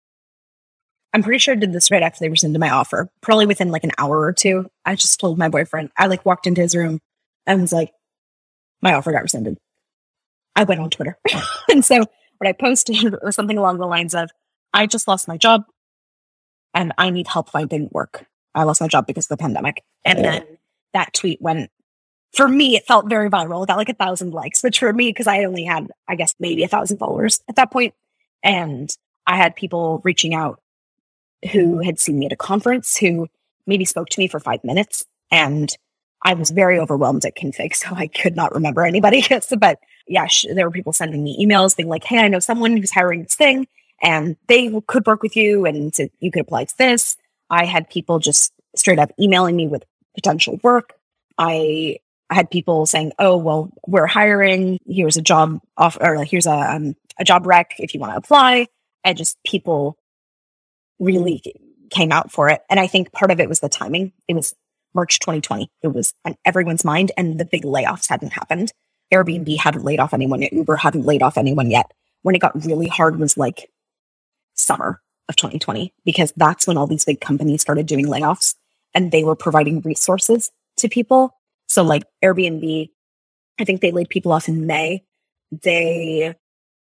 I'm 1.14 1.22
pretty 1.22 1.38
sure 1.38 1.55
I 1.55 1.59
did 1.59 1.72
this 1.72 1.90
right 1.90 2.03
after 2.03 2.18
they 2.20 2.29
rescinded 2.29 2.61
my 2.61 2.70
offer, 2.70 3.09
probably 3.20 3.46
within 3.46 3.70
like 3.70 3.85
an 3.85 3.92
hour 3.96 4.20
or 4.20 4.33
two. 4.33 4.68
I 4.85 4.96
just 4.96 5.20
told 5.20 5.38
my 5.38 5.48
boyfriend. 5.48 5.90
I 5.96 6.09
like 6.09 6.27
walked 6.27 6.46
into 6.46 6.61
his 6.61 6.74
room 6.74 7.00
and 7.46 7.62
was 7.62 7.72
like, 7.72 7.92
"My 8.83 8.94
offer 8.94 9.12
got 9.12 9.22
rescinded." 9.22 9.57
I 10.57 10.64
went 10.64 10.81
on 10.81 10.90
Twitter, 10.90 11.16
and 11.70 11.85
so 11.85 12.05
what 12.38 12.48
I 12.48 12.53
posted 12.53 13.16
was 13.22 13.37
something 13.37 13.57
along 13.57 13.79
the 13.79 13.87
lines 13.87 14.14
of, 14.14 14.31
"I 14.74 14.87
just 14.87 15.09
lost 15.09 15.29
my 15.29 15.37
job 15.38 15.64
and 16.74 16.92
I 16.98 17.11
need 17.11 17.29
help 17.29 17.48
finding 17.50 17.88
work. 17.92 18.27
I 18.55 18.64
lost 18.64 18.81
my 18.81 18.88
job 18.88 19.07
because 19.07 19.27
of 19.27 19.38
the 19.38 19.42
pandemic. 19.42 19.83
And 20.05 20.24
then 20.24 20.44
that 20.92 21.14
tweet 21.14 21.40
went, 21.40 21.70
for 22.33 22.48
me, 22.48 22.77
it 22.77 22.87
felt 22.87 23.09
very 23.09 23.31
viral. 23.31 23.62
It 23.62 23.68
got 23.68 23.77
like 23.77 23.88
a 23.88 23.94
thousand 23.94 24.35
likes, 24.35 24.62
which 24.62 24.81
for 24.81 24.92
me, 24.92 25.11
because 25.11 25.29
I 25.29 25.44
only 25.44 25.64
had, 25.64 25.87
I 26.09 26.16
guess, 26.16 26.35
maybe 26.40 26.64
a 26.64 26.68
thousand 26.68 26.98
followers 26.98 27.40
at 27.48 27.57
that 27.57 27.70
point, 27.70 27.94
And 28.42 28.90
I 29.27 29.37
had 29.37 29.55
people 29.55 30.03
reaching 30.05 30.35
out 30.35 30.61
who 31.53 31.81
had 31.81 31.99
seen 31.99 32.19
me 32.19 32.27
at 32.27 32.33
a 32.33 32.37
conference 32.37 32.97
who 32.97 33.29
maybe 33.67 33.85
spoke 33.85 34.09
to 34.11 34.21
me 34.21 34.29
for 34.29 34.41
five 34.41 34.63
minutes. 34.65 35.05
And 35.31 35.75
I 36.23 36.35
was 36.35 36.51
very 36.51 36.79
overwhelmed 36.79 37.25
at 37.25 37.37
config, 37.37 37.75
so 37.75 37.89
I 37.95 38.07
could 38.07 38.37
not 38.37 38.55
remember 38.55 38.85
anybody. 38.85 39.25
but 39.59 39.79
yeah, 40.07 40.27
sh- 40.27 40.47
there 40.55 40.67
were 40.67 40.73
people 40.73 40.93
sending 40.93 41.23
me 41.23 41.45
emails 41.45 41.77
being 41.77 41.89
like, 41.89 42.05
hey, 42.05 42.19
I 42.19 42.29
know 42.29 42.41
someone 42.41 42.77
who's 42.77 42.91
hiring 42.91 43.23
this 43.23 43.35
thing 43.35 43.67
and 44.03 44.37
they 44.49 44.71
could 44.87 45.07
work 45.07 45.23
with 45.23 45.37
you 45.37 45.65
and 45.65 45.93
to, 45.95 46.09
you 46.21 46.31
could 46.31 46.43
apply 46.43 46.65
to 46.65 46.79
this. 46.79 47.17
I 47.51 47.65
had 47.65 47.89
people 47.89 48.19
just 48.19 48.53
straight 48.77 48.99
up 48.99 49.13
emailing 49.21 49.57
me 49.57 49.67
with 49.67 49.85
potential 50.15 50.59
work. 50.63 50.95
I 51.39 51.99
had 52.31 52.51
people 52.51 52.87
saying, 52.87 53.13
"Oh, 53.19 53.37
well, 53.37 53.71
we're 53.87 54.07
hiring. 54.07 54.79
Here's 54.87 55.17
a 55.17 55.23
job 55.23 55.61
off, 55.77 55.99
or 56.01 56.25
here's 56.25 56.47
a 56.47 56.75
um, 56.75 56.95
a 57.19 57.25
job 57.25 57.47
rec 57.47 57.75
if 57.79 57.95
you 57.95 58.01
want 58.01 58.13
to 58.13 58.17
apply." 58.17 58.67
And 59.05 59.17
just 59.17 59.37
people 59.45 59.99
really 61.05 61.43
came 61.90 62.12
out 62.12 62.33
for 62.33 62.49
it. 62.49 62.62
And 62.71 62.81
I 62.81 62.87
think 62.87 63.12
part 63.12 63.31
of 63.31 63.40
it 63.40 63.49
was 63.49 63.61
the 63.61 63.69
timing. 63.69 64.12
It 64.27 64.35
was 64.35 64.55
March 64.95 65.19
2020. 65.21 65.71
It 65.83 65.88
was 65.88 66.14
on 66.25 66.37
everyone's 66.45 66.85
mind, 66.85 67.12
and 67.17 67.38
the 67.38 67.45
big 67.45 67.64
layoffs 67.64 68.09
hadn't 68.09 68.33
happened. 68.33 68.73
Airbnb 69.12 69.59
hadn't 69.59 69.85
laid 69.85 70.01
off 70.01 70.14
anyone. 70.14 70.43
Uber 70.43 70.77
hadn't 70.77 71.05
laid 71.07 71.23
off 71.23 71.38
anyone 71.38 71.71
yet. 71.71 71.90
When 72.23 72.35
it 72.35 72.40
got 72.40 72.64
really 72.64 72.88
hard 72.88 73.19
was 73.19 73.37
like 73.37 73.71
summer 74.55 75.01
of 75.29 75.37
2020 75.37 75.93
because 76.05 76.33
that's 76.37 76.67
when 76.67 76.77
all 76.77 76.87
these 76.87 77.05
big 77.05 77.21
companies 77.21 77.61
started 77.61 77.87
doing 77.87 78.07
layoffs 78.07 78.55
and 78.95 79.11
they 79.11 79.25
were 79.25 79.37
providing 79.37 79.81
resources 79.81 80.51
to 80.79 80.88
people. 80.88 81.37
So 81.67 81.83
like 81.83 82.05
Airbnb, 82.25 82.90
I 83.59 83.64
think 83.64 83.81
they 83.81 83.90
laid 83.90 84.09
people 84.09 84.33
off 84.33 84.49
in 84.49 84.67
May. 84.67 85.05
They 85.51 86.35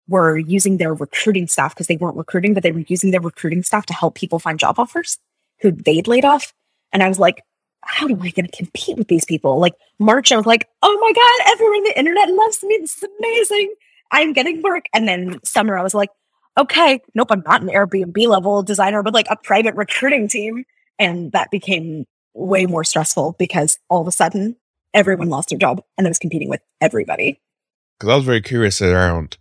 were 0.08 0.38
using 0.38 0.78
their 0.78 0.94
recruiting 0.94 1.48
staff 1.48 1.74
because 1.74 1.88
they 1.88 1.98
weren't 1.98 2.18
recruiting, 2.18 2.54
but 2.54 2.64
they 2.64 2.72
were 2.72 2.84
using 2.88 3.12
their 3.12 3.22
recruiting 3.22 3.64
staff 3.64 3.86
to 3.88 3.94
help 3.94 4.16
people 4.16 4.40
find 4.40 4.60
job 4.60 4.80
offers 4.80 5.18
who 5.62 5.72
they'd 5.72 6.08
laid 6.08 6.26
off. 6.26 6.54
And 6.92 7.02
I 7.02 7.08
was 7.08 7.20
like, 7.20 7.44
how 7.86 8.08
am 8.08 8.22
I 8.22 8.30
going 8.30 8.48
to 8.48 8.58
compete 8.58 8.98
with 8.98 9.08
these 9.08 9.26
people? 9.26 9.60
Like 9.60 9.74
March, 10.00 10.32
I 10.32 10.38
was 10.38 10.46
like, 10.46 10.70
oh 10.82 10.98
my 11.02 11.12
God, 11.14 11.54
everyone 11.54 11.78
on 11.78 11.84
the 11.84 12.00
internet 12.00 12.30
loves 12.30 12.64
me. 12.64 12.78
This 12.82 12.98
is 12.98 13.10
amazing. 13.20 13.74
I'm 14.12 14.34
getting 14.34 14.62
work. 14.62 14.86
And 14.94 15.08
then 15.08 15.40
summer, 15.44 15.78
I 15.78 15.84
was 15.84 15.94
like, 15.94 16.10
okay, 16.58 17.02
nope, 17.16 17.30
I'm 17.32 17.44
not 17.46 17.62
an 17.62 17.70
Airbnb 17.70 18.28
level 18.28 18.64
designer, 18.64 19.04
but 19.04 19.14
like 19.14 19.28
a 19.30 19.36
private 19.36 19.76
recruiting 19.76 20.28
team. 20.28 20.66
And 21.00 21.32
that 21.32 21.52
became 21.52 22.06
way 22.34 22.66
more 22.66 22.84
stressful 22.84 23.36
because 23.38 23.80
all 23.90 24.02
of 24.02 24.08
a 24.08 24.12
sudden 24.12 24.56
everyone 24.94 25.30
lost 25.30 25.50
their 25.50 25.58
job 25.58 25.84
and 25.98 26.08
I 26.08 26.10
was 26.10 26.20
competing 26.20 26.50
with 26.50 26.62
everybody. 26.80 27.42
Because 28.00 28.12
I 28.12 28.16
was 28.16 28.26
very 28.26 28.42
curious 28.42 28.82
around, 28.82 29.38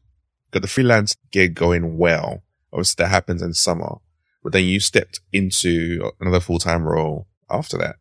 got 0.52 0.62
the 0.62 0.68
freelance 0.68 1.16
gig 1.30 1.54
going 1.54 1.98
well. 1.98 2.42
Obviously, 2.72 3.02
that 3.02 3.10
happens 3.10 3.42
in 3.42 3.54
summer, 3.54 3.96
but 4.42 4.52
then 4.52 4.64
you 4.64 4.80
stepped 4.80 5.20
into 5.32 6.10
another 6.20 6.40
full 6.40 6.58
time 6.58 6.84
role 6.84 7.26
after 7.50 7.76
that. 7.78 7.96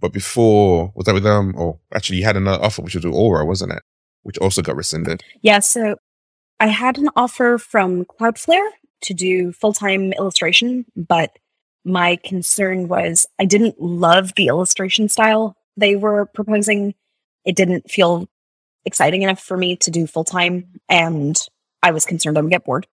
But 0.00 0.12
before, 0.12 0.92
was 0.94 1.06
that 1.06 1.14
with 1.14 1.22
them? 1.22 1.54
Or 1.56 1.78
actually, 1.94 2.18
you 2.18 2.24
had 2.24 2.36
another 2.36 2.62
offer, 2.62 2.82
which 2.82 2.94
was 2.94 3.04
with 3.04 3.14
Aura, 3.14 3.44
wasn't 3.46 3.72
it? 3.72 3.82
Which 4.22 4.38
also 4.38 4.60
got 4.60 4.76
rescinded. 4.76 5.22
Yeah. 5.42 5.60
So 5.60 5.96
I 6.60 6.66
had 6.66 6.98
an 6.98 7.08
offer 7.16 7.58
from 7.58 8.04
Cloudflare 8.04 8.68
to 9.02 9.14
do 9.14 9.52
full 9.52 9.72
time 9.72 10.12
illustration, 10.12 10.84
but 10.96 11.38
my 11.84 12.16
concern 12.24 12.88
was 12.88 13.26
I 13.38 13.44
didn't 13.44 13.80
love 13.80 14.34
the 14.34 14.48
illustration 14.48 15.08
style 15.08 15.56
they 15.76 15.96
were 15.96 16.26
proposing. 16.26 16.94
It 17.44 17.56
didn't 17.56 17.90
feel 17.90 18.28
exciting 18.84 19.22
enough 19.22 19.40
for 19.40 19.56
me 19.56 19.76
to 19.76 19.90
do 19.90 20.06
full 20.06 20.24
time. 20.24 20.80
And 20.88 21.40
I 21.84 21.90
was 21.90 22.06
concerned 22.06 22.38
I 22.38 22.40
would 22.40 22.50
get 22.50 22.64
bored, 22.64 22.86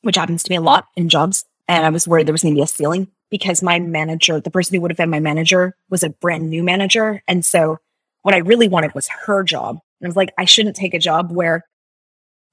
which 0.00 0.16
happens 0.16 0.42
to 0.42 0.50
me 0.50 0.56
a 0.56 0.62
lot 0.62 0.88
in 0.96 1.10
jobs. 1.10 1.44
And 1.68 1.84
I 1.84 1.90
was 1.90 2.08
worried 2.08 2.26
there 2.26 2.32
was 2.32 2.42
going 2.42 2.54
to 2.54 2.58
be 2.58 2.62
a 2.62 2.66
ceiling 2.66 3.08
because 3.30 3.62
my 3.62 3.78
manager, 3.78 4.40
the 4.40 4.50
person 4.50 4.74
who 4.74 4.80
would 4.80 4.90
have 4.90 4.96
been 4.96 5.10
my 5.10 5.20
manager, 5.20 5.76
was 5.90 6.02
a 6.02 6.08
brand 6.08 6.48
new 6.48 6.62
manager. 6.62 7.22
And 7.28 7.44
so 7.44 7.76
what 8.22 8.34
I 8.34 8.38
really 8.38 8.66
wanted 8.66 8.94
was 8.94 9.08
her 9.26 9.44
job. 9.44 9.80
And 10.00 10.06
I 10.06 10.08
was 10.08 10.16
like, 10.16 10.32
I 10.38 10.46
shouldn't 10.46 10.74
take 10.74 10.94
a 10.94 10.98
job 10.98 11.30
where 11.30 11.66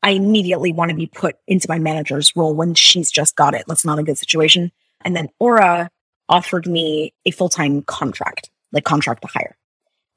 I 0.04 0.12
immediately 0.12 0.74
want 0.74 0.90
to 0.90 0.98
be 0.98 1.08
put 1.08 1.38
into 1.48 1.68
my 1.70 1.80
manager's 1.80 2.36
role 2.36 2.54
when 2.54 2.74
she's 2.74 3.10
just 3.10 3.38
got 3.38 3.56
it. 3.56 3.64
That's 3.66 3.86
not 3.86 3.98
a 3.98 4.04
good 4.04 4.18
situation. 4.18 4.74
And 5.06 5.16
then 5.16 5.30
Aura 5.40 5.90
offered 6.28 6.68
me 6.68 7.14
a 7.26 7.32
full 7.32 7.50
time 7.50 7.82
contract, 7.84 8.50
like 8.74 8.84
contract 8.84 9.22
to 9.22 9.30
hire. 9.30 9.56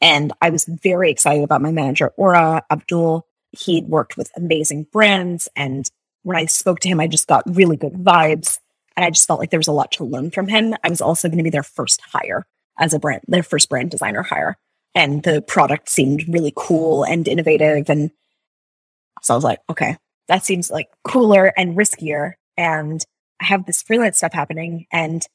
And 0.01 0.33
I 0.43 0.51
was 0.51 0.65
very 0.65 1.13
excited 1.13 1.45
about 1.45 1.63
my 1.63 1.71
manager, 1.71 2.09
Aura 2.17 2.65
Abdul. 2.71 3.25
He'd 3.53 3.89
worked 3.89 4.17
with 4.17 4.31
amazing 4.37 4.87
brands. 4.93 5.49
And 5.57 5.89
when 6.23 6.37
I 6.37 6.47
spoke 6.47 6.81
to 6.81 6.89
him, 6.89 7.01
I 7.01 7.07
just 7.07 7.29
got 7.29 7.43
really 7.47 7.77
good 7.77 7.95
vibes. 7.95 8.59
And 8.97 9.05
I 9.05 9.11
just 9.11 9.27
felt 9.27 9.41
like 9.41 9.51
there 9.51 9.61
was 9.61 9.69
a 9.69 9.73
lot 9.73 9.93
to 9.93 10.05
learn 10.05 10.31
from 10.31 10.49
him. 10.49 10.75
I 10.83 10.89
was 10.89 11.01
also 11.01 11.29
going 11.29 11.39
to 11.39 11.45
be 11.45 11.51
their 11.51 11.63
first 11.63 12.01
hire 12.01 12.47
as 12.79 12.93
a 12.93 12.99
brand, 12.99 13.23
their 13.29 13.43
first 13.43 13.69
brand 13.69 13.91
designer 13.91 14.23
hire. 14.23 14.57
And 14.95 15.23
the 15.23 15.43
product 15.43 15.89
seemed 15.89 16.29
really 16.29 16.53
cool 16.57 17.05
and 17.05 17.29
innovative. 17.29 17.89
And 17.89 18.11
so 19.23 19.35
I 19.35 19.37
was 19.37 19.45
like, 19.45 19.61
okay, 19.71 19.97
that 20.29 20.45
seems 20.45 20.71
like 20.71 20.89
cooler 21.05 21.53
and 21.57 21.77
riskier. 21.77 22.35
And 22.57 23.05
I 23.41 23.45
have 23.45 23.67
this 23.67 23.83
freelance 23.83 24.19
stuff 24.19 24.33
happening. 24.33 24.87
And 24.93 25.27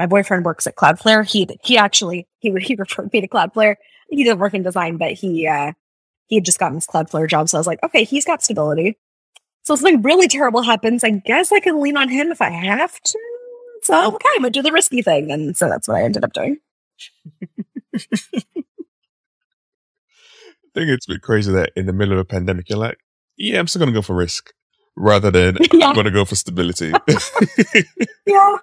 my 0.00 0.06
boyfriend 0.06 0.44
works 0.44 0.66
at 0.66 0.76
Cloudflare. 0.76 1.28
He 1.28 1.46
he 1.62 1.76
actually 1.76 2.26
he 2.38 2.52
he 2.60 2.74
referred 2.78 3.12
me 3.12 3.20
to 3.20 3.28
Cloudflare. 3.28 3.76
He 4.08 4.24
didn't 4.24 4.38
work 4.38 4.54
in 4.54 4.62
design, 4.62 4.96
but 4.96 5.12
he 5.12 5.46
uh 5.46 5.72
he 6.30 6.36
had 6.36 6.44
just 6.44 6.58
gotten 6.58 6.76
his 6.76 6.86
Cloudflare 6.86 7.28
job. 7.28 7.48
So 7.48 7.58
I 7.58 7.60
was 7.60 7.66
like, 7.66 7.82
okay, 7.82 8.04
he's 8.04 8.24
got 8.24 8.42
stability. 8.42 8.96
So 9.62 9.76
something 9.76 10.00
really 10.00 10.28
terrible 10.28 10.62
happens. 10.62 11.04
I 11.04 11.10
guess 11.10 11.52
I 11.52 11.60
can 11.60 11.82
lean 11.82 11.96
on 11.96 12.08
him 12.08 12.30
if 12.32 12.40
I 12.40 12.48
have 12.48 12.98
to. 12.98 13.18
So 13.82 13.94
oh. 13.94 14.14
okay, 14.14 14.28
I'm 14.36 14.42
gonna 14.42 14.50
do 14.50 14.62
the 14.62 14.72
risky 14.72 15.02
thing. 15.02 15.30
And 15.30 15.56
so 15.56 15.68
that's 15.68 15.86
what 15.86 15.98
I 15.98 16.04
ended 16.04 16.24
up 16.24 16.32
doing. 16.32 16.58
I 20.76 20.78
think 20.78 20.90
it's 20.90 21.08
a 21.08 21.14
bit 21.14 21.22
crazy 21.22 21.52
that 21.52 21.72
in 21.74 21.86
the 21.86 21.92
middle 21.92 22.14
of 22.14 22.20
a 22.20 22.24
pandemic, 22.24 22.68
you're 22.68 22.78
like, 22.78 22.98
yeah, 23.36 23.58
I'm 23.58 23.66
still 23.66 23.80
going 23.80 23.92
to 23.92 23.98
go 23.98 24.02
for 24.02 24.14
risk 24.14 24.52
rather 24.96 25.30
than 25.30 25.56
yeah. 25.72 25.88
I'm 25.88 25.94
going 25.94 26.04
to 26.04 26.12
go 26.12 26.24
for 26.24 26.36
stability. 26.36 26.92
yeah. 28.26 28.56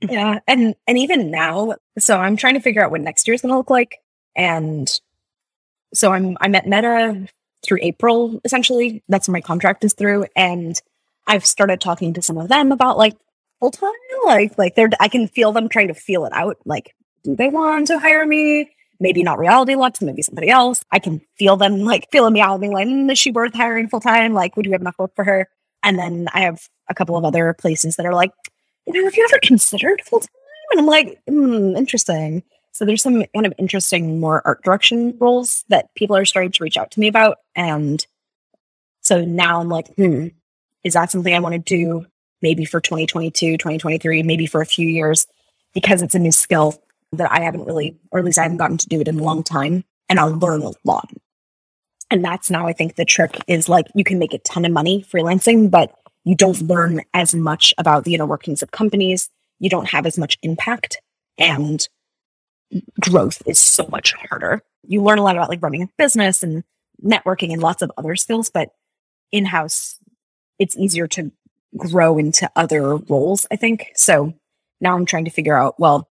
Yeah. 0.00 0.40
And, 0.48 0.74
and 0.88 0.98
even 0.98 1.30
now, 1.30 1.76
so 1.98 2.18
I'm 2.18 2.36
trying 2.36 2.54
to 2.54 2.60
figure 2.60 2.84
out 2.84 2.90
what 2.90 3.00
next 3.00 3.28
year's 3.28 3.42
going 3.42 3.52
to 3.52 3.56
look 3.56 3.70
like. 3.70 3.98
And 4.34 4.90
so 5.94 6.12
I'm, 6.12 6.36
I'm 6.40 6.54
at 6.54 6.66
Meta 6.66 7.26
through 7.64 7.78
April, 7.82 8.40
essentially. 8.44 9.02
That's 9.08 9.28
my 9.28 9.40
contract 9.40 9.84
is 9.84 9.94
through. 9.94 10.26
And 10.34 10.80
I've 11.26 11.46
started 11.46 11.80
talking 11.80 12.14
to 12.14 12.22
some 12.22 12.38
of 12.38 12.48
them 12.48 12.72
about 12.72 12.98
like 12.98 13.16
full 13.60 13.70
time, 13.70 13.92
like, 14.24 14.56
like 14.58 14.74
they're, 14.74 14.90
I 15.00 15.08
can 15.08 15.28
feel 15.28 15.52
them 15.52 15.68
trying 15.68 15.88
to 15.88 15.94
feel 15.94 16.24
it 16.26 16.32
out. 16.32 16.58
Like, 16.64 16.94
do 17.24 17.34
they 17.34 17.48
want 17.48 17.88
to 17.88 17.98
hire 17.98 18.26
me? 18.26 18.70
maybe 19.00 19.22
not 19.22 19.38
Reality 19.38 19.74
Labs, 19.74 20.00
maybe 20.00 20.22
somebody 20.22 20.48
else. 20.48 20.82
I 20.90 20.98
can 20.98 21.20
feel 21.36 21.56
them 21.56 21.80
like 21.80 22.08
feeling 22.10 22.32
me 22.32 22.40
out, 22.40 22.60
being 22.60 22.72
like, 22.72 22.86
mm, 22.86 23.10
is 23.10 23.18
she 23.18 23.30
worth 23.30 23.54
hiring 23.54 23.88
full 23.88 24.00
time? 24.00 24.32
Like, 24.32 24.56
would 24.56 24.66
you 24.66 24.72
have 24.72 24.80
enough 24.80 24.98
work 24.98 25.14
for 25.14 25.24
her? 25.24 25.48
And 25.82 25.98
then 25.98 26.28
I 26.32 26.40
have 26.40 26.68
a 26.88 26.94
couple 26.94 27.16
of 27.16 27.24
other 27.24 27.54
places 27.54 27.96
that 27.96 28.06
are 28.06 28.14
like, 28.14 28.32
you 28.86 28.92
know, 28.92 29.04
have 29.04 29.16
you 29.16 29.26
ever 29.28 29.38
considered 29.42 30.02
full 30.04 30.20
time? 30.20 30.28
And 30.72 30.80
I'm 30.80 30.86
like, 30.86 31.20
hmm, 31.28 31.76
interesting. 31.76 32.42
So 32.76 32.84
there's 32.84 33.02
some 33.02 33.24
kind 33.34 33.46
of 33.46 33.54
interesting, 33.56 34.20
more 34.20 34.42
art 34.44 34.62
direction 34.62 35.16
roles 35.18 35.64
that 35.70 35.94
people 35.94 36.14
are 36.14 36.26
starting 36.26 36.52
to 36.52 36.62
reach 36.62 36.76
out 36.76 36.90
to 36.90 37.00
me 37.00 37.08
about. 37.08 37.38
And 37.54 38.06
so 39.00 39.24
now 39.24 39.62
I'm 39.62 39.70
like, 39.70 39.88
hmm, 39.94 40.26
is 40.84 40.92
that 40.92 41.10
something 41.10 41.32
I 41.32 41.38
want 41.38 41.54
to 41.54 41.58
do 41.58 42.04
maybe 42.42 42.66
for 42.66 42.82
2022, 42.82 43.56
2023, 43.56 44.22
maybe 44.24 44.44
for 44.44 44.60
a 44.60 44.66
few 44.66 44.86
years 44.86 45.26
because 45.72 46.02
it's 46.02 46.14
a 46.14 46.18
new 46.18 46.30
skill 46.30 46.74
that 47.12 47.32
I 47.32 47.40
haven't 47.40 47.64
really, 47.64 47.96
or 48.10 48.18
at 48.18 48.26
least 48.26 48.38
I 48.38 48.42
haven't 48.42 48.58
gotten 48.58 48.76
to 48.76 48.88
do 48.88 49.00
it 49.00 49.08
in 49.08 49.20
a 49.20 49.22
long 49.22 49.42
time. 49.42 49.82
And 50.10 50.20
I'll 50.20 50.36
learn 50.36 50.60
a 50.60 50.72
lot. 50.84 51.10
And 52.10 52.22
that's 52.22 52.50
now 52.50 52.66
I 52.66 52.74
think 52.74 52.96
the 52.96 53.06
trick 53.06 53.38
is 53.46 53.70
like 53.70 53.86
you 53.94 54.04
can 54.04 54.18
make 54.18 54.34
a 54.34 54.38
ton 54.40 54.66
of 54.66 54.72
money 54.72 55.02
freelancing, 55.10 55.70
but 55.70 55.94
you 56.24 56.34
don't 56.34 56.60
learn 56.60 57.00
as 57.14 57.34
much 57.34 57.72
about 57.78 58.04
the 58.04 58.12
inner 58.12 58.26
workings 58.26 58.62
of 58.62 58.70
companies. 58.70 59.30
You 59.60 59.70
don't 59.70 59.88
have 59.88 60.04
as 60.04 60.18
much 60.18 60.36
impact 60.42 61.00
and 61.38 61.88
growth 63.00 63.42
is 63.46 63.58
so 63.58 63.86
much 63.90 64.12
harder. 64.12 64.62
You 64.86 65.02
learn 65.02 65.18
a 65.18 65.22
lot 65.22 65.36
about 65.36 65.48
like 65.48 65.62
running 65.62 65.82
a 65.82 65.88
business 65.98 66.42
and 66.42 66.64
networking 67.04 67.52
and 67.52 67.62
lots 67.62 67.82
of 67.82 67.92
other 67.96 68.16
skills, 68.16 68.50
but 68.50 68.70
in 69.32 69.44
house, 69.44 69.98
it's 70.58 70.76
easier 70.76 71.06
to 71.08 71.30
grow 71.76 72.18
into 72.18 72.50
other 72.56 72.96
roles, 72.96 73.46
I 73.50 73.56
think. 73.56 73.92
So 73.94 74.34
now 74.80 74.94
I'm 74.94 75.06
trying 75.06 75.26
to 75.26 75.30
figure 75.30 75.56
out, 75.56 75.78
well, 75.78 76.08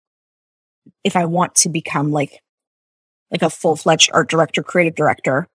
if 1.03 1.15
I 1.15 1.25
want 1.25 1.55
to 1.55 1.69
become 1.69 2.11
like 2.11 2.41
like 3.31 3.41
a 3.41 3.49
full 3.49 3.75
fledged 3.75 4.11
art 4.13 4.29
director, 4.29 4.61
creative 4.61 4.95
director, 4.95 5.47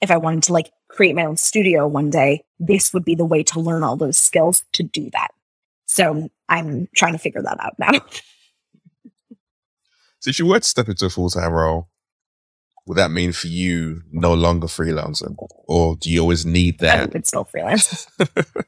if 0.00 0.10
I 0.10 0.18
wanted 0.18 0.44
to 0.44 0.52
like 0.52 0.70
create 0.88 1.16
my 1.16 1.24
own 1.24 1.36
studio 1.36 1.86
one 1.86 2.10
day, 2.10 2.44
this 2.60 2.94
would 2.94 3.04
be 3.04 3.14
the 3.14 3.24
way 3.24 3.42
to 3.44 3.60
learn 3.60 3.82
all 3.82 3.96
those 3.96 4.18
skills 4.18 4.64
to 4.74 4.82
do 4.82 5.10
that. 5.10 5.28
So 5.86 6.28
I'm 6.48 6.88
trying 6.94 7.12
to 7.12 7.18
figure 7.18 7.42
that 7.42 7.58
out 7.60 7.78
now. 7.78 7.92
so 10.26 10.30
if 10.30 10.40
you 10.40 10.46
were 10.46 10.58
to 10.58 10.66
step 10.66 10.88
into 10.88 11.06
a 11.06 11.08
full 11.08 11.30
time 11.30 11.52
role, 11.52 11.88
would 12.84 12.98
that 12.98 13.12
mean 13.12 13.30
for 13.30 13.46
you 13.46 14.02
no 14.10 14.34
longer 14.34 14.66
freelancing, 14.66 15.36
or 15.68 15.94
do 15.94 16.10
you 16.10 16.18
always 16.18 16.44
need 16.44 16.80
that? 16.80 16.98
I 16.98 17.04
would 17.06 17.28
still 17.28 17.44
freelance. 17.44 18.08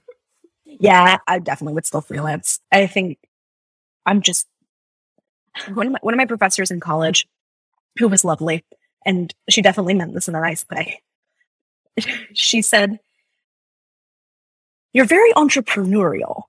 yeah, 0.65 1.17
I 1.27 1.41
definitely 1.41 1.75
would 1.75 1.85
still 1.85 2.01
freelance. 2.01 2.61
I 2.71 2.87
think 2.87 3.19
I'm 4.07 4.23
just 4.23 4.47
one 5.73 5.89
of 5.89 5.93
my, 5.95 5.99
one 6.01 6.15
of 6.15 6.19
my 6.19 6.27
professors 6.27 6.71
in 6.71 6.79
college 6.79 7.27
who 7.99 8.07
was 8.07 8.25
lovely 8.25 8.65
and 9.05 9.35
she 9.49 9.61
definitely 9.61 9.95
meant 9.95 10.15
this 10.15 10.29
in 10.29 10.37
a 10.37 10.41
nice 10.41 10.65
way 10.71 11.03
she 12.35 12.63
said 12.63 13.01
you're 14.93 15.05
very 15.05 15.33
entrepreneurial 15.33 16.43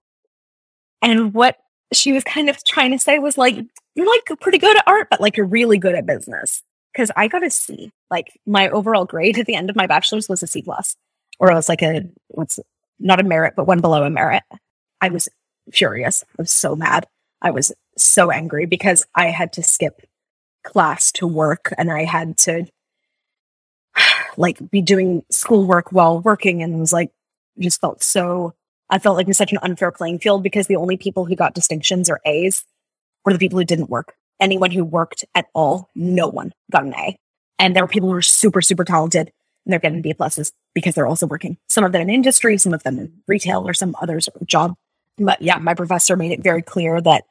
and 1.01 1.33
what 1.33 1.57
she 1.91 2.11
was 2.11 2.23
kind 2.23 2.47
of 2.47 2.63
trying 2.63 2.91
to 2.91 2.99
say 2.99 3.17
was 3.17 3.35
like 3.35 3.65
you're 3.95 4.07
like 4.07 4.39
pretty 4.39 4.57
good 4.57 4.77
at 4.77 4.83
art 4.87 5.07
but 5.09 5.21
like 5.21 5.37
you're 5.37 5.45
really 5.45 5.77
good 5.77 5.95
at 5.95 6.05
business. 6.05 6.61
Because 6.93 7.11
i 7.15 7.27
got 7.27 7.43
a 7.45 7.49
c 7.49 7.91
like 8.09 8.39
my 8.45 8.69
overall 8.69 9.05
grade 9.05 9.37
at 9.37 9.45
the 9.45 9.55
end 9.55 9.69
of 9.69 9.75
my 9.75 9.87
bachelor's 9.87 10.27
was 10.27 10.41
a 10.43 10.47
c 10.47 10.61
plus 10.61 10.95
or 11.39 11.51
it 11.51 11.55
was 11.55 11.69
like 11.69 11.81
a 11.81 12.07
what's 12.29 12.59
not 12.99 13.19
a 13.19 13.23
merit 13.23 13.53
but 13.55 13.67
one 13.67 13.79
below 13.79 14.03
a 14.03 14.09
merit. 14.09 14.43
I 15.01 15.09
was 15.09 15.29
furious. 15.71 16.23
I 16.37 16.41
was 16.41 16.51
so 16.51 16.75
mad. 16.75 17.07
I 17.41 17.51
was 17.51 17.71
so 17.97 18.31
angry 18.31 18.65
because 18.65 19.05
I 19.15 19.27
had 19.27 19.53
to 19.53 19.63
skip 19.63 20.01
class 20.63 21.11
to 21.13 21.27
work 21.27 21.73
and 21.77 21.91
I 21.91 22.03
had 22.03 22.37
to 22.39 22.65
like 24.37 24.69
be 24.69 24.81
doing 24.81 25.23
schoolwork 25.29 25.91
while 25.91 26.19
working 26.19 26.61
and 26.61 26.75
it 26.75 26.77
was 26.77 26.93
like 26.93 27.11
just 27.57 27.81
felt 27.81 28.03
so 28.03 28.53
I 28.89 28.99
felt 28.99 29.15
like 29.15 29.25
it 29.25 29.29
was 29.29 29.37
such 29.37 29.51
an 29.51 29.59
unfair 29.61 29.91
playing 29.91 30.19
field 30.19 30.41
because 30.43 30.67
the 30.67 30.75
only 30.75 30.97
people 30.97 31.25
who 31.25 31.35
got 31.35 31.53
distinctions 31.53 32.09
or 32.09 32.19
A's 32.25 32.63
were 33.25 33.33
the 33.33 33.39
people 33.39 33.59
who 33.59 33.65
didn't 33.65 33.89
work. 33.89 34.13
Anyone 34.39 34.71
who 34.71 34.83
worked 34.83 35.25
at 35.35 35.47
all, 35.53 35.89
no 35.95 36.27
one 36.27 36.53
got 36.71 36.83
an 36.83 36.93
A. 36.93 37.17
And 37.57 37.75
there 37.75 37.83
were 37.83 37.89
people 37.89 38.09
who 38.09 38.15
were 38.15 38.21
super, 38.21 38.61
super 38.61 38.85
talented 38.85 39.31
and 39.65 39.73
they're 39.73 39.79
getting 39.79 40.01
B 40.01 40.13
pluses 40.13 40.51
because 40.73 40.95
they're 40.95 41.07
also 41.07 41.27
working. 41.27 41.57
Some 41.67 41.83
of 41.83 41.91
them 41.91 42.01
in 42.03 42.09
industry, 42.09 42.57
some 42.57 42.73
of 42.73 42.83
them 42.83 42.97
in 42.97 43.13
retail 43.27 43.67
or 43.67 43.73
some 43.73 43.95
other 44.01 44.19
sort 44.21 44.41
of 44.41 44.47
job. 44.47 44.75
But 45.17 45.41
yeah, 45.41 45.57
my 45.57 45.73
professor 45.73 46.15
made 46.15 46.31
it 46.31 46.41
very 46.41 46.61
clear 46.61 47.01
that 47.01 47.25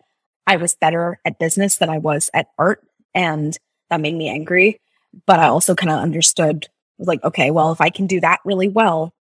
I 0.46 0.56
was 0.56 0.74
better 0.74 1.18
at 1.24 1.38
business 1.38 1.76
than 1.76 1.88
I 1.88 1.98
was 1.98 2.30
at 2.34 2.48
art. 2.58 2.82
And 3.14 3.56
that 3.88 4.00
made 4.00 4.14
me 4.14 4.28
angry. 4.28 4.80
But 5.26 5.40
I 5.40 5.48
also 5.48 5.74
kind 5.74 5.90
of 5.90 5.98
understood, 5.98 6.68
like, 6.98 7.24
okay, 7.24 7.50
well, 7.50 7.72
if 7.72 7.80
I 7.80 7.88
can 7.88 8.06
do 8.06 8.20
that 8.20 8.40
really 8.44 8.68
well, 8.68 9.14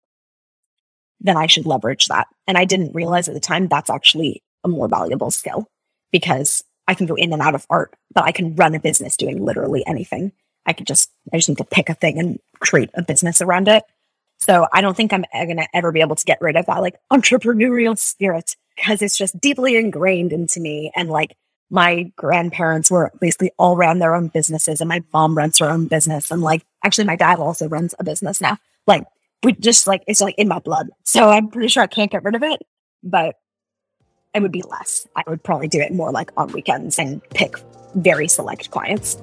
then 1.22 1.38
I 1.38 1.47
should 1.47 1.65
leverage 1.65 2.07
that. 2.07 2.28
And 2.45 2.57
I 2.57 2.65
didn't 2.65 2.93
realize 2.93 3.30
at 3.30 3.34
the 3.34 3.39
time 3.39 3.68
that's 3.68 3.89
actually 3.89 4.43
a 4.63 4.68
more 4.68 4.89
valuable 4.89 5.32
skill 5.32 5.68
because 6.11 6.63
I 6.87 6.93
can 6.93 7.05
go 7.05 7.15
in 7.15 7.33
and 7.33 7.41
out 7.41 7.55
of 7.55 7.65
art, 7.69 7.95
but 8.13 8.23
I 8.23 8.31
can 8.31 8.55
run 8.55 8.75
a 8.75 8.79
business 8.79 9.17
doing 9.17 9.43
literally 9.43 9.85
anything. 9.85 10.31
I 10.65 10.73
could 10.73 10.87
just, 10.87 11.11
I 11.33 11.37
just 11.37 11.49
need 11.49 11.57
to 11.57 11.63
pick 11.65 11.89
a 11.89 11.93
thing 11.93 12.19
and 12.19 12.39
create 12.59 12.89
a 12.93 13.01
business 13.01 13.41
around 13.41 13.67
it. 13.67 13.83
So 14.39 14.67
I 14.71 14.81
don't 14.81 14.95
think 14.95 15.13
I'm 15.13 15.25
going 15.33 15.57
to 15.57 15.67
ever 15.73 15.91
be 15.91 16.01
able 16.01 16.15
to 16.15 16.25
get 16.25 16.41
rid 16.41 16.55
of 16.55 16.65
that 16.67 16.81
like 16.81 16.95
entrepreneurial 17.11 17.97
spirit 17.97 18.55
because 18.75 19.01
it's 19.01 19.17
just 19.17 19.39
deeply 19.39 19.75
ingrained 19.75 20.31
into 20.31 20.59
me. 20.59 20.91
And 20.95 21.09
like 21.09 21.35
my 21.69 22.11
grandparents 22.15 22.91
were 22.91 23.11
basically 23.19 23.51
all 23.57 23.75
ran 23.75 23.99
their 23.99 24.15
own 24.15 24.27
businesses 24.27 24.79
and 24.79 24.87
my 24.87 25.03
mom 25.11 25.35
runs 25.35 25.57
her 25.57 25.69
own 25.69 25.87
business. 25.87 26.31
And 26.31 26.41
like, 26.41 26.63
actually 26.83 27.05
my 27.05 27.15
dad 27.15 27.39
also 27.39 27.67
runs 27.67 27.95
a 27.99 28.03
business 28.03 28.39
now. 28.39 28.57
Like 28.85 29.05
we 29.43 29.53
just 29.53 29.87
like, 29.87 30.03
it's 30.07 30.21
like 30.21 30.35
in 30.37 30.47
my 30.47 30.59
blood. 30.59 30.89
So 31.03 31.29
I'm 31.29 31.49
pretty 31.49 31.67
sure 31.67 31.83
I 31.83 31.87
can't 31.87 32.11
get 32.11 32.23
rid 32.23 32.35
of 32.35 32.43
it, 32.43 32.61
but 33.03 33.35
it 34.38 34.41
would 34.43 34.51
be 34.51 34.61
less. 34.69 35.07
I 35.15 35.23
would 35.27 35.43
probably 35.43 35.67
do 35.67 35.79
it 35.79 35.91
more 35.91 36.11
like 36.11 36.31
on 36.38 36.51
weekends 36.51 36.99
and 36.99 37.27
pick 37.31 37.55
very 37.95 38.27
select 38.27 38.69
clients. 38.69 39.15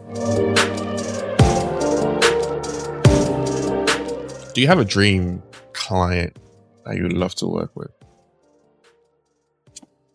Do 4.53 4.61
you 4.61 4.67
have 4.67 4.81
a 4.81 4.85
dream 4.85 5.43
client 5.73 6.37
that 6.85 6.97
you 6.97 7.05
would 7.05 7.13
love 7.13 7.35
to 7.37 7.47
work 7.47 7.71
with? 7.77 7.91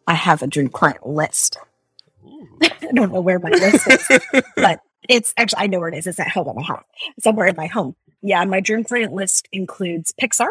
I 0.06 0.16
have 0.16 0.42
a 0.42 0.48
dream 0.48 0.68
client 0.68 1.08
list. 1.08 1.58
I 2.62 2.70
don't 2.94 3.14
know 3.14 3.22
where 3.22 3.40
my 3.40 3.50
list 3.50 3.88
is, 3.88 4.20
but 4.58 4.82
it's 5.08 5.34
actually, 5.38 5.64
I 5.64 5.68
know 5.68 5.80
where 5.80 5.90
it 5.90 5.98
is. 5.98 6.08
It's 6.08 6.20
at 6.20 6.28
home 6.30 6.50
at 6.50 6.56
my 6.56 6.64
house, 6.64 6.84
somewhere 7.22 7.48
in 7.48 7.56
my 7.56 7.68
home. 7.68 7.96
Yeah, 8.22 8.44
my 8.44 8.60
dream 8.60 8.84
client 8.84 9.14
list 9.14 9.48
includes 9.54 10.14
Pixar. 10.22 10.50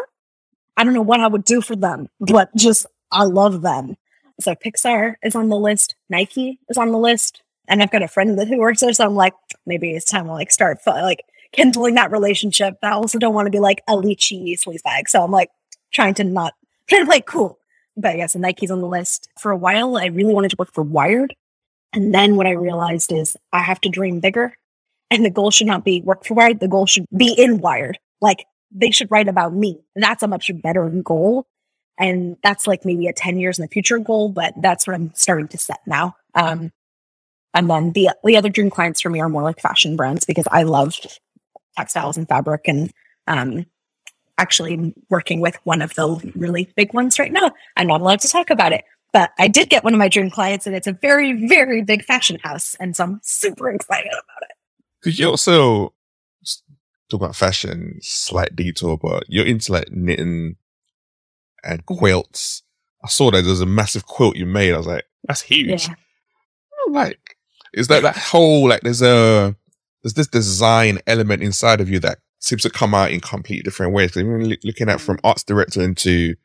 I 0.75 0.83
don't 0.83 0.93
know 0.93 1.01
what 1.03 1.19
I 1.19 1.27
would 1.27 1.43
do 1.43 1.61
for 1.61 1.75
them, 1.75 2.07
but 2.19 2.49
just 2.55 2.87
I 3.11 3.25
love 3.25 3.61
them. 3.61 3.95
So 4.39 4.55
Pixar 4.55 5.15
is 5.23 5.35
on 5.35 5.49
the 5.49 5.57
list, 5.57 5.95
Nike 6.09 6.59
is 6.69 6.77
on 6.77 6.91
the 6.91 6.97
list, 6.97 7.41
and 7.67 7.83
I've 7.83 7.91
got 7.91 8.01
a 8.01 8.07
friend 8.07 8.37
that 8.39 8.47
who 8.47 8.57
works 8.57 8.79
there, 8.79 8.93
so 8.93 9.05
I'm 9.05 9.15
like, 9.15 9.33
maybe 9.65 9.91
it's 9.91 10.05
time 10.05 10.25
to 10.25 10.31
like 10.31 10.51
start 10.51 10.79
like 10.85 11.23
kindling 11.51 11.95
that 11.95 12.11
relationship. 12.11 12.77
But 12.81 12.93
I 12.93 12.95
also 12.95 13.19
don't 13.19 13.33
want 13.33 13.47
to 13.47 13.51
be 13.51 13.59
like 13.59 13.81
a 13.87 13.93
leechy 13.93 14.53
sleaze 14.53 14.83
bag, 14.83 15.09
so 15.09 15.23
I'm 15.23 15.31
like 15.31 15.49
trying 15.91 16.13
to 16.15 16.23
not 16.23 16.53
trying 16.87 17.01
to 17.03 17.07
play 17.07 17.21
cool. 17.21 17.59
But 17.97 18.17
yeah, 18.17 18.27
so 18.27 18.39
Nike's 18.39 18.71
on 18.71 18.81
the 18.81 18.87
list. 18.87 19.27
For 19.39 19.51
a 19.51 19.57
while, 19.57 19.97
I 19.97 20.05
really 20.05 20.33
wanted 20.33 20.51
to 20.51 20.57
work 20.57 20.73
for 20.73 20.83
Wired, 20.83 21.35
and 21.93 22.13
then 22.13 22.35
what 22.37 22.47
I 22.47 22.51
realized 22.51 23.11
is 23.11 23.35
I 23.51 23.59
have 23.59 23.81
to 23.81 23.89
dream 23.89 24.21
bigger, 24.21 24.53
and 25.11 25.25
the 25.25 25.29
goal 25.29 25.51
should 25.51 25.67
not 25.67 25.83
be 25.83 26.01
work 26.01 26.25
for 26.25 26.33
Wired. 26.33 26.61
The 26.61 26.67
goal 26.69 26.85
should 26.85 27.05
be 27.15 27.33
in 27.37 27.59
Wired. 27.59 27.99
Like 28.21 28.45
they 28.71 28.91
should 28.91 29.11
write 29.11 29.27
about 29.27 29.53
me. 29.53 29.79
That's 29.95 30.23
a 30.23 30.27
much 30.27 30.49
better 30.61 30.87
goal 30.89 31.45
and 31.99 32.37
that's 32.41 32.65
like 32.65 32.85
maybe 32.85 33.07
a 33.07 33.13
10 33.13 33.37
years 33.37 33.59
in 33.59 33.63
the 33.63 33.69
future 33.69 33.99
goal, 33.99 34.29
but 34.29 34.53
that's 34.61 34.87
what 34.87 34.95
I'm 34.95 35.13
starting 35.13 35.49
to 35.49 35.57
set 35.57 35.79
now. 35.85 36.15
Um, 36.33 36.71
and 37.53 37.69
then 37.69 37.91
the, 37.91 38.11
the 38.23 38.37
other 38.37 38.49
dream 38.49 38.69
clients 38.69 39.01
for 39.01 39.09
me 39.09 39.19
are 39.19 39.29
more 39.29 39.43
like 39.43 39.59
fashion 39.59 39.97
brands 39.97 40.23
because 40.25 40.47
I 40.51 40.63
love 40.63 40.95
textiles 41.77 42.15
and 42.15 42.27
fabric 42.27 42.61
and, 42.67 42.91
um, 43.27 43.65
actually 44.37 44.93
working 45.09 45.41
with 45.41 45.57
one 45.65 45.81
of 45.81 45.93
the 45.95 46.31
really 46.35 46.71
big 46.77 46.93
ones 46.93 47.19
right 47.19 47.33
now. 47.33 47.51
I'm 47.75 47.87
not 47.87 47.99
allowed 47.99 48.21
to 48.21 48.29
talk 48.29 48.49
about 48.49 48.71
it, 48.71 48.85
but 49.11 49.31
I 49.37 49.49
did 49.49 49.69
get 49.69 49.83
one 49.83 49.93
of 49.93 49.99
my 49.99 50.07
dream 50.07 50.29
clients 50.29 50.65
and 50.65 50.75
it's 50.75 50.87
a 50.87 50.93
very, 50.93 51.47
very 51.47 51.83
big 51.83 52.05
fashion 52.05 52.39
house. 52.41 52.75
And 52.79 52.95
so 52.95 53.03
I'm 53.03 53.19
super 53.23 53.69
excited 53.69 54.11
about 54.11 54.43
it. 54.43 54.55
Could 55.01 55.19
you 55.19 55.29
also 55.29 55.93
talk 57.09 57.21
about 57.21 57.35
fashion, 57.35 57.99
slight 58.01 58.55
detour, 58.55 58.97
but 58.97 59.25
you're 59.27 59.45
into 59.45 59.73
like 59.73 59.91
knitting 59.91 60.55
and 61.63 61.85
quilts. 61.85 62.63
I 63.03 63.07
saw 63.07 63.31
that 63.31 63.43
there's 63.43 63.61
a 63.61 63.65
massive 63.65 64.05
quilt 64.05 64.35
you 64.35 64.45
made. 64.45 64.73
I 64.73 64.77
was 64.77 64.87
like, 64.87 65.05
that's 65.23 65.41
huge. 65.41 65.87
Yeah. 65.87 65.95
like, 66.89 67.37
is 67.73 67.87
that 67.87 68.03
that 68.03 68.17
whole, 68.17 68.69
like, 68.69 68.81
there's 68.81 69.01
a, 69.01 69.55
there's 70.03 70.13
this 70.13 70.27
design 70.27 70.99
element 71.07 71.43
inside 71.43 71.81
of 71.81 71.89
you 71.89 71.99
that 71.99 72.19
seems 72.39 72.61
to 72.63 72.69
come 72.69 72.93
out 72.93 73.11
in 73.11 73.19
completely 73.19 73.63
different 73.63 73.93
ways. 73.93 74.15
Even 74.17 74.57
looking 74.63 74.89
at 74.89 75.01
from 75.01 75.17
mm. 75.17 75.21
arts 75.23 75.43
director 75.43 75.81
into 75.81 76.35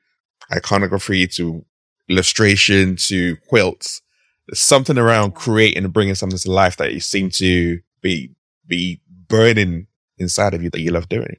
iconography 0.52 1.26
to 1.28 1.64
illustration 2.08 2.96
to 2.96 3.36
quilts, 3.48 4.02
there's 4.48 4.60
something 4.60 4.98
around 4.98 5.34
creating 5.34 5.84
and 5.84 5.92
bringing 5.92 6.14
something 6.14 6.38
to 6.38 6.50
life 6.50 6.76
that 6.76 6.92
you 6.92 7.00
seem 7.00 7.30
to 7.30 7.80
be, 8.02 8.30
be 8.66 9.00
burning 9.28 9.86
inside 10.18 10.54
of 10.54 10.62
you 10.62 10.70
that 10.70 10.80
you 10.80 10.90
love 10.90 11.08
doing. 11.08 11.36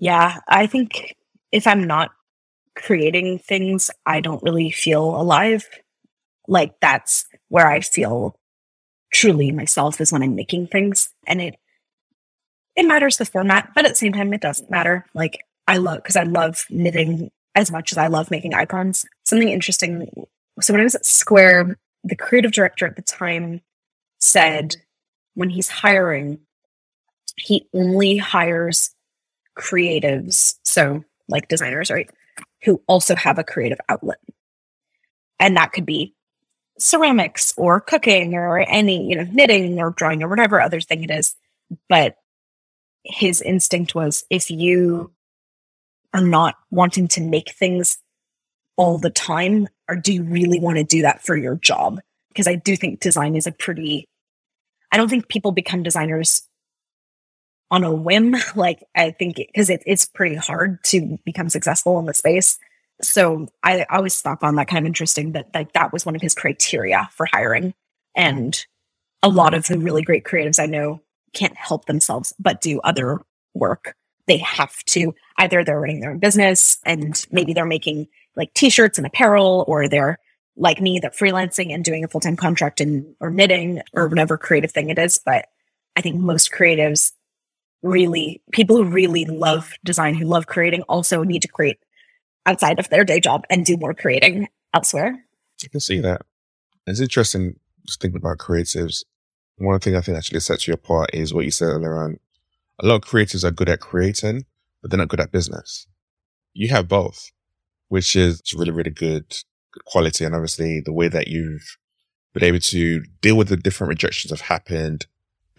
Yeah, 0.00 0.38
I 0.48 0.66
think 0.66 1.14
if 1.52 1.66
I'm 1.66 1.84
not 1.84 2.10
creating 2.74 3.38
things, 3.38 3.90
I 4.06 4.20
don't 4.20 4.42
really 4.42 4.70
feel 4.70 5.04
alive. 5.20 5.68
Like 6.48 6.74
that's 6.80 7.26
where 7.48 7.68
I 7.68 7.80
feel 7.80 8.36
truly 9.12 9.52
myself 9.52 10.00
is 10.00 10.10
when 10.10 10.22
I'm 10.22 10.34
making 10.34 10.68
things. 10.68 11.10
And 11.26 11.40
it 11.40 11.56
it 12.74 12.86
matters 12.86 13.18
the 13.18 13.26
format, 13.26 13.70
but 13.74 13.84
at 13.84 13.90
the 13.90 13.96
same 13.96 14.14
time 14.14 14.32
it 14.32 14.40
doesn't 14.40 14.70
matter. 14.70 15.04
Like 15.14 15.44
I 15.68 15.76
love 15.76 15.98
because 15.98 16.16
I 16.16 16.24
love 16.24 16.64
knitting 16.70 17.30
as 17.54 17.70
much 17.70 17.92
as 17.92 17.98
I 17.98 18.06
love 18.06 18.30
making 18.30 18.54
icons. 18.54 19.04
Something 19.24 19.50
interesting. 19.50 20.08
So 20.60 20.72
when 20.72 20.80
I 20.80 20.84
was 20.84 20.94
at 20.94 21.04
Square, 21.04 21.78
the 22.02 22.16
creative 22.16 22.52
director 22.52 22.86
at 22.86 22.96
the 22.96 23.02
time 23.02 23.60
said 24.18 24.76
when 25.34 25.50
he's 25.50 25.68
hiring, 25.68 26.38
he 27.36 27.68
only 27.74 28.16
hires 28.16 28.90
creatives. 29.58 30.54
So 30.64 31.04
like 31.32 31.48
designers, 31.48 31.90
right? 31.90 32.08
Who 32.64 32.80
also 32.86 33.16
have 33.16 33.38
a 33.38 33.44
creative 33.44 33.80
outlet. 33.88 34.18
And 35.40 35.56
that 35.56 35.72
could 35.72 35.86
be 35.86 36.14
ceramics 36.78 37.52
or 37.56 37.80
cooking 37.80 38.34
or 38.34 38.58
any, 38.58 39.08
you 39.08 39.16
know, 39.16 39.26
knitting 39.32 39.80
or 39.80 39.90
drawing 39.90 40.22
or 40.22 40.28
whatever 40.28 40.60
other 40.60 40.80
thing 40.80 41.02
it 41.02 41.10
is. 41.10 41.34
But 41.88 42.16
his 43.04 43.42
instinct 43.42 43.94
was 43.94 44.24
if 44.30 44.50
you 44.50 45.10
are 46.14 46.20
not 46.20 46.56
wanting 46.70 47.08
to 47.08 47.20
make 47.20 47.52
things 47.52 47.98
all 48.76 48.98
the 48.98 49.10
time, 49.10 49.68
or 49.88 49.96
do 49.96 50.12
you 50.12 50.22
really 50.22 50.60
want 50.60 50.76
to 50.78 50.84
do 50.84 51.02
that 51.02 51.22
for 51.22 51.36
your 51.36 51.56
job? 51.56 52.00
Because 52.28 52.46
I 52.46 52.54
do 52.54 52.76
think 52.76 53.00
design 53.00 53.36
is 53.36 53.46
a 53.46 53.52
pretty, 53.52 54.08
I 54.90 54.96
don't 54.96 55.08
think 55.08 55.28
people 55.28 55.52
become 55.52 55.82
designers 55.82 56.42
on 57.72 57.82
a 57.82 57.92
whim. 57.92 58.36
Like 58.54 58.84
I 58.94 59.10
think 59.12 59.36
because 59.36 59.70
it, 59.70 59.82
it's 59.86 60.04
pretty 60.04 60.36
hard 60.36 60.84
to 60.84 61.18
become 61.24 61.48
successful 61.48 61.98
in 61.98 62.04
the 62.04 62.12
space. 62.14 62.58
So 63.00 63.48
I, 63.62 63.86
always 63.90 64.20
thought 64.20 64.42
on 64.42 64.56
that 64.56 64.68
kind 64.68 64.84
of 64.84 64.86
interesting 64.86 65.32
that 65.32 65.48
like 65.54 65.72
that 65.72 65.92
was 65.92 66.04
one 66.04 66.14
of 66.14 66.20
his 66.20 66.34
criteria 66.34 67.08
for 67.12 67.26
hiring. 67.32 67.72
And 68.14 68.64
a 69.22 69.28
lot 69.28 69.54
of 69.54 69.66
the 69.66 69.78
really 69.78 70.02
great 70.02 70.24
creatives 70.24 70.60
I 70.60 70.66
know 70.66 71.00
can't 71.32 71.56
help 71.56 71.86
themselves 71.86 72.34
but 72.38 72.60
do 72.60 72.78
other 72.84 73.20
work. 73.54 73.96
They 74.26 74.36
have 74.38 74.76
to 74.86 75.14
either 75.38 75.64
they're 75.64 75.80
running 75.80 76.00
their 76.00 76.10
own 76.10 76.18
business 76.18 76.78
and 76.84 77.26
maybe 77.32 77.54
they're 77.54 77.64
making 77.64 78.06
like 78.36 78.52
t-shirts 78.54 78.98
and 78.98 79.06
apparel 79.06 79.64
or 79.66 79.88
they're 79.88 80.18
like 80.56 80.80
me 80.80 80.98
that 81.00 81.16
freelancing 81.16 81.72
and 81.72 81.82
doing 81.82 82.04
a 82.04 82.08
full-time 82.08 82.36
contract 82.36 82.82
in 82.82 83.16
or 83.18 83.30
knitting 83.30 83.80
or 83.94 84.08
whatever 84.08 84.36
creative 84.36 84.70
thing 84.70 84.90
it 84.90 84.98
is. 84.98 85.18
But 85.24 85.46
I 85.96 86.02
think 86.02 86.16
most 86.16 86.52
creatives 86.52 87.12
really 87.82 88.42
people 88.52 88.76
who 88.76 88.84
really 88.84 89.24
love 89.24 89.72
design, 89.84 90.14
who 90.14 90.26
love 90.26 90.46
creating, 90.46 90.82
also 90.82 91.22
need 91.22 91.42
to 91.42 91.48
create 91.48 91.78
outside 92.46 92.78
of 92.78 92.88
their 92.88 93.04
day 93.04 93.20
job 93.20 93.44
and 93.50 93.64
do 93.64 93.76
more 93.76 93.94
creating 93.94 94.48
elsewhere. 94.74 95.24
I 95.64 95.68
can 95.68 95.80
see 95.80 96.00
that. 96.00 96.22
It's 96.86 97.00
interesting 97.00 97.56
just 97.86 98.00
thinking 98.00 98.18
about 98.18 98.38
creatives. 98.38 99.04
One 99.56 99.78
thing 99.80 99.96
I 99.96 100.00
think 100.00 100.16
actually 100.16 100.40
sets 100.40 100.66
you 100.66 100.74
apart 100.74 101.10
is 101.12 101.34
what 101.34 101.44
you 101.44 101.50
said 101.50 101.66
earlier 101.66 102.02
on. 102.02 102.18
A 102.80 102.86
lot 102.86 102.96
of 102.96 103.02
creatives 103.02 103.44
are 103.44 103.50
good 103.50 103.68
at 103.68 103.80
creating, 103.80 104.46
but 104.80 104.90
they're 104.90 104.98
not 104.98 105.08
good 105.08 105.20
at 105.20 105.30
business. 105.30 105.86
You 106.52 106.68
have 106.68 106.88
both, 106.88 107.30
which 107.88 108.16
is 108.16 108.42
really, 108.56 108.72
really 108.72 108.90
good, 108.90 109.36
quality. 109.84 110.24
And 110.24 110.34
obviously 110.34 110.80
the 110.80 110.92
way 110.92 111.08
that 111.08 111.28
you've 111.28 111.78
been 112.32 112.44
able 112.44 112.60
to 112.60 113.04
deal 113.20 113.36
with 113.36 113.48
the 113.48 113.56
different 113.56 113.90
rejections 113.90 114.30
that 114.30 114.40
have 114.40 114.48
happened 114.48 115.06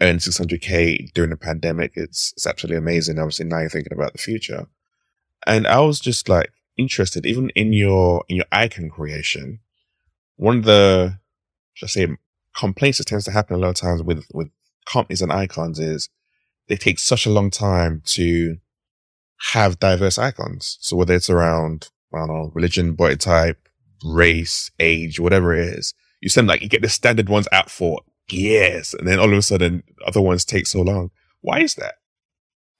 earn 0.04 0.18
600k 0.18 1.12
during 1.14 1.30
the 1.30 1.36
pandemic. 1.36 1.92
It's, 1.94 2.32
it's 2.32 2.46
absolutely 2.46 2.78
amazing. 2.78 3.18
Obviously 3.18 3.46
now 3.46 3.60
you're 3.60 3.70
thinking 3.70 3.92
about 3.92 4.12
the 4.12 4.18
future. 4.18 4.66
And 5.46 5.66
I 5.66 5.80
was 5.80 6.00
just 6.00 6.28
like 6.28 6.52
interested, 6.76 7.26
even 7.26 7.50
in 7.50 7.72
your, 7.72 8.24
in 8.28 8.36
your 8.36 8.46
icon 8.52 8.90
creation. 8.90 9.60
One 10.36 10.58
of 10.58 10.64
the, 10.64 11.18
should 11.74 11.86
I 11.86 11.88
say, 11.88 12.08
complaints 12.56 12.98
that 12.98 13.06
tends 13.06 13.24
to 13.24 13.30
happen 13.30 13.56
a 13.56 13.58
lot 13.58 13.68
of 13.70 13.74
times 13.76 14.02
with, 14.02 14.26
with 14.32 14.48
companies 14.86 15.22
and 15.22 15.32
icons 15.32 15.78
is 15.78 16.08
they 16.68 16.76
take 16.76 16.98
such 16.98 17.26
a 17.26 17.30
long 17.30 17.50
time 17.50 18.02
to 18.06 18.58
have 19.52 19.78
diverse 19.78 20.18
icons. 20.18 20.78
So 20.80 20.96
whether 20.96 21.14
it's 21.14 21.30
around, 21.30 21.90
I 22.12 22.18
don't 22.18 22.28
know, 22.28 22.52
religion, 22.54 22.94
body 22.94 23.16
type, 23.16 23.68
race, 24.04 24.70
age, 24.78 25.20
whatever 25.20 25.54
it 25.54 25.68
is, 25.68 25.94
you 26.20 26.28
send 26.28 26.46
like, 26.46 26.62
you 26.62 26.68
get 26.68 26.82
the 26.82 26.88
standard 26.88 27.28
ones 27.28 27.48
out 27.52 27.70
for 27.70 28.00
yes. 28.30 28.94
And 28.94 29.06
then 29.06 29.18
all 29.18 29.30
of 29.30 29.38
a 29.38 29.42
sudden 29.42 29.82
other 30.06 30.20
ones 30.20 30.44
take 30.44 30.66
so 30.66 30.82
long. 30.82 31.10
Why 31.40 31.60
is 31.60 31.74
that? 31.74 31.94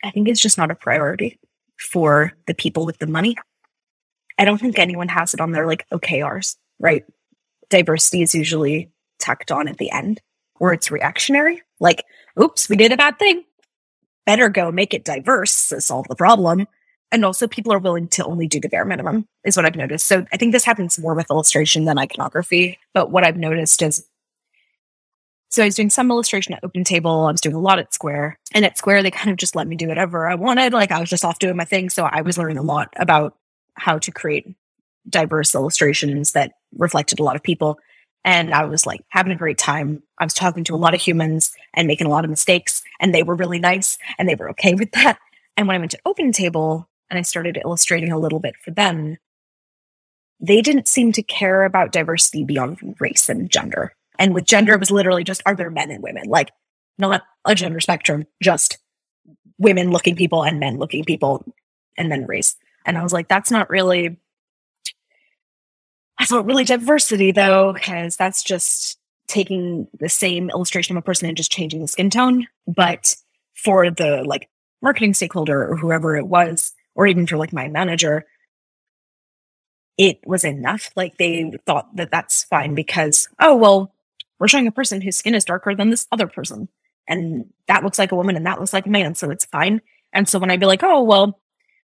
I 0.03 0.11
think 0.11 0.29
it's 0.29 0.41
just 0.41 0.59
not 0.59 0.71
a 0.71 0.75
priority 0.75 1.39
for 1.79 2.33
the 2.47 2.55
people 2.55 2.87
with 2.87 2.99
the 2.99 3.07
money. 3.07 3.37
I 4.39 4.45
don't 4.45 4.59
think 4.59 4.79
anyone 4.79 5.09
has 5.09 5.35
it 5.35 5.41
on 5.41 5.53
their 5.53 5.67
like 5.67 5.87
OKRs, 5.93 6.57
right? 6.79 7.05
Diversity 7.71 8.23
is 8.23 8.35
usually 8.35 8.91
tacked 9.19 9.51
on 9.51 9.69
at 9.69 9.79
the 9.79 9.91
end 9.91 10.21
or 10.61 10.73
it's 10.73 10.91
reactionary. 10.91 11.63
Like, 11.81 12.05
oops, 12.41 12.69
we 12.69 12.77
did 12.77 12.93
a 12.93 12.97
bad 12.97 13.19
thing. 13.19 13.45
Better 14.27 14.49
go 14.49 14.73
make 14.73 14.95
it 14.95 15.05
diverse 15.05 15.69
to 15.69 15.81
solve 15.81 16.07
the 16.09 16.17
problem. 16.17 16.67
And 17.13 17.25
also 17.25 17.47
people 17.47 17.73
are 17.73 17.79
willing 17.79 18.09
to 18.09 18.25
only 18.25 18.49
do 18.49 18.59
the 18.59 18.69
bare 18.69 18.85
minimum 18.85 19.29
is 19.45 19.57
what 19.57 19.65
I've 19.65 19.77
noticed. 19.77 20.07
So 20.07 20.27
I 20.33 20.37
think 20.37 20.53
this 20.53 20.65
happens 20.65 20.99
more 20.99 21.15
with 21.15 21.31
illustration 21.31 21.85
than 21.85 21.99
iconography. 21.99 22.79
But 22.93 23.11
what 23.11 23.25
I've 23.25 23.37
noticed 23.37 23.83
is 23.83 24.05
so 25.55 25.63
I 25.63 25.67
was 25.67 25.77
doing 25.77 25.91
some 25.91 26.11
illustration 26.11 26.53
at 26.55 26.65
Open 26.65 26.85
Table. 26.85 27.27
I 27.27 27.33
was 27.33 27.41
doing 27.41 27.55
a 27.55 27.61
lot 27.61 27.79
at 27.79 27.95
Square. 27.95 28.39
And 28.53 28.65
at 28.65 28.77
Square, 28.77 29.03
they 29.03 29.11
kind 29.11 29.31
of 29.31 29.37
just 29.37 29.55
let 29.55 29.69
me 29.69 29.77
do 29.77 29.89
whatever 29.89 30.29
I 30.29 30.35
wanted. 30.35 30.73
Like 30.73 30.91
I 30.91 31.01
was 31.01 31.09
just 31.09 31.25
off 31.25 31.39
doing 31.39 31.57
my 31.57 31.65
thing. 31.65 31.91
So 31.91 32.05
I 32.05 32.23
was 32.23 32.37
learning 32.37 32.59
a 32.59 32.63
lot 32.63 32.93
about 32.97 33.37
how 33.75 33.99
to 33.99 34.11
create 34.11 34.47
diverse 35.09 35.55
illustrations 35.55 36.33
that 36.33 36.53
reflected 36.77 37.21
a 37.21 37.23
lot 37.23 37.37
of 37.37 37.43
people. 37.43 37.79
And 38.25 38.53
I 38.53 38.65
was 38.65 38.87
like 38.87 39.05
having 39.11 39.33
a 39.33 39.37
great 39.37 39.59
time. 39.59 40.03
I 40.19 40.25
was 40.25 40.35
talking 40.35 40.65
to 40.65 40.75
a 40.75 40.77
lot 40.77 40.95
of 40.95 41.01
humans 41.01 41.53
and 41.75 41.87
making 41.87 42.07
a 42.07 42.11
lot 42.11 42.25
of 42.25 42.31
mistakes, 42.31 42.83
and 43.01 43.15
they 43.15 43.23
were 43.23 43.35
really 43.35 43.59
nice 43.59 43.99
and 44.19 44.29
they 44.29 44.35
were 44.35 44.51
okay 44.51 44.75
with 44.75 44.91
that. 44.93 45.19
And 45.57 45.69
when 45.69 45.77
I 45.77 45.79
went 45.79 45.91
to 45.93 46.01
Open 46.07 46.33
Table 46.33 46.89
and 47.11 47.19
I 47.19 47.23
started 47.23 47.61
illustrating 47.63 48.11
a 48.11 48.19
little 48.19 48.41
bit 48.41 48.55
for 48.65 48.71
them, 48.71 49.19
they 50.41 50.63
didn't 50.63 50.89
seem 50.89 51.13
to 51.13 51.23
care 51.23 51.65
about 51.65 51.93
diversity 51.93 52.45
beyond 52.45 52.97
race 52.99 53.29
and 53.29 53.51
gender. 53.51 53.95
And 54.19 54.35
with 54.35 54.45
gender, 54.45 54.75
it 54.75 54.81
was 54.81 54.91
literally 54.91 55.25
just 55.25 55.43
are 55.47 55.55
there 55.55 55.71
men 55.71 55.91
and 55.91 56.03
women? 56.03 56.29
Like, 56.29 56.51
not 56.99 57.23
a 57.45 57.55
gender 57.55 57.81
spectrum, 57.81 58.27
just 58.43 58.79
women 59.59 59.91
looking 59.91 60.17
people 60.17 60.45
and 60.45 60.61
men 60.61 60.79
looking 60.79 61.05
people 61.05 61.45
and 61.97 62.11
then 62.11 62.27
race. 62.27 62.57
And 62.87 62.99
I 62.99 63.03
was 63.03 63.13
like, 63.13 63.29
that's 63.29 63.51
not 63.51 63.71
really, 63.71 64.17
that's 66.19 66.31
not 66.31 66.47
really 66.47 66.65
diversity 66.65 67.33
though, 67.33 67.73
because 67.73 68.17
that's 68.17 68.43
just 68.43 68.99
taking 69.27 69.89
the 69.99 70.09
same 70.09 70.51
illustration 70.51 70.97
of 70.97 71.03
a 71.03 71.05
person 71.05 71.29
and 71.29 71.37
just 71.37 71.53
changing 71.53 71.81
the 71.81 71.89
skin 71.89 72.11
tone. 72.11 72.47
But 72.67 73.17
for 73.55 73.91
the 73.91 74.23
like 74.25 74.49
marketing 74.83 75.15
stakeholder 75.15 75.67
or 75.67 75.77
whoever 75.77 76.17
it 76.17 76.27
was, 76.27 76.73
or 76.95 77.07
even 77.07 77.27
for 77.27 77.37
like 77.37 77.53
my 77.53 77.69
manager, 77.69 78.25
it 79.97 80.19
was 80.27 80.45
enough. 80.45 80.91
Like 80.95 81.17
they 81.17 81.53
thought 81.67 81.97
that 81.97 82.11
that's 82.11 82.45
fine 82.45 82.75
because, 82.75 83.29
oh, 83.41 83.57
well, 83.57 83.94
we're 84.39 84.49
showing 84.49 84.67
a 84.67 84.73
person 84.73 85.01
whose 85.01 85.17
skin 85.17 85.35
is 85.35 85.45
darker 85.45 85.75
than 85.75 85.91
this 85.91 86.07
other 86.13 86.27
person. 86.27 86.69
And 87.07 87.47
that 87.69 87.85
looks 87.85 87.99
like 87.99 88.13
a 88.13 88.17
woman 88.17 88.37
and 88.37 88.47
that 88.47 88.59
looks 88.59 88.73
like 88.73 88.87
a 88.87 88.91
man. 88.91 89.15
So 89.15 89.31
it's 89.31 89.45
fine. 89.45 89.81
And 90.13 90.29
so 90.29 90.39
when 90.39 90.51
I'd 90.51 90.61
be 90.61 90.67
like, 90.67 90.83
oh, 90.83 91.03
well, 91.03 91.41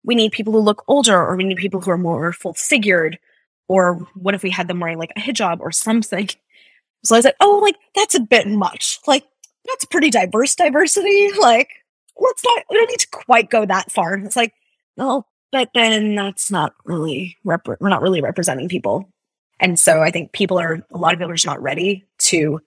we 0.04 0.16
need 0.16 0.32
people 0.32 0.54
who 0.54 0.60
look 0.60 0.84
older 0.88 1.18
or 1.18 1.36
we 1.36 1.44
need 1.44 1.58
people 1.58 1.82
who 1.82 1.92
are 1.92 1.98
more 1.98 2.32
full 2.34 2.54
figured, 2.54 3.18
or 3.68 4.08
what 4.14 4.36
if 4.36 4.44
we 4.44 4.52
had 4.52 4.68
them 4.68 4.80
wearing 4.80 5.00
like 5.00 5.14
a 5.16 5.20
hijab 5.20 5.60
or 5.60 5.72
something? 5.72 6.30
So 7.04 7.16
I 7.16 7.20
like, 7.20 7.36
oh, 7.40 7.60
like 7.64 7.76
that's 7.96 8.16
a 8.16 8.20
bit 8.20 8.48
much. 8.48 9.00
Like 9.08 9.26
that's 9.66 9.86
pretty 9.86 10.10
diverse 10.10 10.56
diversity. 10.56 11.32
Like 11.40 11.70
let's 12.20 12.44
not, 12.44 12.64
we 12.70 12.78
don't 12.78 12.90
need 12.90 13.00
to 13.00 13.08
quite 13.10 13.50
go 13.50 13.66
that 13.66 13.92
far. 13.92 14.16
It's 14.16 14.36
like, 14.36 14.54
no, 14.98 15.26
but 15.52 15.70
then 15.74 16.16
that's 16.16 16.52
not 16.52 16.74
really 16.84 17.38
rep- 17.44 17.68
we're 17.80 17.90
not 17.90 18.02
really 18.02 18.22
representing 18.22 18.70
people 18.70 19.12
and 19.60 19.80
so 19.80 20.02
i 20.02 20.12
think 20.12 20.32
people 20.32 20.60
are 20.60 20.86
a 20.92 20.98
lot 20.98 21.14
of 21.14 21.20
people 21.20 21.32
are 21.32 21.36
just 21.36 21.46
not 21.46 21.62
ready 21.62 22.06
to 22.18 22.60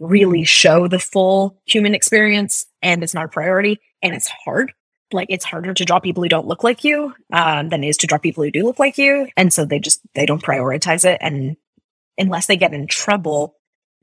really 0.00 0.44
show 0.44 0.88
the 0.88 0.98
full 0.98 1.60
human 1.66 1.94
experience 1.94 2.66
and 2.82 3.04
it's 3.04 3.14
not 3.14 3.26
a 3.26 3.28
priority 3.28 3.78
and 4.02 4.14
it's 4.14 4.28
hard. 4.28 4.72
Like 5.12 5.28
it's 5.30 5.44
harder 5.44 5.74
to 5.74 5.84
draw 5.84 6.00
people 6.00 6.22
who 6.22 6.28
don't 6.28 6.46
look 6.46 6.64
like 6.64 6.84
you 6.84 7.14
um, 7.32 7.68
than 7.68 7.84
it 7.84 7.88
is 7.88 7.96
to 7.98 8.06
draw 8.06 8.18
people 8.18 8.42
who 8.42 8.50
do 8.50 8.64
look 8.64 8.78
like 8.78 8.96
you. 8.96 9.28
And 9.36 9.52
so 9.52 9.64
they 9.64 9.78
just 9.78 10.00
they 10.14 10.24
don't 10.24 10.42
prioritize 10.42 11.04
it. 11.04 11.18
And 11.20 11.56
unless 12.16 12.46
they 12.46 12.56
get 12.56 12.72
in 12.72 12.86
trouble 12.86 13.56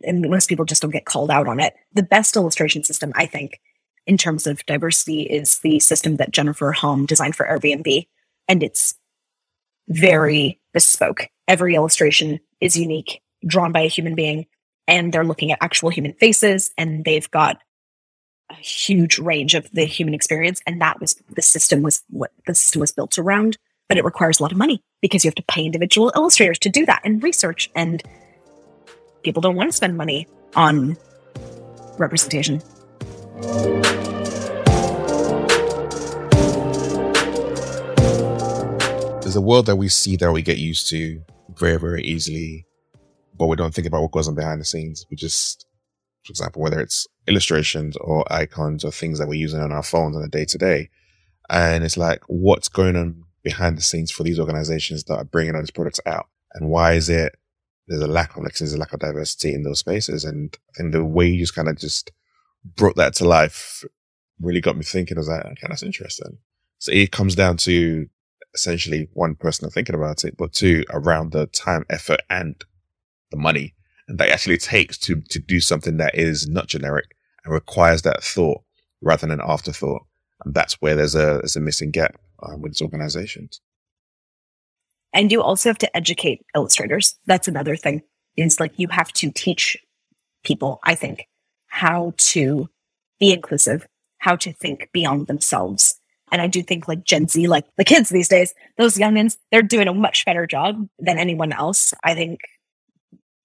and 0.04 0.22
most 0.30 0.48
people 0.48 0.66
just 0.66 0.82
don't 0.82 0.92
get 0.92 1.06
called 1.06 1.32
out 1.32 1.48
on 1.48 1.60
it. 1.60 1.74
The 1.94 2.04
best 2.04 2.36
illustration 2.36 2.84
system 2.84 3.12
i 3.16 3.26
think 3.26 3.60
in 4.06 4.18
terms 4.18 4.48
of 4.48 4.66
diversity 4.66 5.24
is 5.24 5.60
the 5.60 5.80
system 5.80 6.18
that 6.18 6.32
jennifer 6.32 6.72
Hom 6.72 7.06
designed 7.06 7.36
for 7.36 7.48
airbnb. 7.48 8.08
And 8.48 8.62
it's 8.62 8.96
very 9.90 10.60
bespoke. 10.74 11.30
Every 11.48 11.76
illustration 11.76 12.42
is 12.60 12.76
unique, 12.76 13.22
drawn 13.46 13.72
by 13.72 13.82
a 13.82 13.88
human 13.88 14.16
being, 14.16 14.48
and 14.86 15.14
they're 15.14 15.24
looking 15.24 15.52
at 15.52 15.60
actual 15.62 15.90
human 15.90 16.14
faces, 16.14 16.72
and 16.78 17.06
they've 17.06 17.30
got 17.32 17.62
a 18.50 18.56
huge 18.56 19.18
range 19.18 19.56
of 19.56 19.70
the 19.72 19.86
human 19.86 20.14
experience. 20.14 20.62
And 20.68 20.82
that 20.82 21.00
was 21.00 21.16
the 21.30 21.42
system 21.42 21.84
was 21.84 22.04
what 22.10 22.32
the 22.46 22.56
system 22.56 22.82
was 22.82 22.92
built 22.92 23.18
around. 23.18 23.58
But 23.88 23.98
it 23.98 24.04
requires 24.04 24.40
a 24.40 24.44
lot 24.44 24.52
of 24.52 24.58
money 24.58 24.82
because 25.02 25.24
you 25.24 25.30
have 25.30 25.36
to 25.36 25.44
pay 25.44 25.64
individual 25.64 26.12
illustrators 26.14 26.60
to 26.60 26.70
do 26.70 26.86
that 26.86 27.02
and 27.06 27.24
research. 27.24 27.72
And 27.74 28.04
people 29.24 29.42
don't 29.42 29.56
want 29.56 29.70
to 29.70 29.76
spend 29.76 29.96
money 29.96 30.28
on 30.56 30.98
representation. 31.98 32.62
there's 39.22 39.36
a 39.36 39.42
world 39.42 39.66
that 39.66 39.76
we 39.76 39.90
see 39.90 40.16
that 40.16 40.32
we 40.32 40.42
get 40.42 40.58
used 40.58 40.90
to 40.90 41.22
very, 41.58 41.78
very 41.78 42.04
easily, 42.04 42.66
but 43.38 43.48
we 43.48 43.56
don't 43.56 43.74
think 43.74 43.88
about 43.88 44.02
what 44.02 44.12
goes 44.12 44.28
on 44.28 44.36
behind 44.36 44.62
the 44.62 44.66
scenes. 44.66 45.06
We 45.10 45.18
just, 45.18 45.66
for 46.26 46.32
example, 46.32 46.62
whether 46.62 46.80
it's 46.80 47.08
illustrations 47.28 47.96
or 47.98 48.26
icons 48.32 48.84
or 48.84 48.92
things 48.92 49.20
that 49.20 49.28
we're 49.28 49.36
using 49.36 49.60
on 49.60 49.72
our 49.72 49.84
phones 49.84 50.16
on 50.16 50.24
a 50.24 50.28
day 50.28 50.46
to 50.46 50.58
day. 50.58 50.90
And 51.50 51.84
it's 51.84 51.98
like, 51.98 52.22
what's 52.28 52.70
going 52.70 52.96
on 52.96 53.24
behind 53.44 53.78
the 53.78 53.82
scenes 53.82 54.12
for 54.12 54.24
these 54.24 54.40
organizations 54.40 55.06
that 55.06 55.18
are 55.18 55.24
bringing 55.24 55.56
all 55.56 55.62
these 55.62 55.72
products 55.72 56.00
out? 56.06 56.28
And 56.54 56.70
why 56.70 56.94
is 56.94 57.10
it 57.10 57.36
there's 57.88 58.02
a 58.02 58.08
lack 58.08 58.36
of, 58.36 58.44
like, 58.44 58.56
there's 58.56 58.74
a 58.74 58.78
lack 58.78 58.94
of 58.94 59.00
diversity 59.00 59.54
in 59.54 59.64
those 59.64 59.80
spaces? 59.80 60.26
And 60.26 60.58
think 60.78 60.94
the 60.94 61.06
way 61.06 61.28
you 61.28 61.40
just 61.40 61.56
kind 61.56 61.70
of 61.70 61.78
just 61.78 62.12
brought 62.76 62.96
that 62.98 63.16
to 63.16 63.26
life 63.26 63.84
really 64.42 64.62
got 64.62 64.76
me 64.76 64.84
thinking. 64.84 65.18
I 65.18 65.20
was 65.20 65.30
like, 65.30 65.46
okay, 65.46 65.68
that's 65.70 65.84
interesting. 65.84 66.38
So 66.80 66.92
it 66.92 67.12
comes 67.12 67.36
down 67.36 67.58
to 67.58 68.08
essentially 68.54 69.08
one 69.14 69.36
person 69.36 69.70
thinking 69.70 69.96
about 69.96 70.24
it, 70.24 70.36
but 70.38 70.54
two 70.54 70.84
around 70.90 71.32
the 71.32 71.48
time, 71.48 71.86
effort, 71.90 72.22
and 72.30 72.56
the 73.32 73.38
money 73.38 73.76
and 74.08 74.18
that 74.20 74.30
actually 74.30 74.58
takes 74.58 74.98
to 74.98 75.22
to 75.30 75.40
do 75.40 75.60
something 75.60 75.98
that 75.98 76.16
is 76.16 76.48
not 76.48 76.68
generic 76.68 77.16
and 77.44 77.54
requires 77.54 78.02
that 78.04 78.24
thought 78.24 78.62
rather 79.02 79.28
than 79.28 79.40
an 79.40 79.46
afterthought. 79.46 80.04
And 80.46 80.54
that's 80.54 80.82
where 80.82 80.96
there's 80.96 81.16
a 81.16 81.40
there's 81.40 81.56
a 81.56 81.62
missing 81.62 81.92
gap 81.92 82.16
um, 82.44 82.62
with 82.62 82.74
these 82.74 82.82
organizations. 82.82 83.62
And 85.14 85.32
you 85.32 85.42
also 85.42 85.70
have 85.70 85.78
to 85.80 85.98
educate 85.98 86.46
illustrators. 86.56 87.18
That's 87.26 87.48
another 87.48 87.76
thing. 87.76 88.04
Is 88.36 88.60
like 88.60 88.74
you 88.78 88.88
have 88.90 89.12
to 89.14 89.32
teach 89.32 89.78
people, 90.44 90.80
I 90.84 90.96
think, 90.96 91.28
how 91.68 92.14
to 92.18 92.70
be 93.20 93.34
inclusive, 93.34 93.88
how 94.20 94.36
to 94.36 94.54
think 94.54 94.90
beyond 94.94 95.26
themselves, 95.28 96.00
and 96.32 96.42
I 96.42 96.48
do 96.48 96.62
think 96.62 96.88
like 96.88 97.04
Gen 97.04 97.28
Z, 97.28 97.48
like 97.48 97.66
the 97.78 97.84
kids 97.84 98.10
these 98.10 98.28
days, 98.28 98.54
those 98.78 98.96
youngins, 98.96 99.38
they're 99.52 99.62
doing 99.62 99.88
a 99.88 99.94
much 99.94 100.26
better 100.26 100.46
job 100.46 100.88
than 101.00 101.18
anyone 101.18 101.54
else. 101.54 101.94
I 102.04 102.16
think 102.16 102.42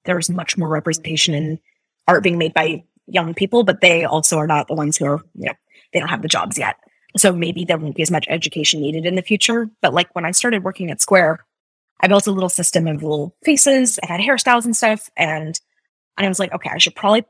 there's 0.05 0.29
much 0.29 0.59
more 0.59 0.69
representation 0.69 1.35
in 1.35 1.61
art 2.09 2.23
being 2.23 2.39
made 2.39 2.55
by 2.55 2.83
young 3.07 3.35
people, 3.35 3.63
but 3.63 3.81
they 3.81 4.05
also 4.05 4.37
are 4.39 4.47
not 4.47 4.69
the 4.69 4.75
ones 4.75 4.97
who 4.97 5.05
are, 5.05 5.21
you 5.35 5.47
know, 5.47 5.55
they 5.93 6.01
don't 6.01 6.09
have 6.09 6.23
the 6.23 6.29
jobs 6.29 6.59
yet. 6.59 6.77
So 7.17 7.33
maybe 7.33 7.65
there 7.65 7.79
won't 7.79 7.95
be 7.95 8.03
as 8.03 8.11
much 8.11 8.27
education 8.29 8.81
needed 8.81 9.07
in 9.07 9.15
the 9.15 9.23
future. 9.23 9.69
But 9.81 9.95
like 9.95 10.13
when 10.15 10.25
I 10.25 10.31
started 10.31 10.65
working 10.65 10.91
at 10.91 11.01
Square, 11.01 11.45
I 12.01 12.09
built 12.09 12.27
a 12.27 12.33
little 12.33 12.49
system 12.49 12.89
of 12.89 13.03
little 13.03 13.37
faces 13.45 13.99
and 13.99 14.11
had 14.11 14.21
hairstyles 14.21 14.65
and 14.65 14.77
stuff. 14.77 15.09
And, 15.17 15.61
I 16.19 16.29
was 16.29 16.39
like, 16.39 16.53
okay, 16.53 16.71
I 16.71 16.79
should 16.79 16.95
probably 16.95 17.25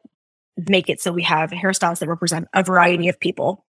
make 0.68 0.90
it 0.90 1.00
so 1.00 1.12
we 1.12 1.22
have 1.22 1.50
hairstyles 1.50 2.00
that 2.00 2.08
represent 2.08 2.48
a 2.52 2.62
variety 2.62 3.08
of 3.08 3.18
people 3.18 3.64